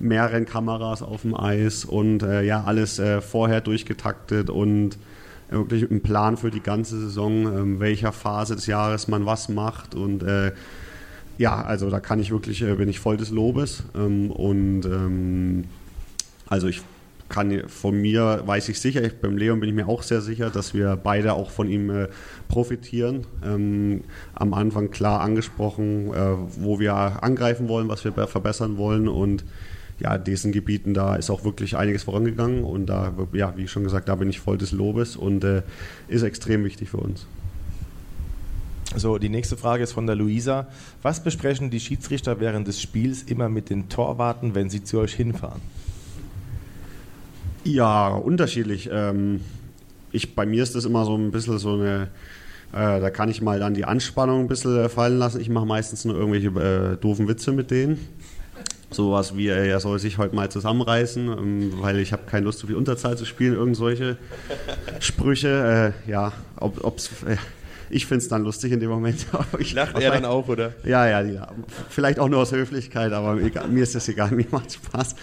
mehreren 0.00 0.44
Kameras 0.44 1.02
auf 1.02 1.22
dem 1.22 1.38
Eis 1.38 1.84
und 1.84 2.24
äh, 2.24 2.42
ja, 2.42 2.64
alles 2.64 2.98
äh, 2.98 3.20
vorher 3.20 3.60
durchgetaktet 3.60 4.50
und 4.50 4.98
wirklich 5.50 5.88
ein 5.88 6.02
Plan 6.02 6.36
für 6.36 6.50
die 6.50 6.62
ganze 6.62 6.98
Saison, 6.98 7.46
ähm, 7.46 7.78
welcher 7.78 8.10
Phase 8.10 8.56
des 8.56 8.66
Jahres 8.66 9.06
man 9.06 9.24
was 9.24 9.48
macht 9.48 9.94
und 9.94 10.24
äh, 10.24 10.50
ja, 11.38 11.62
also 11.62 11.90
da 11.90 12.00
kann 12.00 12.18
ich 12.18 12.32
wirklich, 12.32 12.62
äh, 12.62 12.74
bin 12.74 12.88
ich 12.88 12.98
voll 12.98 13.16
des 13.16 13.30
Lobes 13.30 13.84
ähm, 13.94 14.32
und 14.32 14.84
ähm, 14.84 15.64
also 16.48 16.66
ich 16.66 16.82
kann 17.28 17.68
von 17.68 18.00
mir, 18.00 18.42
weiß 18.44 18.68
ich 18.68 18.78
sicher, 18.78 19.02
ich, 19.02 19.14
beim 19.14 19.36
Leon 19.36 19.60
bin 19.60 19.68
ich 19.68 19.74
mir 19.74 19.88
auch 19.88 20.02
sehr 20.02 20.20
sicher, 20.20 20.50
dass 20.50 20.74
wir 20.74 20.96
beide 20.96 21.32
auch 21.34 21.50
von 21.50 21.68
ihm 21.68 21.90
äh, 21.90 22.08
profitieren. 22.48 23.26
Ähm, 23.44 24.02
am 24.34 24.54
Anfang 24.54 24.90
klar 24.90 25.20
angesprochen, 25.20 26.12
äh, 26.12 26.36
wo 26.58 26.78
wir 26.78 26.94
angreifen 26.94 27.68
wollen, 27.68 27.88
was 27.88 28.04
wir 28.04 28.12
verbessern 28.12 28.76
wollen 28.76 29.08
und 29.08 29.44
ja, 30.00 30.18
diesen 30.18 30.52
Gebieten, 30.52 30.92
da 30.92 31.16
ist 31.16 31.30
auch 31.30 31.44
wirklich 31.44 31.76
einiges 31.76 32.02
vorangegangen 32.02 32.64
und 32.64 32.86
da, 32.86 33.12
ja, 33.32 33.56
wie 33.56 33.68
schon 33.68 33.84
gesagt, 33.84 34.08
da 34.08 34.16
bin 34.16 34.28
ich 34.28 34.40
voll 34.40 34.58
des 34.58 34.72
Lobes 34.72 35.16
und 35.16 35.44
äh, 35.44 35.62
ist 36.08 36.22
extrem 36.22 36.64
wichtig 36.64 36.90
für 36.90 36.98
uns. 36.98 37.26
So, 38.96 39.18
die 39.18 39.28
nächste 39.28 39.56
Frage 39.56 39.82
ist 39.82 39.92
von 39.92 40.06
der 40.06 40.14
Luisa. 40.14 40.68
Was 41.02 41.22
besprechen 41.22 41.70
die 41.70 41.80
Schiedsrichter 41.80 42.38
während 42.38 42.68
des 42.68 42.80
Spiels 42.80 43.22
immer 43.22 43.48
mit 43.48 43.70
den 43.70 43.88
Torwarten, 43.88 44.54
wenn 44.54 44.70
sie 44.70 44.84
zu 44.84 44.98
euch 44.98 45.14
hinfahren? 45.14 45.60
Ja, 47.64 48.08
unterschiedlich. 48.08 48.88
Ähm, 48.92 49.40
ich, 50.12 50.34
bei 50.34 50.46
mir 50.46 50.62
ist 50.62 50.74
das 50.74 50.84
immer 50.84 51.04
so 51.04 51.16
ein 51.16 51.30
bisschen 51.30 51.58
so 51.58 51.74
eine, 51.74 52.08
äh, 52.72 53.00
da 53.00 53.10
kann 53.10 53.30
ich 53.30 53.40
mal 53.40 53.58
dann 53.58 53.74
die 53.74 53.84
Anspannung 53.84 54.40
ein 54.40 54.48
bisschen 54.48 54.88
fallen 54.88 55.18
lassen. 55.18 55.40
Ich 55.40 55.48
mache 55.48 55.66
meistens 55.66 56.04
nur 56.04 56.14
irgendwelche 56.14 56.48
äh, 56.48 56.96
doofen 56.96 57.26
Witze 57.26 57.52
mit 57.52 57.70
denen. 57.70 57.98
Sowas 58.90 59.36
wie, 59.36 59.48
er 59.48 59.80
soll 59.80 59.98
sich 59.98 60.18
heute 60.18 60.36
mal 60.36 60.50
zusammenreißen, 60.50 61.26
ähm, 61.26 61.72
weil 61.80 61.98
ich 61.98 62.12
habe 62.12 62.24
keine 62.26 62.44
Lust, 62.44 62.60
so 62.60 62.66
viel 62.66 62.76
Unterzahl 62.76 63.16
zu 63.16 63.24
spielen. 63.24 63.54
Irgend 63.54 63.76
solche 63.76 64.18
Sprüche. 65.00 65.94
Äh, 66.06 66.10
ja, 66.10 66.32
ob, 66.60 66.84
ob's, 66.84 67.10
äh, 67.26 67.36
ich 67.90 68.06
finde 68.06 68.22
es 68.22 68.28
dann 68.28 68.44
lustig 68.44 68.72
in 68.72 68.80
dem 68.80 68.90
Moment. 68.90 69.26
ich, 69.58 69.72
Lacht 69.72 69.98
er 69.98 70.12
dann 70.12 70.26
auch, 70.26 70.48
oder? 70.48 70.74
Ja, 70.84 71.08
ja, 71.08 71.22
ja, 71.22 71.48
vielleicht 71.88 72.18
auch 72.18 72.28
nur 72.28 72.40
aus 72.40 72.52
Höflichkeit, 72.52 73.12
aber 73.12 73.40
egal, 73.40 73.68
mir 73.68 73.82
ist 73.82 73.94
das 73.94 74.08
egal, 74.08 74.30
mir 74.32 74.46
macht 74.50 74.72
Spaß. 74.72 75.16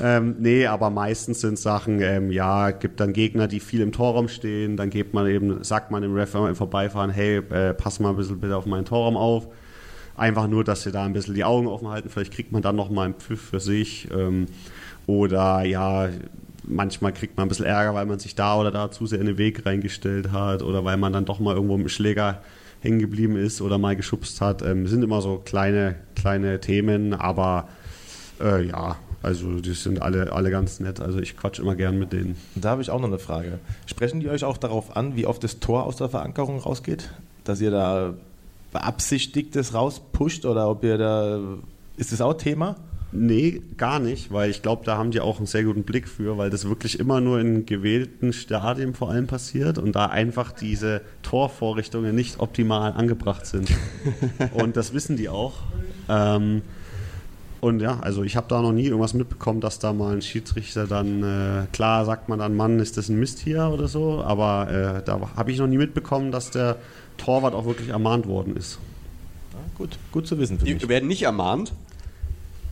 Ähm, 0.00 0.36
nee, 0.38 0.66
aber 0.66 0.90
meistens 0.90 1.40
sind 1.40 1.58
Sachen, 1.58 2.00
ähm, 2.00 2.30
ja, 2.30 2.70
gibt 2.70 3.00
dann 3.00 3.12
Gegner, 3.12 3.48
die 3.48 3.60
viel 3.60 3.80
im 3.80 3.92
Torraum 3.92 4.28
stehen, 4.28 4.76
dann 4.76 4.90
gibt 4.90 5.14
man 5.14 5.26
eben, 5.26 5.62
sagt 5.62 5.90
man 5.90 6.02
dem 6.02 6.14
Ref 6.14 6.34
im 6.34 6.54
Vorbeifahren, 6.54 7.10
hey, 7.10 7.38
äh, 7.38 7.74
pass 7.74 8.00
mal 8.00 8.10
ein 8.10 8.16
bisschen 8.16 8.40
bitte 8.40 8.56
auf 8.56 8.66
meinen 8.66 8.84
Torraum 8.84 9.16
auf. 9.16 9.48
Einfach 10.16 10.46
nur, 10.46 10.62
dass 10.64 10.82
sie 10.82 10.92
da 10.92 11.04
ein 11.04 11.12
bisschen 11.12 11.34
die 11.34 11.44
Augen 11.44 11.66
offen 11.66 11.88
halten, 11.88 12.08
vielleicht 12.08 12.32
kriegt 12.32 12.52
man 12.52 12.62
dann 12.62 12.76
nochmal 12.76 13.06
einen 13.06 13.14
Pfiff 13.14 13.40
für 13.40 13.60
sich. 13.60 14.08
Ähm, 14.12 14.46
oder 15.06 15.62
ja, 15.64 16.08
manchmal 16.64 17.12
kriegt 17.12 17.36
man 17.36 17.46
ein 17.46 17.48
bisschen 17.48 17.66
Ärger, 17.66 17.94
weil 17.94 18.06
man 18.06 18.18
sich 18.18 18.34
da 18.34 18.56
oder 18.58 18.70
da 18.70 18.90
zu 18.90 19.06
sehr 19.06 19.20
in 19.20 19.26
den 19.26 19.38
Weg 19.38 19.66
reingestellt 19.66 20.32
hat 20.32 20.62
oder 20.62 20.84
weil 20.84 20.96
man 20.96 21.12
dann 21.12 21.24
doch 21.24 21.40
mal 21.40 21.54
irgendwo 21.54 21.76
mit 21.76 21.86
dem 21.86 21.88
Schläger 21.88 22.42
hängen 22.80 22.98
geblieben 22.98 23.36
ist 23.36 23.60
oder 23.60 23.78
mal 23.78 23.96
geschubst 23.96 24.40
hat. 24.40 24.62
Ähm, 24.62 24.86
sind 24.86 25.02
immer 25.02 25.20
so 25.20 25.38
kleine, 25.38 25.96
kleine 26.16 26.60
Themen, 26.60 27.14
aber 27.14 27.68
äh, 28.40 28.66
ja, 28.66 28.96
also 29.22 29.60
die 29.60 29.74
sind 29.74 30.02
alle, 30.02 30.32
alle 30.32 30.50
ganz 30.50 30.80
nett. 30.80 31.00
Also 31.00 31.18
ich 31.20 31.36
quatsch 31.36 31.58
immer 31.58 31.76
gern 31.76 31.98
mit 31.98 32.12
denen. 32.12 32.36
Da 32.54 32.70
habe 32.70 32.82
ich 32.82 32.90
auch 32.90 33.00
noch 33.00 33.08
eine 33.08 33.18
Frage. 33.18 33.58
Sprechen 33.86 34.20
die 34.20 34.28
euch 34.28 34.44
auch 34.44 34.56
darauf 34.56 34.96
an, 34.96 35.16
wie 35.16 35.26
oft 35.26 35.42
das 35.44 35.60
Tor 35.60 35.84
aus 35.84 35.96
der 35.96 36.08
Verankerung 36.08 36.58
rausgeht? 36.58 37.10
Dass 37.44 37.60
ihr 37.60 37.70
da 37.70 38.14
beabsichtigt 38.72 39.54
das 39.54 39.74
rauspusht 39.74 40.44
oder 40.44 40.68
ob 40.68 40.82
ihr 40.84 40.98
da. 40.98 41.40
Ist 41.96 42.12
das 42.12 42.20
auch 42.20 42.34
Thema? 42.34 42.76
Nee, 43.14 43.60
gar 43.76 43.98
nicht, 43.98 44.32
weil 44.32 44.50
ich 44.50 44.62
glaube, 44.62 44.86
da 44.86 44.96
haben 44.96 45.10
die 45.10 45.20
auch 45.20 45.36
einen 45.36 45.46
sehr 45.46 45.64
guten 45.64 45.82
Blick 45.82 46.08
für, 46.08 46.38
weil 46.38 46.48
das 46.48 46.66
wirklich 46.66 46.98
immer 46.98 47.20
nur 47.20 47.38
in 47.40 47.66
gewählten 47.66 48.32
Stadien 48.32 48.94
vor 48.94 49.10
allem 49.10 49.26
passiert 49.26 49.76
und 49.76 49.94
da 49.94 50.06
einfach 50.06 50.50
diese 50.50 51.02
Torvorrichtungen 51.20 52.14
nicht 52.14 52.40
optimal 52.40 52.92
angebracht 52.94 53.44
sind. 53.44 53.70
und 54.54 54.78
das 54.78 54.94
wissen 54.94 55.18
die 55.18 55.28
auch. 55.28 55.52
Ähm, 56.08 56.62
und 57.62 57.80
ja, 57.80 58.00
also 58.00 58.24
ich 58.24 58.34
habe 58.34 58.48
da 58.48 58.60
noch 58.60 58.72
nie 58.72 58.86
irgendwas 58.86 59.14
mitbekommen, 59.14 59.60
dass 59.60 59.78
da 59.78 59.92
mal 59.92 60.12
ein 60.12 60.20
Schiedsrichter 60.20 60.88
dann, 60.88 61.22
äh, 61.22 61.66
klar 61.72 62.04
sagt 62.04 62.28
man 62.28 62.40
dann, 62.40 62.56
Mann, 62.56 62.80
ist 62.80 62.96
das 62.96 63.08
ein 63.08 63.20
Mist 63.20 63.38
hier 63.38 63.70
oder 63.72 63.86
so, 63.86 64.20
aber 64.20 64.98
äh, 64.98 65.02
da 65.04 65.20
habe 65.36 65.52
ich 65.52 65.58
noch 65.58 65.68
nie 65.68 65.78
mitbekommen, 65.78 66.32
dass 66.32 66.50
der 66.50 66.78
Torwart 67.18 67.54
auch 67.54 67.64
wirklich 67.64 67.90
ermahnt 67.90 68.26
worden 68.26 68.56
ist. 68.56 68.80
Ja, 69.52 69.60
gut, 69.78 69.90
gut 70.10 70.26
zu 70.26 70.40
wissen 70.40 70.58
für 70.58 70.64
Die 70.64 70.74
mich. 70.74 70.88
werden 70.88 71.06
nicht 71.06 71.22
ermahnt? 71.22 71.72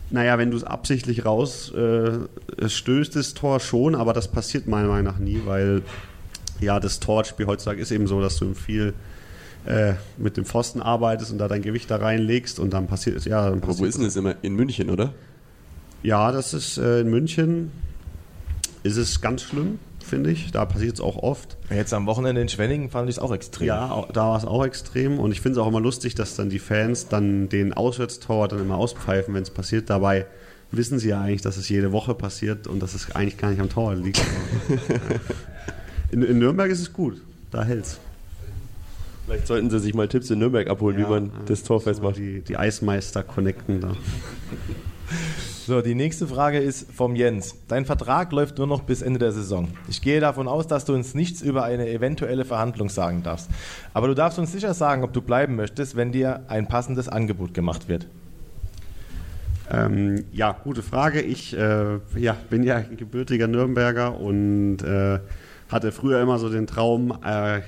Naja, 0.09 0.37
wenn 0.37 0.51
du 0.51 0.57
es 0.57 0.65
absichtlich 0.65 1.23
raus 1.23 1.71
äh, 1.71 2.67
stößt, 2.67 3.15
das 3.15 3.33
Tor 3.33 3.61
schon, 3.61 3.95
aber 3.95 4.11
das 4.11 4.27
passiert 4.27 4.67
meiner 4.67 4.89
Meinung 4.89 5.05
nach 5.05 5.19
nie, 5.19 5.39
weil 5.45 5.83
ja, 6.59 6.81
das 6.81 6.99
Torwartspiel 6.99 7.47
heutzutage 7.47 7.81
ist 7.81 7.91
eben 7.91 8.07
so, 8.07 8.19
dass 8.19 8.35
du 8.35 8.53
viel 8.53 8.93
äh, 9.65 9.93
mit 10.17 10.37
dem 10.37 10.45
Pfosten 10.45 10.81
arbeitest 10.81 11.31
und 11.31 11.37
da 11.37 11.47
dein 11.47 11.61
Gewicht 11.61 11.91
da 11.91 11.97
reinlegst 11.97 12.59
und 12.59 12.73
dann 12.73 12.87
passiert 12.87 13.23
ja. 13.25 13.43
Dann 13.43 13.59
Aber 13.59 13.67
passiert 13.67 13.79
wo 13.79 13.85
ist 13.85 13.97
denn 13.97 14.05
das 14.05 14.15
immer? 14.15 14.35
In 14.41 14.55
München, 14.55 14.89
oder? 14.89 15.13
Ja, 16.03 16.31
das 16.31 16.53
ist 16.53 16.77
äh, 16.77 17.01
in 17.01 17.09
München. 17.09 17.71
Ist 18.83 18.97
es 18.97 19.21
ganz 19.21 19.43
schlimm, 19.43 19.77
finde 20.03 20.31
ich. 20.31 20.51
Da 20.51 20.65
passiert 20.65 20.95
es 20.95 21.01
auch 21.01 21.17
oft. 21.17 21.57
Jetzt 21.69 21.93
am 21.93 22.07
Wochenende 22.07 22.41
in 22.41 22.49
Schwenningen 22.49 22.89
fand 22.89 23.07
ich 23.07 23.17
es 23.17 23.21
auch 23.21 23.31
extrem. 23.31 23.67
Ja, 23.67 24.07
da 24.11 24.29
war 24.29 24.37
es 24.37 24.45
auch 24.45 24.65
extrem. 24.65 25.19
Und 25.19 25.31
ich 25.31 25.41
finde 25.41 25.59
es 25.59 25.63
auch 25.63 25.67
immer 25.67 25.79
lustig, 25.79 26.15
dass 26.15 26.35
dann 26.35 26.49
die 26.49 26.57
Fans 26.57 27.07
dann 27.07 27.47
den 27.49 27.73
Auswärtstorwart 27.73 28.53
dann 28.53 28.61
immer 28.61 28.77
auspfeifen, 28.77 29.35
wenn 29.35 29.43
es 29.43 29.51
passiert. 29.51 29.91
Dabei 29.91 30.25
wissen 30.71 30.97
sie 30.97 31.09
ja 31.09 31.21
eigentlich, 31.21 31.41
dass 31.41 31.57
es 31.57 31.69
jede 31.69 31.91
Woche 31.91 32.15
passiert 32.15 32.65
und 32.65 32.81
dass 32.81 32.95
es 32.95 33.11
eigentlich 33.11 33.37
gar 33.37 33.51
nicht 33.51 33.61
am 33.61 33.69
Torwart 33.69 34.03
liegt. 34.03 34.21
in, 36.11 36.23
in 36.23 36.39
Nürnberg 36.39 36.71
ist 36.71 36.81
es 36.81 36.91
gut. 36.91 37.21
Da 37.51 37.63
hält's. 37.63 37.99
Vielleicht 39.31 39.47
sollten 39.47 39.69
sie 39.69 39.79
sich 39.79 39.93
mal 39.93 40.09
Tipps 40.09 40.29
in 40.29 40.39
Nürnberg 40.39 40.69
abholen, 40.69 40.97
wie 40.97 41.09
man 41.09 41.31
das 41.45 41.63
Tor 41.63 41.79
so 41.79 41.85
festmacht. 41.85 42.17
Die, 42.17 42.41
die 42.41 42.57
Eismeister 42.57 43.23
connecten 43.23 43.79
da. 43.79 43.93
So, 45.65 45.81
die 45.81 45.93
nächste 45.93 46.25
Frage 46.27 46.57
ist 46.57 46.91
vom 46.91 47.15
Jens. 47.15 47.55
Dein 47.67 47.85
Vertrag 47.85 48.31
läuft 48.31 48.57
nur 48.57 48.65
noch 48.67 48.81
bis 48.81 49.01
Ende 49.01 49.19
der 49.19 49.31
Saison. 49.31 49.69
Ich 49.87 50.01
gehe 50.01 50.19
davon 50.19 50.47
aus, 50.47 50.67
dass 50.67 50.85
du 50.85 50.93
uns 50.93 51.13
nichts 51.13 51.41
über 51.41 51.63
eine 51.63 51.87
eventuelle 51.87 52.45
Verhandlung 52.45 52.89
sagen 52.89 53.23
darfst. 53.23 53.49
Aber 53.93 54.07
du 54.07 54.15
darfst 54.15 54.39
uns 54.39 54.51
sicher 54.51 54.73
sagen, 54.73 55.03
ob 55.03 55.13
du 55.13 55.21
bleiben 55.21 55.55
möchtest, 55.55 55.95
wenn 55.95 56.11
dir 56.11 56.41
ein 56.47 56.67
passendes 56.67 57.07
Angebot 57.07 57.53
gemacht 57.53 57.87
wird. 57.87 58.07
Ähm, 59.71 60.25
ja, 60.33 60.57
gute 60.63 60.81
Frage. 60.81 61.21
Ich 61.21 61.55
äh, 61.55 61.99
ja, 62.17 62.35
bin 62.49 62.63
ja 62.63 62.81
gebürtiger 62.81 63.47
Nürnberger 63.47 64.19
und 64.19 64.79
äh, 64.79 65.19
hatte 65.69 65.91
früher 65.91 66.21
immer 66.21 66.37
so 66.37 66.49
den 66.49 66.67
Traum, 66.67 67.17
äh, 67.23 67.61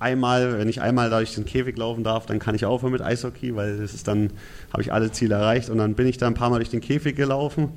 einmal, 0.00 0.58
wenn 0.58 0.68
ich 0.68 0.80
einmal 0.80 1.10
durch 1.10 1.34
den 1.34 1.44
Käfig 1.44 1.76
laufen 1.76 2.02
darf, 2.02 2.26
dann 2.26 2.38
kann 2.38 2.54
ich 2.54 2.64
aufhören 2.64 2.92
mit 2.92 3.02
Eishockey, 3.02 3.54
weil 3.54 3.78
das 3.78 3.94
ist 3.94 4.08
dann, 4.08 4.32
habe 4.72 4.82
ich 4.82 4.92
alle 4.92 5.12
Ziele 5.12 5.36
erreicht 5.36 5.70
und 5.70 5.78
dann 5.78 5.94
bin 5.94 6.06
ich 6.06 6.18
da 6.18 6.26
ein 6.26 6.34
paar 6.34 6.50
Mal 6.50 6.56
durch 6.58 6.70
den 6.70 6.80
Käfig 6.80 7.16
gelaufen 7.16 7.70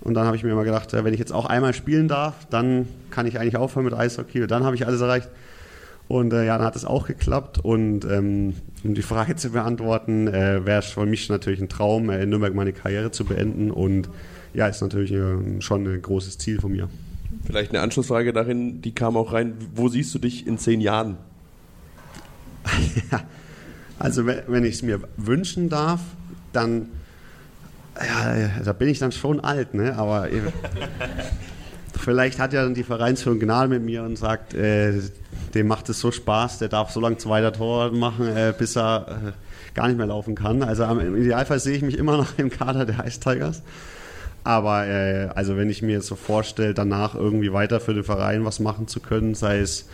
und 0.00 0.14
dann 0.14 0.26
habe 0.26 0.36
ich 0.36 0.44
mir 0.44 0.50
immer 0.50 0.64
gedacht, 0.64 0.92
wenn 0.92 1.12
ich 1.12 1.18
jetzt 1.18 1.32
auch 1.32 1.46
einmal 1.46 1.74
spielen 1.74 2.08
darf, 2.08 2.46
dann 2.48 2.86
kann 3.10 3.26
ich 3.26 3.38
eigentlich 3.38 3.56
aufhören 3.56 3.84
mit 3.84 3.94
Eishockey 3.94 4.42
und 4.42 4.50
dann 4.50 4.64
habe 4.64 4.76
ich 4.76 4.86
alles 4.86 5.00
erreicht. 5.00 5.28
Und 6.08 6.32
äh, 6.32 6.46
ja, 6.46 6.56
dann 6.56 6.66
hat 6.66 6.76
es 6.76 6.84
auch 6.84 7.06
geklappt. 7.06 7.58
Und 7.58 8.04
ähm, 8.04 8.54
um 8.84 8.94
die 8.94 9.02
Frage 9.02 9.34
zu 9.34 9.50
beantworten, 9.50 10.28
äh, 10.28 10.64
wäre 10.64 10.78
es 10.78 10.86
für 10.86 11.04
mich 11.04 11.28
natürlich 11.28 11.60
ein 11.60 11.68
Traum, 11.68 12.10
äh, 12.10 12.22
in 12.22 12.30
Nürnberg 12.30 12.54
meine 12.54 12.72
Karriere 12.72 13.10
zu 13.10 13.24
beenden. 13.24 13.72
Und 13.72 14.08
ja, 14.54 14.68
ist 14.68 14.80
natürlich 14.80 15.12
äh, 15.12 15.60
schon 15.60 15.84
ein 15.84 16.00
großes 16.00 16.38
Ziel 16.38 16.60
von 16.60 16.70
mir. 16.70 16.88
Vielleicht 17.44 17.72
eine 17.72 17.80
Anschlussfrage 17.80 18.32
darin, 18.32 18.80
die 18.82 18.92
kam 18.92 19.16
auch 19.16 19.32
rein. 19.32 19.54
Wo 19.74 19.88
siehst 19.88 20.14
du 20.14 20.20
dich 20.20 20.46
in 20.46 20.58
zehn 20.58 20.80
Jahren? 20.80 21.16
Also 23.98 24.26
wenn, 24.26 24.64
ich 24.64 24.74
es 24.74 24.82
mir 24.82 25.00
wünschen 25.16 25.70
darf, 25.70 26.00
dann 26.52 26.90
ja, 27.98 28.50
da 28.62 28.72
bin 28.74 28.88
ich 28.88 28.98
dann 28.98 29.10
schon 29.12 29.40
alt, 29.40 29.72
ne? 29.72 29.96
Aber 29.96 30.30
äh, 30.30 30.42
vielleicht 31.98 32.38
hat 32.38 32.52
ja 32.52 32.62
dann 32.62 32.74
die 32.74 32.82
Vereinsführung 32.82 33.40
Gnade 33.40 33.68
mit 33.68 33.82
mir 33.82 34.02
und 34.02 34.18
sagt, 34.18 34.52
äh, 34.52 34.92
dem 35.54 35.66
macht 35.66 35.88
es 35.88 36.00
so 36.00 36.12
Spaß, 36.12 36.58
der 36.58 36.68
darf 36.68 36.90
so 36.90 37.00
lange 37.00 37.16
zweiter 37.16 37.52
Tor 37.52 37.90
machen, 37.92 38.28
äh, 38.28 38.52
bis 38.56 38.76
er 38.76 39.06
äh, 39.08 39.74
gar 39.74 39.88
nicht 39.88 39.96
mehr 39.96 40.06
laufen 40.06 40.34
kann. 40.34 40.62
Also 40.62 40.84
im 40.84 41.16
Idealfall 41.16 41.58
sehe 41.58 41.76
ich 41.76 41.82
mich 41.82 41.96
immer 41.96 42.18
noch 42.18 42.28
im 42.38 42.50
Kader 42.50 42.84
der 42.84 43.06
Ice 43.06 43.20
Tigers. 43.20 43.62
Aber 44.44 44.86
äh, 44.86 45.28
also 45.34 45.56
wenn 45.56 45.70
ich 45.70 45.82
mir 45.82 45.92
jetzt 45.92 46.06
so 46.06 46.16
vorstelle, 46.16 46.74
danach 46.74 47.14
irgendwie 47.14 47.52
weiter 47.52 47.80
für 47.80 47.94
den 47.94 48.04
Verein 48.04 48.44
was 48.44 48.60
machen 48.60 48.88
zu 48.88 49.00
können, 49.00 49.34
sei 49.34 49.58
es 49.58 49.86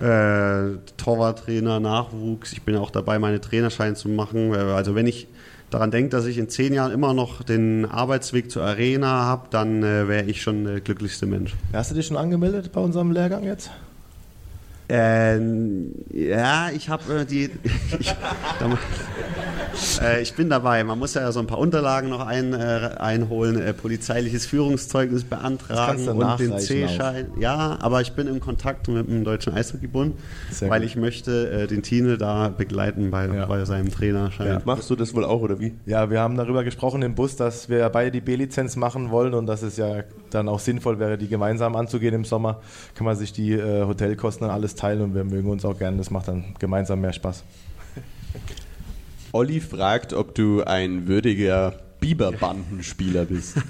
äh, 0.00 0.78
Torwarttrainer, 0.96 1.80
Nachwuchs. 1.80 2.52
Ich 2.52 2.62
bin 2.62 2.76
auch 2.76 2.90
dabei, 2.90 3.18
meine 3.18 3.40
Trainerschein 3.40 3.96
zu 3.96 4.08
machen. 4.08 4.52
Äh, 4.54 4.58
Also 4.58 4.94
wenn 4.94 5.06
ich 5.06 5.28
daran 5.70 5.90
denke, 5.90 6.10
dass 6.10 6.26
ich 6.26 6.38
in 6.38 6.48
zehn 6.48 6.72
Jahren 6.74 6.92
immer 6.92 7.14
noch 7.14 7.42
den 7.42 7.84
Arbeitsweg 7.84 8.50
zur 8.50 8.64
Arena 8.64 9.24
habe, 9.24 9.48
dann 9.50 9.82
äh, 9.82 10.08
wäre 10.08 10.24
ich 10.24 10.42
schon 10.42 10.64
der 10.64 10.80
glücklichste 10.80 11.26
Mensch. 11.26 11.54
Hast 11.72 11.90
du 11.90 11.94
dich 11.94 12.06
schon 12.06 12.16
angemeldet 12.16 12.72
bei 12.72 12.80
unserem 12.80 13.12
Lehrgang 13.12 13.44
jetzt? 13.44 13.70
Ähm, 14.92 15.92
ja, 16.12 16.70
ich 16.74 16.88
habe 16.88 17.20
äh, 17.20 17.24
die. 17.24 17.50
ich, 18.00 18.12
da, 18.58 18.68
äh, 20.02 20.20
ich 20.20 20.34
bin 20.34 20.50
dabei. 20.50 20.82
Man 20.82 20.98
muss 20.98 21.14
ja 21.14 21.30
so 21.30 21.38
ein 21.38 21.46
paar 21.46 21.58
Unterlagen 21.58 22.08
noch 22.08 22.26
ein, 22.26 22.52
äh, 22.52 22.90
einholen, 22.98 23.60
äh, 23.60 23.72
polizeiliches 23.72 24.46
Führungszeugnis 24.46 25.22
Das 25.28 25.38
beantragen 25.38 26.08
und 26.08 26.40
den 26.40 26.58
C-Schein. 26.58 27.28
Ja, 27.38 27.78
aber 27.80 28.00
ich 28.00 28.12
bin 28.14 28.26
im 28.26 28.40
Kontakt 28.40 28.88
mit 28.88 29.08
dem 29.08 29.22
Deutschen 29.22 29.54
Eishockeybund, 29.54 30.16
weil 30.60 30.82
ich 30.82 30.96
möchte 30.96 31.50
äh, 31.50 31.66
den 31.68 31.82
Tine 31.82 32.18
da 32.18 32.48
begleiten 32.48 33.12
bei, 33.12 33.26
Ja. 33.26 33.46
bei 33.46 33.64
seinem 33.64 33.92
Trainerschein. 33.92 34.46
Ja. 34.48 34.62
Machst 34.64 34.90
du 34.90 34.96
das 34.96 35.14
wohl 35.14 35.24
auch 35.24 35.40
oder 35.40 35.60
wie? 35.60 35.72
Ja, 35.86 36.10
wir 36.10 36.20
haben 36.20 36.36
darüber 36.36 36.64
gesprochen 36.64 37.02
im 37.02 37.14
Bus, 37.14 37.36
dass 37.36 37.68
wir 37.68 37.88
beide 37.90 38.10
die 38.10 38.20
B-Lizenz 38.20 38.74
machen 38.74 39.10
wollen 39.10 39.34
und 39.34 39.46
dass 39.46 39.62
es 39.62 39.76
ja 39.76 40.02
dann 40.30 40.48
auch 40.48 40.60
sinnvoll 40.60 40.98
wäre, 40.98 41.18
die 41.18 41.28
gemeinsam 41.28 41.76
anzugehen 41.76 42.14
im 42.14 42.24
Sommer. 42.24 42.60
Kann 42.94 43.04
man 43.04 43.16
sich 43.16 43.32
die 43.32 43.52
äh, 43.52 43.84
Hotelkosten 43.84 44.46
dann 44.46 44.54
alles 44.54 44.74
teilen 44.74 45.02
und 45.02 45.14
wir 45.14 45.24
mögen 45.24 45.50
uns 45.50 45.64
auch 45.64 45.78
gerne. 45.78 45.96
Das 45.96 46.10
macht 46.10 46.28
dann 46.28 46.54
gemeinsam 46.58 47.00
mehr 47.00 47.12
Spaß. 47.12 47.44
Olli 49.32 49.60
fragt, 49.60 50.12
ob 50.12 50.34
du 50.34 50.62
ein 50.64 51.06
würdiger 51.06 51.74
Biberbandenspieler 52.00 53.26
bist. 53.26 53.56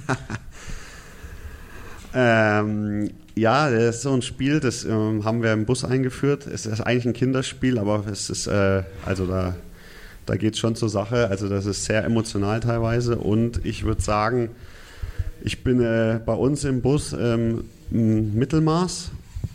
Ähm, 2.12 3.10
ja, 3.36 3.70
das 3.70 3.96
ist 3.96 4.02
so 4.02 4.12
ein 4.12 4.22
Spiel, 4.22 4.60
das 4.60 4.84
ähm, 4.84 5.24
haben 5.24 5.42
wir 5.42 5.52
im 5.52 5.64
Bus 5.64 5.84
eingeführt. 5.84 6.46
Es 6.46 6.66
ist 6.66 6.80
eigentlich 6.80 7.06
ein 7.06 7.12
Kinderspiel, 7.12 7.78
aber 7.78 8.04
es 8.10 8.30
ist, 8.30 8.46
äh, 8.48 8.82
also 9.06 9.26
da, 9.26 9.54
da 10.26 10.36
geht 10.36 10.54
es 10.54 10.58
schon 10.58 10.74
zur 10.74 10.88
Sache. 10.88 11.28
Also 11.28 11.48
das 11.48 11.66
ist 11.66 11.84
sehr 11.84 12.04
emotional 12.04 12.60
teilweise 12.60 13.16
und 13.16 13.64
ich 13.64 13.84
würde 13.84 14.02
sagen, 14.02 14.50
ich 15.42 15.64
bin 15.64 15.80
äh, 15.80 16.20
bei 16.24 16.34
uns 16.34 16.64
im 16.64 16.82
Bus 16.82 17.12
ähm, 17.12 17.64
ein 17.92 18.34
Mittelmaß, 18.34 19.10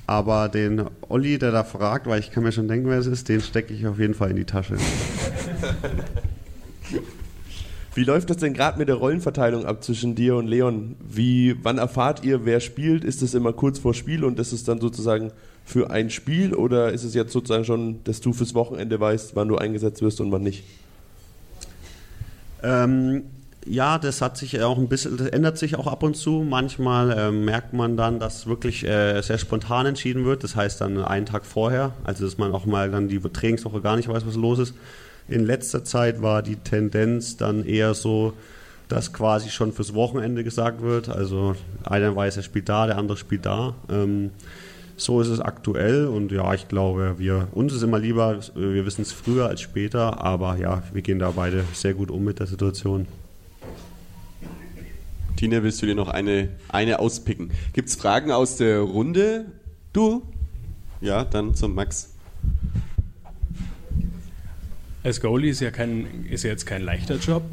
aber 0.08 0.50
den 0.50 0.84
Olli, 1.10 1.38
der 1.38 1.52
da 1.52 1.64
fragt, 1.64 2.08
weil 2.08 2.20
ich 2.20 2.32
kann 2.32 2.44
mir 2.44 2.52
schon 2.52 2.68
denken, 2.68 2.90
wer 2.90 3.00
es 3.00 3.08
ist, 3.08 3.30
den 3.30 3.42
stecke 3.42 3.74
ich 3.74 3.88
auf 3.88 4.00
jeden 4.00 4.14
Fall 4.14 4.30
in 4.32 4.36
die 4.36 4.46
Tasche. 4.46 4.78
Wie 7.96 8.04
läuft 8.04 8.30
das 8.30 8.38
denn 8.38 8.54
gerade 8.54 8.78
mit 8.78 8.90
der 8.90 8.96
Rollenverteilung 8.96 9.66
ab 9.66 9.82
zwischen 9.82 10.16
dir 10.16 10.36
und 10.36 10.48
Leon? 10.48 10.98
Wie, 11.10 11.56
wann 11.64 11.78
erfahrt 11.78 12.26
ihr, 12.26 12.44
wer 12.46 12.60
spielt? 12.60 13.06
Ist 13.06 13.22
es 13.22 13.34
immer 13.34 13.54
kurz 13.54 13.80
vor 13.80 13.94
Spiel 13.94 14.26
und 14.26 14.38
ist 14.38 14.52
es 14.52 14.66
dann 14.66 14.82
sozusagen 14.82 15.32
für 15.64 15.90
ein 15.90 16.10
Spiel 16.10 16.54
oder 16.54 16.92
ist 16.92 17.06
es 17.06 17.14
jetzt 17.14 17.32
sozusagen 17.32 17.64
schon, 17.64 18.04
dass 18.04 18.20
du 18.20 18.34
fürs 18.34 18.54
Wochenende 18.54 19.00
weißt, 19.00 19.38
wann 19.38 19.48
du 19.48 19.58
eingesetzt 19.58 20.02
wirst 20.02 20.20
und 20.20 20.30
wann 20.32 20.44
nicht? 20.44 20.66
Ähm, 22.64 23.24
ja, 23.66 23.98
das 23.98 24.22
hat 24.22 24.38
sich 24.38 24.62
auch 24.62 24.78
ein 24.78 24.88
bisschen, 24.88 25.18
das 25.18 25.28
ändert 25.28 25.58
sich 25.58 25.76
auch 25.76 25.88
ab 25.88 26.04
und 26.04 26.16
zu. 26.16 26.46
Manchmal 26.48 27.16
ähm, 27.18 27.46
merkt 27.46 27.74
man 27.74 27.98
dann, 27.98 28.20
dass 28.20 28.46
wirklich 28.46 28.86
äh, 28.86 29.20
sehr 29.22 29.40
spontan 29.40 29.88
entschieden 29.88 30.24
wird. 30.26 30.44
Das 30.44 30.56
heißt 30.56 30.82
dann 30.82 31.04
einen 31.04 31.26
Tag 31.26 31.46
vorher, 31.46 31.94
also 32.04 32.26
dass 32.26 32.38
man 32.38 32.54
auch 32.54 32.66
mal 32.66 32.92
dann 32.92 33.08
die 33.08 33.20
Trainingswoche 33.20 33.82
gar 33.82 33.96
nicht 33.96 34.08
weiß, 34.08 34.26
was 34.26 34.36
los 34.36 34.60
ist. 34.60 34.76
In 35.28 35.44
letzter 35.46 35.84
Zeit 35.84 36.22
war 36.22 36.44
die 36.44 36.58
Tendenz 36.58 37.38
dann 37.38 37.66
eher 37.66 37.96
so, 37.96 38.34
dass 38.88 39.14
quasi 39.14 39.50
schon 39.50 39.74
fürs 39.74 39.96
Wochenende 39.96 40.44
gesagt 40.44 40.84
wird. 40.84 41.10
Also 41.10 41.56
einer 41.84 42.16
weiß, 42.16 42.38
er 42.38 42.44
spielt 42.44 42.70
da, 42.70 42.86
der 42.86 43.00
andere 43.00 43.18
spielt 43.18 43.48
da. 43.48 43.74
Ähm, 43.90 44.30
so 44.96 45.20
ist 45.22 45.28
es 45.28 45.42
aktuell 45.42 46.06
und 46.06 46.32
ja, 46.32 46.54
ich 46.54 46.68
glaube, 46.68 47.16
wir, 47.18 47.50
uns 47.52 47.74
ist 47.74 47.82
immer 47.82 48.00
lieber, 48.00 48.40
wir 48.54 48.86
wissen 48.86 49.02
es 49.02 49.12
früher 49.12 49.48
als 49.48 49.60
später, 49.60 50.22
aber 50.24 50.56
ja, 50.56 50.84
wir 50.94 51.02
gehen 51.02 51.20
da 51.20 51.32
beide 51.32 51.66
sehr 51.74 51.94
gut 51.94 52.12
um 52.12 52.24
mit 52.24 52.40
der 52.40 52.48
Situation. 52.48 53.06
Tina, 55.36 55.64
willst 55.64 55.82
du 55.82 55.86
dir 55.86 55.96
noch 55.96 56.08
eine, 56.08 56.50
eine 56.70 57.00
auspicken? 57.00 57.52
Gibt 57.74 57.90
es 57.90 57.96
Fragen 57.96 58.32
aus 58.32 58.56
der 58.56 58.80
Runde? 58.80 59.52
Du? 59.92 60.24
Ja, 61.02 61.26
dann 61.26 61.56
zum 61.56 61.76
Max. 61.76 62.15
Als 65.06 65.22
Goalie 65.22 65.52
ist 65.52 65.60
ja, 65.60 65.70
kein, 65.70 66.26
ist 66.32 66.44
ja 66.46 66.50
jetzt 66.50 66.66
kein 66.66 66.82
leichter 66.82 67.18
Job. 67.18 67.44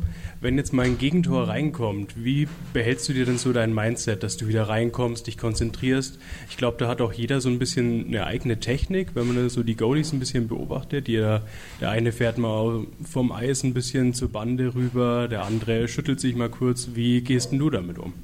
Wenn 0.41 0.57
jetzt 0.57 0.73
mal 0.73 0.87
ein 0.87 0.97
Gegentor 0.97 1.49
reinkommt, 1.49 2.25
wie 2.25 2.49
behältst 2.73 3.11
du 3.11 3.13
dir 3.13 3.27
denn 3.27 3.37
so 3.37 3.53
dein 3.53 3.75
Mindset, 3.75 4.23
dass 4.23 4.39
du 4.39 4.49
wieder 4.49 4.71
reinkommst, 4.71 5.27
dich 5.27 5.37
konzentrierst? 5.37 6.19
Ich 6.49 6.57
glaube, 6.57 6.79
da 6.79 6.89
hat 6.89 7.03
auch 7.03 7.13
jeder 7.13 7.43
so 7.43 7.51
ein 7.51 7.59
bisschen 7.59 8.07
eine 8.07 8.25
eigene 8.25 8.59
Technik, 8.59 9.09
wenn 9.13 9.27
man 9.27 9.51
so 9.51 9.63
die 9.63 9.77
Goalies 9.77 10.15
ein 10.15 10.19
bisschen 10.19 10.49
beobachtet. 10.49 11.09
Jeder, 11.09 11.43
der 11.79 11.91
eine 11.91 12.13
fährt 12.13 12.39
mal 12.39 12.87
vom 13.05 13.33
Eis 13.33 13.65
ein 13.65 13.75
bisschen 13.75 14.15
zur 14.15 14.31
Bande 14.33 14.75
rüber, 14.75 15.29
der 15.29 15.45
andere 15.45 15.89
schüttelt 15.89 16.21
sich 16.21 16.35
mal 16.35 16.49
kurz. 16.49 16.89
Wie 16.95 17.21
gehst 17.21 17.53
denn 17.53 17.59
du 17.59 17.69
damit 17.69 17.99
um? 17.99 18.15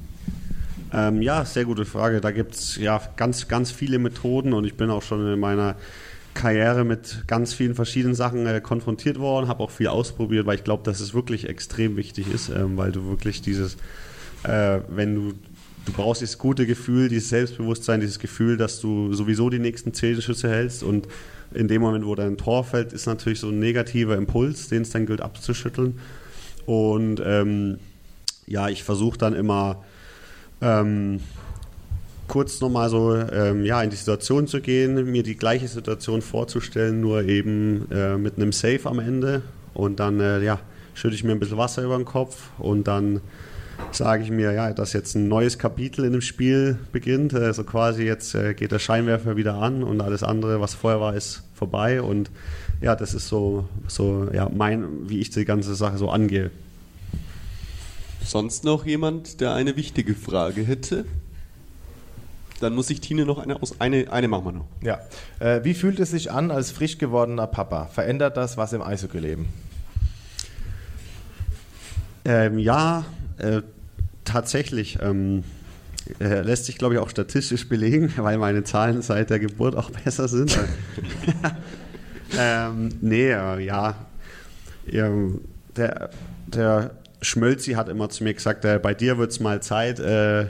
Ähm, 0.90 1.20
ja, 1.20 1.44
sehr 1.44 1.66
gute 1.66 1.84
Frage. 1.84 2.22
Da 2.22 2.30
gibt 2.30 2.54
es 2.54 2.76
ja 2.76 2.98
ganz, 3.16 3.46
ganz 3.46 3.72
viele 3.72 3.98
Methoden 3.98 4.54
und 4.54 4.64
ich 4.64 4.74
bin 4.74 4.88
auch 4.88 5.02
schon 5.02 5.34
in 5.34 5.38
meiner 5.38 5.76
Karriere 6.38 6.84
mit 6.84 7.24
ganz 7.26 7.52
vielen 7.52 7.74
verschiedenen 7.74 8.14
Sachen 8.14 8.46
äh, 8.46 8.60
konfrontiert 8.60 9.18
worden, 9.18 9.48
habe 9.48 9.62
auch 9.62 9.70
viel 9.70 9.88
ausprobiert, 9.88 10.46
weil 10.46 10.56
ich 10.56 10.64
glaube, 10.64 10.84
dass 10.84 11.00
es 11.00 11.12
wirklich 11.12 11.48
extrem 11.48 11.96
wichtig 11.96 12.32
ist, 12.32 12.48
ähm, 12.48 12.76
weil 12.76 12.92
du 12.92 13.08
wirklich 13.08 13.42
dieses, 13.42 13.76
äh, 14.44 14.80
wenn 14.88 15.14
du 15.14 15.34
du 15.88 15.92
brauchst 15.92 16.20
dieses 16.20 16.38
gute 16.38 16.66
Gefühl, 16.66 17.08
dieses 17.08 17.30
Selbstbewusstsein, 17.30 18.00
dieses 18.00 18.18
Gefühl, 18.18 18.56
dass 18.56 18.80
du 18.80 19.14
sowieso 19.14 19.48
die 19.50 19.58
nächsten 19.58 19.94
zehn 19.94 20.20
Schüsse 20.20 20.48
hältst 20.48 20.82
und 20.82 21.08
in 21.54 21.66
dem 21.66 21.80
Moment, 21.80 22.04
wo 22.04 22.14
dein 22.14 22.36
Tor 22.36 22.62
fällt, 22.62 22.92
ist 22.92 23.06
natürlich 23.06 23.40
so 23.40 23.48
ein 23.48 23.58
negativer 23.58 24.16
Impuls, 24.16 24.68
den 24.68 24.82
es 24.82 24.90
dann 24.90 25.06
gilt 25.06 25.22
abzuschütteln. 25.22 25.98
Und 26.66 27.22
ähm, 27.24 27.78
ja, 28.46 28.68
ich 28.68 28.84
versuche 28.84 29.16
dann 29.16 29.34
immer 29.34 29.82
ähm, 30.60 31.20
kurz 32.28 32.60
nochmal 32.60 32.90
so 32.90 33.16
ähm, 33.16 33.64
ja, 33.64 33.82
in 33.82 33.90
die 33.90 33.96
Situation 33.96 34.46
zu 34.46 34.60
gehen, 34.60 35.10
mir 35.10 35.22
die 35.22 35.36
gleiche 35.36 35.66
Situation 35.66 36.22
vorzustellen, 36.22 37.00
nur 37.00 37.24
eben 37.24 37.90
äh, 37.90 38.16
mit 38.16 38.36
einem 38.36 38.52
Safe 38.52 38.80
am 38.84 38.98
Ende. 38.98 39.42
Und 39.74 40.00
dann 40.00 40.20
äh, 40.20 40.42
ja, 40.42 40.60
schütte 40.94 41.14
ich 41.14 41.24
mir 41.24 41.32
ein 41.32 41.40
bisschen 41.40 41.58
Wasser 41.58 41.82
über 41.82 41.96
den 41.96 42.04
Kopf 42.04 42.50
und 42.58 42.86
dann 42.86 43.20
sage 43.92 44.24
ich 44.24 44.30
mir, 44.30 44.52
ja, 44.52 44.72
dass 44.72 44.92
jetzt 44.92 45.14
ein 45.14 45.28
neues 45.28 45.58
Kapitel 45.58 46.04
in 46.04 46.12
dem 46.12 46.20
Spiel 46.20 46.78
beginnt. 46.92 47.34
Also 47.34 47.64
quasi 47.64 48.04
jetzt 48.04 48.34
äh, 48.34 48.54
geht 48.54 48.72
der 48.72 48.78
Scheinwerfer 48.78 49.36
wieder 49.36 49.54
an 49.54 49.82
und 49.82 50.00
alles 50.00 50.22
andere, 50.22 50.60
was 50.60 50.74
vorher 50.74 51.00
war, 51.00 51.14
ist 51.14 51.44
vorbei. 51.54 52.02
Und 52.02 52.30
ja, 52.80 52.96
das 52.96 53.14
ist 53.14 53.28
so, 53.28 53.68
so 53.86 54.28
ja, 54.32 54.50
mein, 54.54 55.08
wie 55.08 55.20
ich 55.20 55.30
die 55.30 55.44
ganze 55.44 55.74
Sache 55.74 55.98
so 55.98 56.10
angehe. 56.10 56.50
Sonst 58.24 58.64
noch 58.64 58.84
jemand, 58.84 59.40
der 59.40 59.54
eine 59.54 59.76
wichtige 59.76 60.14
Frage 60.14 60.62
hätte? 60.62 61.06
Dann 62.60 62.74
muss 62.74 62.90
ich 62.90 63.00
Tine 63.00 63.24
noch 63.24 63.38
eine 63.38 63.60
aus. 63.60 63.80
Eine, 63.80 64.10
eine 64.12 64.28
machen 64.28 64.44
wir 64.44 64.52
noch. 64.52 64.66
Ja. 64.82 65.00
Äh, 65.38 65.64
wie 65.64 65.74
fühlt 65.74 66.00
es 66.00 66.10
sich 66.10 66.30
an 66.30 66.50
als 66.50 66.70
frisch 66.70 66.98
gewordener 66.98 67.46
Papa? 67.46 67.86
Verändert 67.86 68.36
das 68.36 68.56
was 68.56 68.72
im 68.72 68.82
Eishockey-Leben? 68.82 69.48
Ähm, 72.24 72.58
ja, 72.58 73.04
äh, 73.38 73.62
tatsächlich. 74.24 74.98
Ähm, 75.00 75.44
äh, 76.20 76.40
lässt 76.40 76.64
sich, 76.64 76.78
glaube 76.78 76.94
ich, 76.94 77.00
auch 77.00 77.10
statistisch 77.10 77.68
belegen, 77.68 78.12
weil 78.16 78.38
meine 78.38 78.64
Zahlen 78.64 79.02
seit 79.02 79.30
der 79.30 79.38
Geburt 79.38 79.76
auch 79.76 79.90
besser 79.90 80.28
sind. 80.28 80.58
ähm, 82.38 82.90
nee, 83.00 83.30
äh, 83.30 83.60
ja. 83.60 83.94
Der, 85.76 86.10
der 86.46 86.90
Schmölzi 87.20 87.72
hat 87.72 87.88
immer 87.88 88.08
zu 88.08 88.24
mir 88.24 88.34
gesagt, 88.34 88.64
äh, 88.64 88.78
bei 88.82 88.94
dir 88.94 89.18
wird 89.18 89.32
es 89.32 89.40
mal 89.40 89.60
Zeit, 89.62 90.00
äh, 90.00 90.46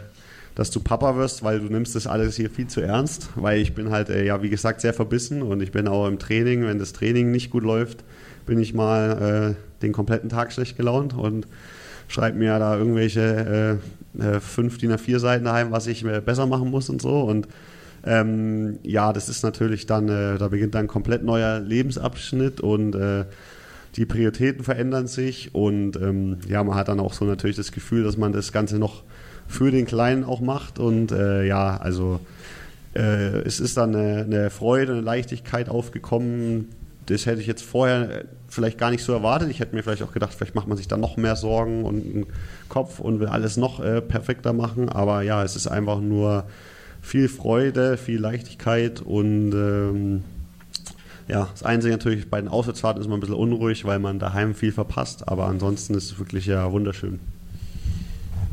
dass 0.59 0.73
du 0.73 0.81
Papa 0.81 1.15
wirst, 1.15 1.45
weil 1.45 1.61
du 1.61 1.67
nimmst 1.67 1.95
das 1.95 2.09
alles 2.09 2.35
hier 2.35 2.51
viel 2.51 2.67
zu 2.67 2.81
ernst, 2.81 3.29
weil 3.37 3.61
ich 3.61 3.75
bin 3.75 3.91
halt, 3.91 4.09
äh, 4.11 4.27
ja, 4.27 4.43
wie 4.43 4.51
gesagt, 4.51 4.81
sehr 4.81 4.93
verbissen 4.93 5.41
und 5.41 5.63
ich 5.63 5.71
bin 5.71 5.87
auch 5.87 6.09
im 6.09 6.19
Training, 6.19 6.67
wenn 6.67 6.81
das 6.81 6.93
Training 6.93 7.31
nicht 7.31 7.51
gut 7.51 7.63
läuft, 7.63 8.03
bin 8.45 8.59
ich 8.59 8.75
mal 8.75 9.55
äh, 9.57 9.83
den 9.83 9.93
kompletten 9.93 10.29
Tag 10.29 10.53
schlecht 10.53 10.77
gelaunt 10.77 11.15
und 11.17 11.47
schreibe 12.09 12.39
mir 12.39 12.59
da 12.59 12.77
irgendwelche 12.77 13.79
äh, 14.19 14.21
äh, 14.21 14.41
fünf 14.41 14.79
DIN 14.79 14.91
A4 14.91 15.21
Seiten 15.21 15.45
daheim, 15.45 15.71
was 15.71 15.87
ich 15.87 16.03
besser 16.03 16.47
machen 16.47 16.71
muss 16.71 16.91
und 16.91 17.01
so. 17.01 17.21
Und 17.21 17.47
ähm, 18.05 18.81
ja, 18.83 19.13
das 19.13 19.29
ist 19.29 19.45
natürlich 19.45 19.87
dann, 19.87 20.09
äh, 20.09 20.39
da 20.39 20.49
beginnt 20.49 20.75
dann 20.75 20.87
ein 20.87 20.89
komplett 20.89 21.23
neuer 21.23 21.61
Lebensabschnitt 21.61 22.61
und 22.61 22.97
äh, 22.97 23.27
die 23.95 24.07
Prioritäten 24.07 24.65
verändern 24.65 25.07
sich. 25.07 25.55
Und 25.55 25.95
ähm, 25.99 26.39
ja, 26.49 26.65
man 26.65 26.75
hat 26.75 26.89
dann 26.89 26.99
auch 26.99 27.13
so 27.13 27.25
natürlich 27.27 27.57
das 27.57 27.71
Gefühl, 27.71 28.03
dass 28.03 28.17
man 28.17 28.33
das 28.33 28.51
Ganze 28.51 28.81
noch 28.81 29.05
für 29.49 29.71
den 29.71 29.87
Kleinen 29.87 30.23
auch 30.23 30.41
macht 30.41 30.79
und 30.79 31.11
äh, 31.11 31.45
ja, 31.45 31.77
also 31.79 32.21
äh, 32.95 33.41
es 33.41 33.59
ist 33.59 33.77
dann 33.77 33.97
eine, 33.97 34.23
eine 34.23 34.51
Freude, 34.51 34.93
eine 34.93 35.01
Leichtigkeit 35.01 35.69
aufgekommen, 35.69 36.69
das 37.07 37.27
hätte 37.27 37.41
ich 37.41 37.47
jetzt 37.47 37.63
vorher 37.63 38.27
vielleicht 38.49 38.79
gar 38.79 38.91
nicht 38.91 39.03
so 39.03 39.13
erwartet. 39.13 39.51
Ich 39.51 39.61
hätte 39.61 39.75
mir 39.75 39.83
vielleicht 39.83 40.03
auch 40.03 40.13
gedacht, 40.13 40.35
vielleicht 40.35 40.55
macht 40.55 40.69
man 40.69 40.77
sich 40.77 40.89
da 40.89 40.97
noch 40.97 41.17
mehr 41.17 41.37
Sorgen 41.37 41.85
und 41.85 42.05
einen 42.05 42.27
Kopf 42.69 43.01
und 43.01 43.21
will 43.21 43.29
alles 43.29 43.57
noch 43.57 43.81
äh, 43.81 44.03
perfekter 44.03 44.53
machen. 44.53 44.89
Aber 44.89 45.23
ja, 45.23 45.43
es 45.43 45.57
ist 45.57 45.67
einfach 45.67 46.01
nur 46.01 46.45
viel 47.01 47.29
Freude, 47.29 47.97
viel 47.97 48.21
Leichtigkeit 48.21 49.01
und 49.01 49.53
ähm, 49.53 50.25
ja, 51.29 51.49
das 51.53 51.63
Einzige 51.63 51.93
natürlich 51.93 52.31
bei 52.31 52.41
den 52.41 52.49
Auswärtsfahrten 52.49 53.01
ist 53.01 53.09
man 53.09 53.19
ein 53.19 53.21
bisschen 53.21 53.37
unruhig, 53.37 53.85
weil 53.85 53.99
man 53.99 54.19
daheim 54.19 54.55
viel 54.55 54.73
verpasst. 54.73 55.29
Aber 55.29 55.47
ansonsten 55.47 55.95
ist 55.95 56.13
es 56.13 56.19
wirklich 56.19 56.47
ja 56.47 56.73
wunderschön. 56.73 57.21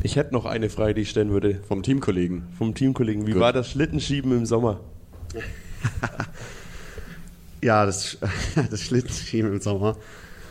Ich 0.06 0.18
hätte 0.18 0.36
noch 0.36 0.45
eine 0.45 0.70
Frage, 0.70 0.93
die 0.93 1.01
ich 1.01 1.10
stellen 1.10 1.32
würde. 1.32 1.64
Vom 1.68 1.82
Teamkollegen. 1.82 2.43
Vom 2.60 2.76
Teamkollegen. 2.76 3.26
Wie 3.26 3.32
Gut. 3.32 3.41
war 3.41 3.51
das 3.51 3.72
Schlittenschieben 3.72 4.32
im 4.32 4.45
Sommer? 4.45 4.80
Ja, 7.64 7.88
das, 7.88 8.20
das 8.70 8.82
Schlittenschieben 8.82 9.51
im 9.51 9.60
Sommer 9.60 9.97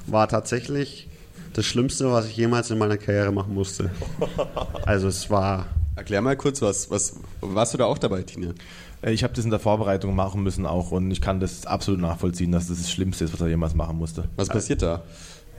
war 0.08 0.26
tatsächlich 0.26 1.08
das 1.52 1.64
Schlimmste, 1.64 2.10
was 2.10 2.26
ich 2.26 2.36
jemals 2.36 2.72
in 2.72 2.78
meiner 2.78 2.96
Karriere 2.96 3.30
machen 3.30 3.54
musste. 3.54 3.92
Also 4.84 5.06
es 5.06 5.30
war. 5.30 5.66
Erklär 5.94 6.20
mal 6.20 6.36
kurz 6.36 6.60
was. 6.60 6.90
was 6.90 7.14
warst 7.40 7.74
du 7.74 7.78
da 7.78 7.84
auch 7.84 7.98
dabei, 7.98 8.22
Tine? 8.22 8.56
Äh, 9.02 9.12
ich 9.12 9.22
habe 9.22 9.34
das 9.34 9.44
in 9.44 9.52
der 9.52 9.60
Vorbereitung 9.60 10.16
machen 10.16 10.42
müssen 10.42 10.66
auch 10.66 10.90
und 10.90 11.12
ich 11.12 11.20
kann 11.20 11.38
das 11.38 11.64
absolut 11.64 12.00
nachvollziehen, 12.00 12.50
dass 12.50 12.66
das 12.66 12.78
das 12.78 12.90
Schlimmste 12.90 13.26
ist, 13.26 13.32
was 13.32 13.40
er 13.40 13.46
jemals 13.46 13.76
machen 13.76 13.98
musste. 13.98 14.28
Was 14.34 14.48
passiert 14.48 14.82
da? 14.82 15.04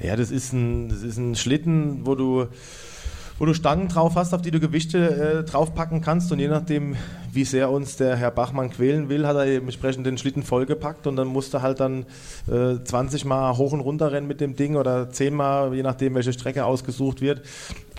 Ja, 0.01 0.17
das 0.17 0.31
ist 0.31 0.51
ein, 0.51 0.89
das 0.89 1.01
ist 1.01 1.15
ein 1.15 1.35
Schlitten, 1.35 2.05
wo 2.05 2.15
du 2.15 2.47
wo 3.37 3.45
du 3.45 3.53
Stangen 3.53 3.87
drauf 3.87 4.15
hast, 4.15 4.33
auf 4.33 4.41
die 4.41 4.51
du 4.51 4.59
Gewichte 4.59 4.97
äh, 4.97 5.43
draufpacken 5.43 6.01
kannst. 6.01 6.31
Und 6.31 6.39
je 6.39 6.47
nachdem, 6.47 6.95
wie 7.31 7.43
sehr 7.43 7.69
uns 7.69 7.97
der 7.97 8.15
Herr 8.15 8.31
Bachmann 8.31 8.69
quälen 8.69 9.09
will, 9.09 9.27
hat 9.27 9.35
er 9.35 9.45
entsprechend 9.45 10.05
den 10.05 10.17
Schlitten 10.17 10.43
vollgepackt 10.43 11.07
und 11.07 11.15
dann 11.15 11.27
musste 11.27 11.61
halt 11.61 11.79
dann 11.79 12.05
äh, 12.47 12.83
20 12.83 13.25
Mal 13.25 13.57
hoch 13.57 13.73
und 13.73 13.81
runter 13.81 14.11
rennen 14.11 14.27
mit 14.27 14.41
dem 14.41 14.55
Ding 14.55 14.75
oder 14.75 15.09
10 15.09 15.33
Mal, 15.33 15.73
je 15.73 15.83
nachdem, 15.83 16.15
welche 16.15 16.33
Strecke 16.33 16.65
ausgesucht 16.65 17.21
wird. 17.21 17.41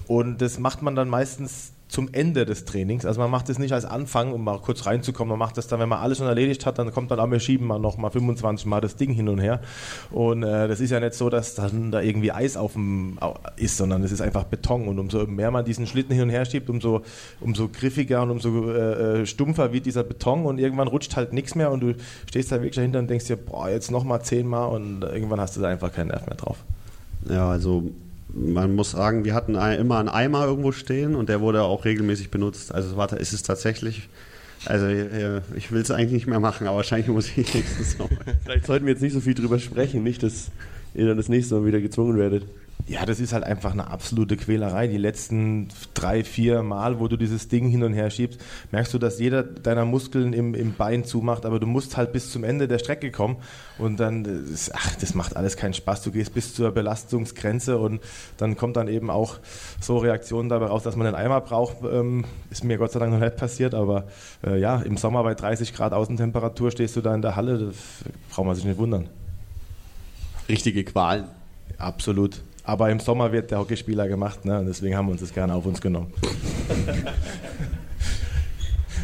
Und 0.06 0.40
das 0.40 0.58
macht 0.58 0.82
man 0.82 0.94
dann 0.94 1.08
meistens 1.08 1.72
zum 1.96 2.10
Ende 2.12 2.44
des 2.44 2.66
Trainings. 2.66 3.06
Also 3.06 3.22
man 3.22 3.30
macht 3.30 3.48
es 3.48 3.58
nicht 3.58 3.72
als 3.72 3.86
Anfang, 3.86 4.34
um 4.34 4.44
mal 4.44 4.58
kurz 4.58 4.84
reinzukommen. 4.84 5.30
Man 5.30 5.38
macht 5.38 5.56
das 5.56 5.66
dann, 5.66 5.80
wenn 5.80 5.88
man 5.88 5.98
alles 6.00 6.18
schon 6.18 6.26
erledigt 6.26 6.66
hat, 6.66 6.78
dann 6.78 6.92
kommt 6.92 7.10
dann, 7.10 7.18
auch, 7.18 7.30
wir 7.30 7.40
schieben 7.40 7.66
mal 7.66 7.78
noch 7.78 7.96
mal 7.96 8.10
25 8.10 8.66
Mal 8.66 8.82
das 8.82 8.96
Ding 8.96 9.14
hin 9.14 9.30
und 9.30 9.38
her. 9.38 9.62
Und 10.10 10.42
äh, 10.42 10.68
das 10.68 10.80
ist 10.80 10.90
ja 10.90 11.00
nicht 11.00 11.14
so, 11.14 11.30
dass 11.30 11.54
dann 11.54 11.90
da 11.90 12.02
irgendwie 12.02 12.32
Eis 12.32 12.58
auf 12.58 12.74
dem 12.74 13.16
ist, 13.56 13.78
sondern 13.78 14.02
es 14.02 14.12
ist 14.12 14.20
einfach 14.20 14.44
Beton. 14.44 14.88
Und 14.88 14.98
umso 14.98 15.26
mehr 15.26 15.50
man 15.50 15.64
diesen 15.64 15.86
Schlitten 15.86 16.12
hin 16.12 16.24
und 16.24 16.28
her 16.28 16.44
schiebt, 16.44 16.68
umso, 16.68 17.00
umso 17.40 17.68
griffiger 17.68 18.20
und 18.24 18.30
umso 18.30 18.70
äh, 18.70 19.20
äh 19.22 19.26
stumpfer 19.26 19.72
wird 19.72 19.86
dieser 19.86 20.04
Beton. 20.04 20.44
Und 20.44 20.58
irgendwann 20.58 20.88
rutscht 20.88 21.16
halt 21.16 21.32
nichts 21.32 21.54
mehr 21.54 21.70
und 21.70 21.80
du 21.80 21.94
stehst 22.28 22.52
da 22.52 22.56
wirklich 22.56 22.74
dahinter 22.74 22.98
und 22.98 23.08
denkst 23.08 23.24
dir, 23.24 23.38
boah, 23.38 23.70
jetzt 23.70 23.90
noch 23.90 24.04
mal 24.04 24.20
zehnmal 24.20 24.68
und 24.68 25.00
irgendwann 25.00 25.40
hast 25.40 25.56
du 25.56 25.62
da 25.62 25.68
einfach 25.68 25.90
keinen 25.90 26.08
Nerv 26.08 26.26
mehr 26.26 26.36
drauf. 26.36 26.58
Ja, 27.26 27.48
also 27.48 27.84
man 28.28 28.74
muss 28.74 28.92
sagen, 28.92 29.24
wir 29.24 29.34
hatten 29.34 29.54
immer 29.54 29.98
einen 29.98 30.08
Eimer 30.08 30.44
irgendwo 30.44 30.72
stehen 30.72 31.14
und 31.14 31.28
der 31.28 31.40
wurde 31.40 31.62
auch 31.62 31.84
regelmäßig 31.84 32.30
benutzt. 32.30 32.74
Also 32.74 32.96
warte, 32.96 33.16
ist 33.16 33.32
es 33.32 33.42
tatsächlich. 33.42 34.08
Also 34.64 34.86
äh, 34.86 35.42
ich 35.54 35.70
will 35.70 35.80
es 35.80 35.90
eigentlich 35.90 36.12
nicht 36.12 36.26
mehr 36.26 36.40
machen, 36.40 36.66
aber 36.66 36.78
wahrscheinlich 36.78 37.08
muss 37.08 37.28
ich 37.36 37.54
nächstes 37.54 37.98
Mal. 37.98 38.08
Vielleicht 38.44 38.66
sollten 38.66 38.86
wir 38.86 38.92
jetzt 38.92 39.02
nicht 39.02 39.12
so 39.12 39.20
viel 39.20 39.34
drüber 39.34 39.58
sprechen, 39.58 40.02
nicht, 40.02 40.22
dass 40.22 40.50
ihr 40.94 41.06
dann 41.06 41.16
das 41.16 41.28
nächste 41.28 41.54
Mal 41.54 41.66
wieder 41.66 41.80
gezwungen 41.80 42.18
werdet. 42.18 42.44
Ja, 42.88 43.04
das 43.04 43.18
ist 43.18 43.32
halt 43.32 43.42
einfach 43.42 43.72
eine 43.72 43.90
absolute 43.90 44.36
Quälerei. 44.36 44.86
Die 44.86 44.96
letzten 44.96 45.66
drei, 45.94 46.22
vier 46.22 46.62
Mal, 46.62 47.00
wo 47.00 47.08
du 47.08 47.16
dieses 47.16 47.48
Ding 47.48 47.68
hin 47.68 47.82
und 47.82 47.94
her 47.94 48.10
schiebst, 48.10 48.40
merkst 48.70 48.94
du, 48.94 48.98
dass 48.98 49.18
jeder 49.18 49.42
deiner 49.42 49.84
Muskeln 49.84 50.32
im, 50.32 50.54
im 50.54 50.72
Bein 50.74 51.04
zumacht, 51.04 51.46
aber 51.46 51.58
du 51.58 51.66
musst 51.66 51.96
halt 51.96 52.12
bis 52.12 52.30
zum 52.30 52.44
Ende 52.44 52.68
der 52.68 52.78
Strecke 52.78 53.10
kommen 53.10 53.38
und 53.78 53.98
dann, 53.98 54.22
das, 54.22 54.70
ach, 54.72 54.94
das 55.00 55.14
macht 55.14 55.36
alles 55.36 55.56
keinen 55.56 55.74
Spaß. 55.74 56.02
Du 56.02 56.12
gehst 56.12 56.32
bis 56.32 56.54
zur 56.54 56.70
Belastungsgrenze 56.70 57.76
und 57.76 58.00
dann 58.36 58.56
kommt 58.56 58.76
dann 58.76 58.86
eben 58.86 59.10
auch 59.10 59.38
so 59.80 59.98
Reaktionen 59.98 60.48
dabei 60.48 60.66
raus, 60.66 60.84
dass 60.84 60.94
man 60.94 61.08
einen 61.08 61.16
Eimer 61.16 61.40
braucht. 61.40 61.78
Ähm, 61.82 62.24
ist 62.50 62.62
mir 62.62 62.78
Gott 62.78 62.92
sei 62.92 63.00
Dank 63.00 63.12
noch 63.12 63.18
nicht 63.18 63.36
passiert, 63.36 63.74
aber 63.74 64.04
äh, 64.46 64.60
ja, 64.60 64.80
im 64.80 64.96
Sommer 64.96 65.24
bei 65.24 65.34
30 65.34 65.74
Grad 65.74 65.92
Außentemperatur 65.92 66.70
stehst 66.70 66.94
du 66.94 67.00
da 67.00 67.12
in 67.16 67.22
der 67.22 67.34
Halle, 67.34 67.58
das 67.58 67.74
braucht 68.30 68.46
man 68.46 68.54
sich 68.54 68.64
nicht 68.64 68.78
wundern. 68.78 69.08
Richtige 70.48 70.84
Qualen. 70.84 71.24
Absolut. 71.78 72.42
Aber 72.66 72.90
im 72.90 72.98
Sommer 72.98 73.30
wird 73.30 73.52
der 73.52 73.60
Hockeyspieler 73.60 74.08
gemacht, 74.08 74.44
ne? 74.44 74.58
und 74.58 74.66
deswegen 74.66 74.96
haben 74.96 75.06
wir 75.06 75.12
uns 75.12 75.20
das 75.20 75.32
gerne 75.32 75.54
auf 75.54 75.64
uns 75.66 75.80
genommen. 75.80 76.12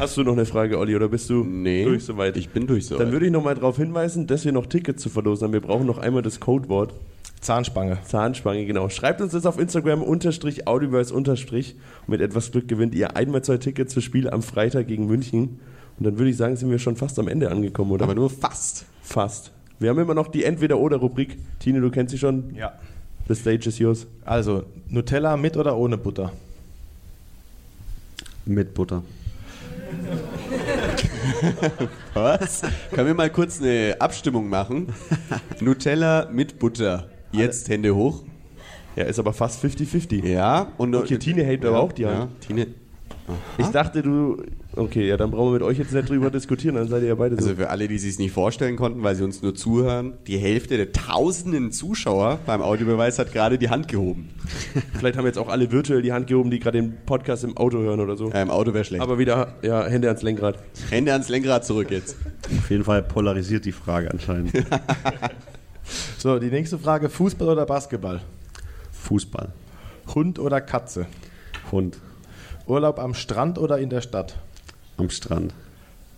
Hast 0.01 0.17
du 0.17 0.25
noch 0.25 0.33
eine 0.33 0.47
Frage, 0.47 0.79
Olli, 0.79 0.97
oder 0.97 1.09
bist 1.09 1.31
du 1.31 1.45
nee, 1.45 1.85
durch 1.85 2.05
soweit? 2.05 2.37
Ich 2.37 2.49
bin 2.49 2.67
durch 2.67 2.87
soweit. 2.87 3.03
Dann 3.03 3.13
würde 3.13 3.27
ich 3.27 3.33
noch 3.33 3.45
mal 3.45 3.55
darauf 3.55 3.77
hinweisen, 3.77 4.27
dass 4.27 4.45
wir 4.45 4.51
noch 4.51 4.67
Tickets 4.67 5.01
zu 5.01 5.11
verlosen 5.11 5.45
haben. 5.45 5.53
Wir 5.53 5.61
brauchen 5.61 5.87
noch 5.87 5.99
einmal 5.99 6.23
das 6.23 6.41
Codewort. 6.41 6.93
Zahnspange. 7.41 7.99
Zahnspange, 8.05 8.67
genau. 8.67 8.89
Schreibt 8.89 9.21
uns 9.21 9.31
das 9.31 9.47
auf 9.47 9.61
Instagram 9.61 10.03
unterstrich 10.03 10.67
Audioverse 10.67 11.15
unterstrich. 11.15 11.77
Und 12.07 12.09
mit 12.09 12.21
etwas 12.21 12.51
Glück 12.51 12.67
gewinnt 12.67 12.97
ihr 12.97 13.17
einmal 13.17 13.45
zwei 13.45 13.59
Tickets 13.59 13.95
fürs 13.95 14.05
Spiel 14.05 14.29
am 14.29 14.43
Freitag 14.43 14.89
gegen 14.89 15.07
München. 15.07 15.61
Und 15.99 16.05
dann 16.05 16.19
würde 16.19 16.31
ich 16.31 16.37
sagen, 16.37 16.57
sind 16.57 16.71
wir 16.71 16.81
schon 16.81 16.97
fast 16.97 17.17
am 17.21 17.29
Ende 17.29 17.49
angekommen, 17.49 17.93
oder? 17.93 18.07
Aber 18.07 18.17
nur 18.17 18.31
fast. 18.31 18.87
Fast. 19.03 19.53
Wir 19.79 19.91
haben 19.91 20.01
immer 20.01 20.15
noch 20.15 20.29
die 20.29 20.43
Entweder-Oder-Rubrik. 20.43 21.39
Tine, 21.61 21.81
du 21.81 21.91
kennst 21.91 22.11
sie 22.11 22.19
schon? 22.19 22.55
Ja. 22.57 22.73
The 23.29 23.35
stage 23.35 23.67
is 23.69 23.79
yours. 23.79 24.07
Also, 24.25 24.65
Nutella 24.89 25.37
mit 25.37 25.57
oder 25.57 25.77
ohne 25.77 25.97
Butter? 25.97 26.33
Mit 28.45 28.75
Butter. 28.75 29.03
Was? 32.15 32.63
Können 32.91 33.07
wir 33.07 33.15
mal 33.15 33.31
kurz 33.31 33.61
eine 33.61 33.97
Abstimmung 33.99 34.49
machen? 34.49 34.93
Nutella 35.61 36.29
mit 36.31 36.59
Butter. 36.59 37.09
Jetzt 37.33 37.67
Alle. 37.67 37.75
Hände 37.75 37.95
hoch. 37.95 38.23
Ja, 38.97 39.05
ist 39.05 39.19
aber 39.19 39.33
fast 39.33 39.65
50-50. 39.65 40.27
Ja, 40.27 40.73
und 40.77 40.95
okay, 40.95 41.19
Tine 41.19 41.45
hält 41.45 41.65
ja, 41.65 41.71
aber 41.71 41.81
auch 41.81 41.93
die 41.93 42.07
Hand. 42.07 42.19
Ja, 42.19 42.29
Tine. 42.47 42.67
Ich 43.59 43.69
dachte, 43.69 44.03
du. 44.03 44.43
Okay, 44.75 45.07
ja, 45.07 45.17
dann 45.17 45.31
brauchen 45.31 45.49
wir 45.49 45.53
mit 45.55 45.63
euch 45.63 45.79
jetzt 45.79 45.93
nicht 45.93 46.09
drüber 46.09 46.31
diskutieren, 46.33 46.77
dann 46.77 46.89
seid 46.89 47.03
ihr 47.03 47.09
ja 47.09 47.15
beide 47.15 47.37
so. 47.37 47.43
Also 47.43 47.57
für 47.57 47.71
alle, 47.71 47.89
die 47.89 47.99
sich 47.99 48.19
nicht 48.19 48.33
vorstellen 48.33 48.77
konnten, 48.77 49.03
weil 49.03 49.15
sie 49.15 49.25
uns 49.25 49.43
nur 49.43 49.55
zuhören, 49.55 50.15
die 50.27 50.39
Hälfte 50.39 50.77
der 50.77 50.93
tausenden 50.93 51.73
Zuschauer 51.73 52.39
beim 52.47 52.63
Audiobeweis 52.63 53.19
hat 53.19 53.33
gerade 53.33 53.59
die 53.59 53.69
Hand 53.69 53.89
gehoben. 53.89 54.31
Vielleicht 54.99 55.19
haben 55.19 55.27
jetzt 55.27 55.39
auch 55.39 55.49
alle 55.49 55.71
virtuell 55.71 56.03
die 56.03 56.13
Hand 56.13 56.27
gehoben, 56.27 56.51
die 56.51 56.59
gerade 56.59 56.81
den 56.81 56.97
Podcast 57.05 57.45
im 57.45 57.57
Auto 57.57 57.79
hören 57.79 58.01
oder 58.01 58.17
so. 58.17 58.31
Ja, 58.31 58.41
Im 58.41 58.51
Auto 58.51 58.73
wäre 58.73 58.85
schlecht. 58.85 59.03
Aber 59.03 59.19
wieder, 59.19 59.55
ja, 59.63 59.85
Hände 59.85 60.09
ans 60.09 60.23
Lenkrad. 60.23 60.59
Hände 60.91 61.13
ans 61.13 61.29
Lenkrad 61.29 61.65
zurück 61.65 61.91
jetzt. 61.91 62.17
Auf 62.59 62.71
jeden 62.71 62.85
Fall 62.85 63.03
polarisiert 63.03 63.65
die 63.65 63.73
Frage 63.73 64.11
anscheinend. 64.11 64.53
So, 66.19 66.39
die 66.39 66.51
nächste 66.51 66.79
Frage: 66.79 67.09
Fußball 67.09 67.49
oder 67.49 67.67
Basketball? 67.67 68.21
Fußball. 68.93 69.53
Hund 70.15 70.39
oder 70.39 70.61
Katze? 70.61 71.07
Hund. 71.71 71.99
Urlaub 72.67 72.99
am 72.99 73.15
Strand 73.15 73.59
oder 73.59 73.79
in 73.79 73.91
der 73.91 74.01
Stadt? 74.01 74.37
Am 74.97 75.11
Strand. 75.11 75.55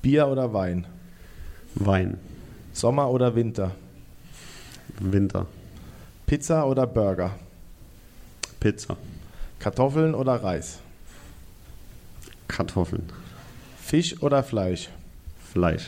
Bier 0.02 0.28
oder 0.28 0.52
Wein? 0.52 0.86
Wein. 1.74 2.18
Sommer 2.72 3.10
oder 3.10 3.34
Winter? 3.34 3.70
Winter. 5.00 5.46
Pizza 6.26 6.66
oder 6.66 6.86
Burger? 6.86 7.30
Pizza. 8.60 8.96
Kartoffeln 9.58 10.14
oder 10.14 10.42
Reis? 10.42 10.78
Kartoffeln. 12.48 13.04
Fisch 13.80 14.20
oder 14.22 14.42
Fleisch? 14.42 14.88
Fleisch. 15.52 15.86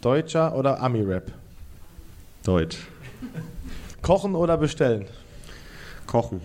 Deutscher 0.00 0.54
oder 0.54 0.80
Ami-Rap? 0.80 1.32
Deutsch. 2.44 2.78
Kochen 4.02 4.34
oder 4.34 4.56
bestellen? 4.56 5.06
Kochen. 6.06 6.40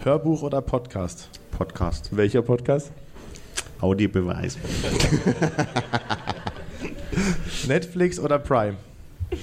Hörbuch 0.00 0.42
oder 0.42 0.60
Podcast? 0.60 1.28
Podcast. 1.50 2.14
Welcher 2.14 2.42
Podcast? 2.42 2.92
Audiobeweis. 3.80 4.56
Netflix 7.66 8.18
oder 8.18 8.38
Prime? 8.38 8.76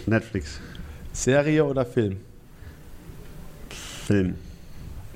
Netflix. 0.05 0.59
Serie 1.11 1.65
oder 1.65 1.85
Film? 1.85 2.17
Film. 4.07 4.35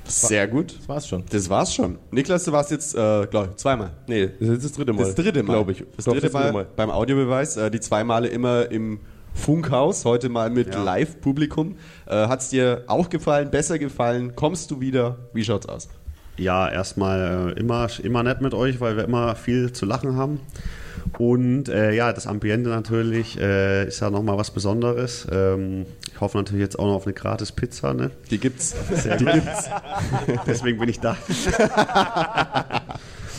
Sehr 0.04 0.46
gut. 0.48 0.74
Das 0.78 0.88
war's 0.88 1.08
schon. 1.08 1.24
Das 1.30 1.50
war's 1.50 1.74
schon. 1.74 1.98
Niklas, 2.10 2.44
du 2.44 2.52
warst 2.52 2.70
jetzt, 2.70 2.94
äh, 2.94 3.26
glaube 3.26 3.48
ich, 3.50 3.56
zweimal. 3.56 3.90
Nee, 4.06 4.28
das 4.28 4.40
ist 4.40 4.48
jetzt 4.54 4.64
das 4.64 4.72
dritte 4.72 4.92
Mal. 4.94 5.04
Das 5.04 5.14
dritte 5.14 5.42
Mal. 5.42 5.52
Glaube 5.52 5.72
ich. 5.72 5.84
Das 5.96 6.04
dritte 6.06 6.30
Mal, 6.30 6.66
beim 6.76 6.90
Audiobeweis. 6.90 7.56
Äh, 7.56 7.70
die 7.70 7.80
zwei 7.80 8.04
Male 8.04 8.28
immer 8.28 8.70
im 8.70 9.00
Funkhaus, 9.34 10.04
heute 10.04 10.28
mal 10.28 10.50
mit 10.50 10.74
Ja. 10.74 10.82
Live-Publikum. 10.82 11.76
Äh, 12.06 12.26
Hat's 12.26 12.48
dir 12.48 12.84
auch 12.86 13.10
gefallen, 13.10 13.50
besser 13.50 13.78
gefallen? 13.78 14.34
Kommst 14.34 14.70
du 14.70 14.80
wieder? 14.80 15.18
Wie 15.32 15.44
schaut's 15.44 15.68
aus? 15.68 15.88
Ja, 16.38 16.68
erstmal 16.68 17.54
äh, 17.56 17.60
immer, 17.60 17.88
immer 18.02 18.22
nett 18.22 18.40
mit 18.40 18.54
euch, 18.54 18.80
weil 18.80 18.96
wir 18.96 19.04
immer 19.04 19.34
viel 19.34 19.72
zu 19.72 19.84
lachen 19.86 20.16
haben. 20.16 20.40
Und 21.18 21.68
äh, 21.68 21.92
ja, 21.92 22.12
das 22.12 22.26
Ambiente 22.26 22.70
natürlich 22.70 23.38
äh, 23.38 23.86
ist 23.88 24.00
ja 24.00 24.10
nochmal 24.10 24.36
was 24.38 24.50
Besonderes. 24.50 25.26
Ähm, 25.30 25.86
ich 26.12 26.20
hoffe 26.20 26.36
natürlich 26.38 26.60
jetzt 26.60 26.78
auch 26.78 26.86
noch 26.86 26.94
auf 26.94 27.06
eine 27.06 27.14
gratis 27.14 27.52
Pizza. 27.52 27.94
Ne? 27.94 28.10
Die 28.30 28.38
gibt's. 28.38 28.74
Die 29.18 29.24
gibt's. 29.24 29.70
Deswegen 30.46 30.78
bin 30.78 30.88
ich 30.88 31.00
da. 31.00 31.16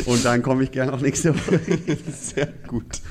Und 0.06 0.24
dann 0.24 0.42
komme 0.42 0.64
ich 0.64 0.72
gerne 0.72 0.94
auch 0.94 1.02
nächste 1.02 1.36
Woche. 1.36 1.60
Sehr 2.12 2.48
gut. 2.68 3.02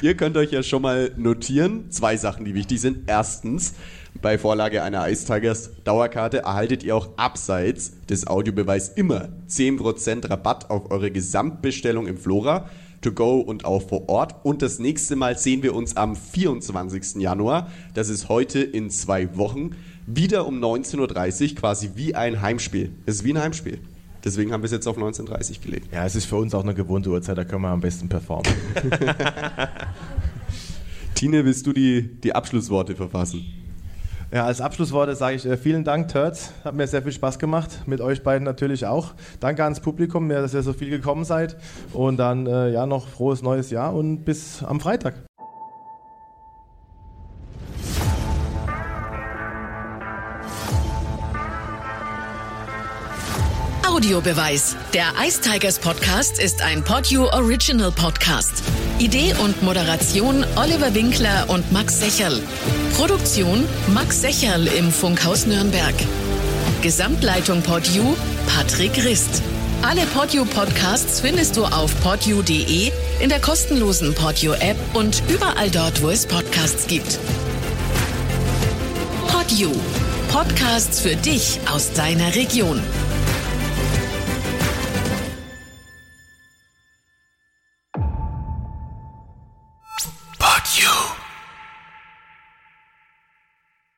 Ihr 0.00 0.16
könnt 0.16 0.36
euch 0.36 0.50
ja 0.50 0.62
schon 0.62 0.82
mal 0.82 1.10
notieren, 1.16 1.90
zwei 1.90 2.16
Sachen, 2.16 2.44
die 2.44 2.54
wichtig 2.54 2.80
sind. 2.80 3.08
Erstens, 3.08 3.74
bei 4.20 4.36
Vorlage 4.36 4.82
einer 4.82 5.08
Ice 5.08 5.26
Tigers 5.26 5.70
Dauerkarte 5.84 6.38
erhaltet 6.38 6.82
ihr 6.82 6.96
auch 6.96 7.10
abseits 7.16 7.92
des 8.06 8.26
Audiobeweis 8.26 8.88
immer 8.88 9.28
10% 9.48 10.28
Rabatt 10.28 10.70
auf 10.70 10.90
eure 10.90 11.10
Gesamtbestellung 11.10 12.06
im 12.06 12.16
Flora, 12.16 12.68
to 13.00 13.12
go 13.12 13.38
und 13.38 13.64
auch 13.64 13.88
vor 13.88 14.08
Ort. 14.08 14.34
Und 14.42 14.62
das 14.62 14.80
nächste 14.80 15.14
Mal 15.14 15.38
sehen 15.38 15.62
wir 15.62 15.74
uns 15.74 15.96
am 15.96 16.16
24. 16.16 17.22
Januar. 17.22 17.70
Das 17.94 18.08
ist 18.08 18.28
heute 18.28 18.60
in 18.60 18.90
zwei 18.90 19.36
Wochen. 19.36 19.76
Wieder 20.06 20.46
um 20.46 20.58
19.30 20.58 21.50
Uhr, 21.50 21.56
quasi 21.56 21.90
wie 21.94 22.14
ein 22.14 22.42
Heimspiel. 22.42 22.90
Es 23.06 23.16
ist 23.16 23.24
wie 23.24 23.34
ein 23.34 23.40
Heimspiel. 23.40 23.78
Deswegen 24.24 24.52
haben 24.52 24.62
wir 24.62 24.66
es 24.66 24.72
jetzt 24.72 24.88
auf 24.88 24.98
19.30 24.98 25.58
Uhr 25.58 25.64
gelegt. 25.64 25.92
Ja, 25.92 26.04
es 26.04 26.16
ist 26.16 26.24
für 26.24 26.36
uns 26.36 26.54
auch 26.54 26.64
eine 26.64 26.74
gewohnte 26.74 27.10
Uhrzeit, 27.10 27.38
da 27.38 27.44
können 27.44 27.62
wir 27.62 27.68
am 27.68 27.80
besten 27.80 28.08
performen. 28.08 28.52
Tine, 31.14 31.44
willst 31.44 31.66
du 31.66 31.72
die, 31.72 32.02
die 32.02 32.34
Abschlussworte 32.34 32.96
verfassen? 32.96 33.44
Ja, 34.30 34.44
als 34.44 34.60
Abschlussworte 34.60 35.14
sage 35.14 35.36
ich 35.36 35.46
äh, 35.46 35.56
vielen 35.56 35.84
Dank, 35.84 36.08
Turds. 36.08 36.52
Hat 36.62 36.74
mir 36.74 36.86
sehr 36.86 37.02
viel 37.02 37.12
Spaß 37.12 37.38
gemacht. 37.38 37.84
Mit 37.86 38.02
euch 38.02 38.22
beiden 38.22 38.44
natürlich 38.44 38.84
auch. 38.84 39.14
Danke 39.40 39.64
ans 39.64 39.80
Publikum, 39.80 40.28
dass 40.28 40.52
ihr 40.52 40.62
so 40.62 40.74
viel 40.74 40.90
gekommen 40.90 41.24
seid. 41.24 41.56
Und 41.94 42.18
dann 42.18 42.46
äh, 42.46 42.70
ja 42.70 42.84
noch 42.84 43.08
frohes 43.08 43.40
neues 43.40 43.70
Jahr 43.70 43.94
und 43.94 44.24
bis 44.24 44.62
am 44.62 44.80
Freitag. 44.80 45.14
Audiobeweis. 53.98 54.76
Der 54.94 55.06
Ice 55.26 55.40
Tigers 55.40 55.80
Podcast 55.80 56.38
ist 56.38 56.62
ein 56.62 56.84
Podio 56.84 57.32
Original 57.32 57.90
Podcast. 57.90 58.62
Idee 59.00 59.34
und 59.42 59.60
Moderation 59.64 60.46
Oliver 60.54 60.94
Winkler 60.94 61.46
und 61.48 61.72
Max 61.72 61.98
Secherl. 61.98 62.40
Produktion 62.96 63.64
Max 63.92 64.20
Secherl 64.20 64.68
im 64.68 64.92
Funkhaus 64.92 65.46
Nürnberg. 65.46 65.94
Gesamtleitung 66.80 67.60
Podio 67.62 68.16
Patrick 68.46 69.04
Rist. 69.04 69.42
Alle 69.82 70.06
Podio 70.14 70.44
Podcasts 70.44 71.18
findest 71.18 71.56
du 71.56 71.64
auf 71.64 71.90
podio.de, 72.00 72.92
in 73.18 73.28
der 73.28 73.40
kostenlosen 73.40 74.14
Podio 74.14 74.52
App 74.52 74.76
und 74.94 75.24
überall 75.26 75.70
dort, 75.72 76.02
wo 76.02 76.10
es 76.10 76.24
Podcasts 76.24 76.86
gibt. 76.86 77.18
Podio. 79.26 79.72
Podcasts 80.30 81.00
für 81.00 81.16
dich 81.16 81.58
aus 81.68 81.92
deiner 81.94 82.36
Region. 82.36 82.80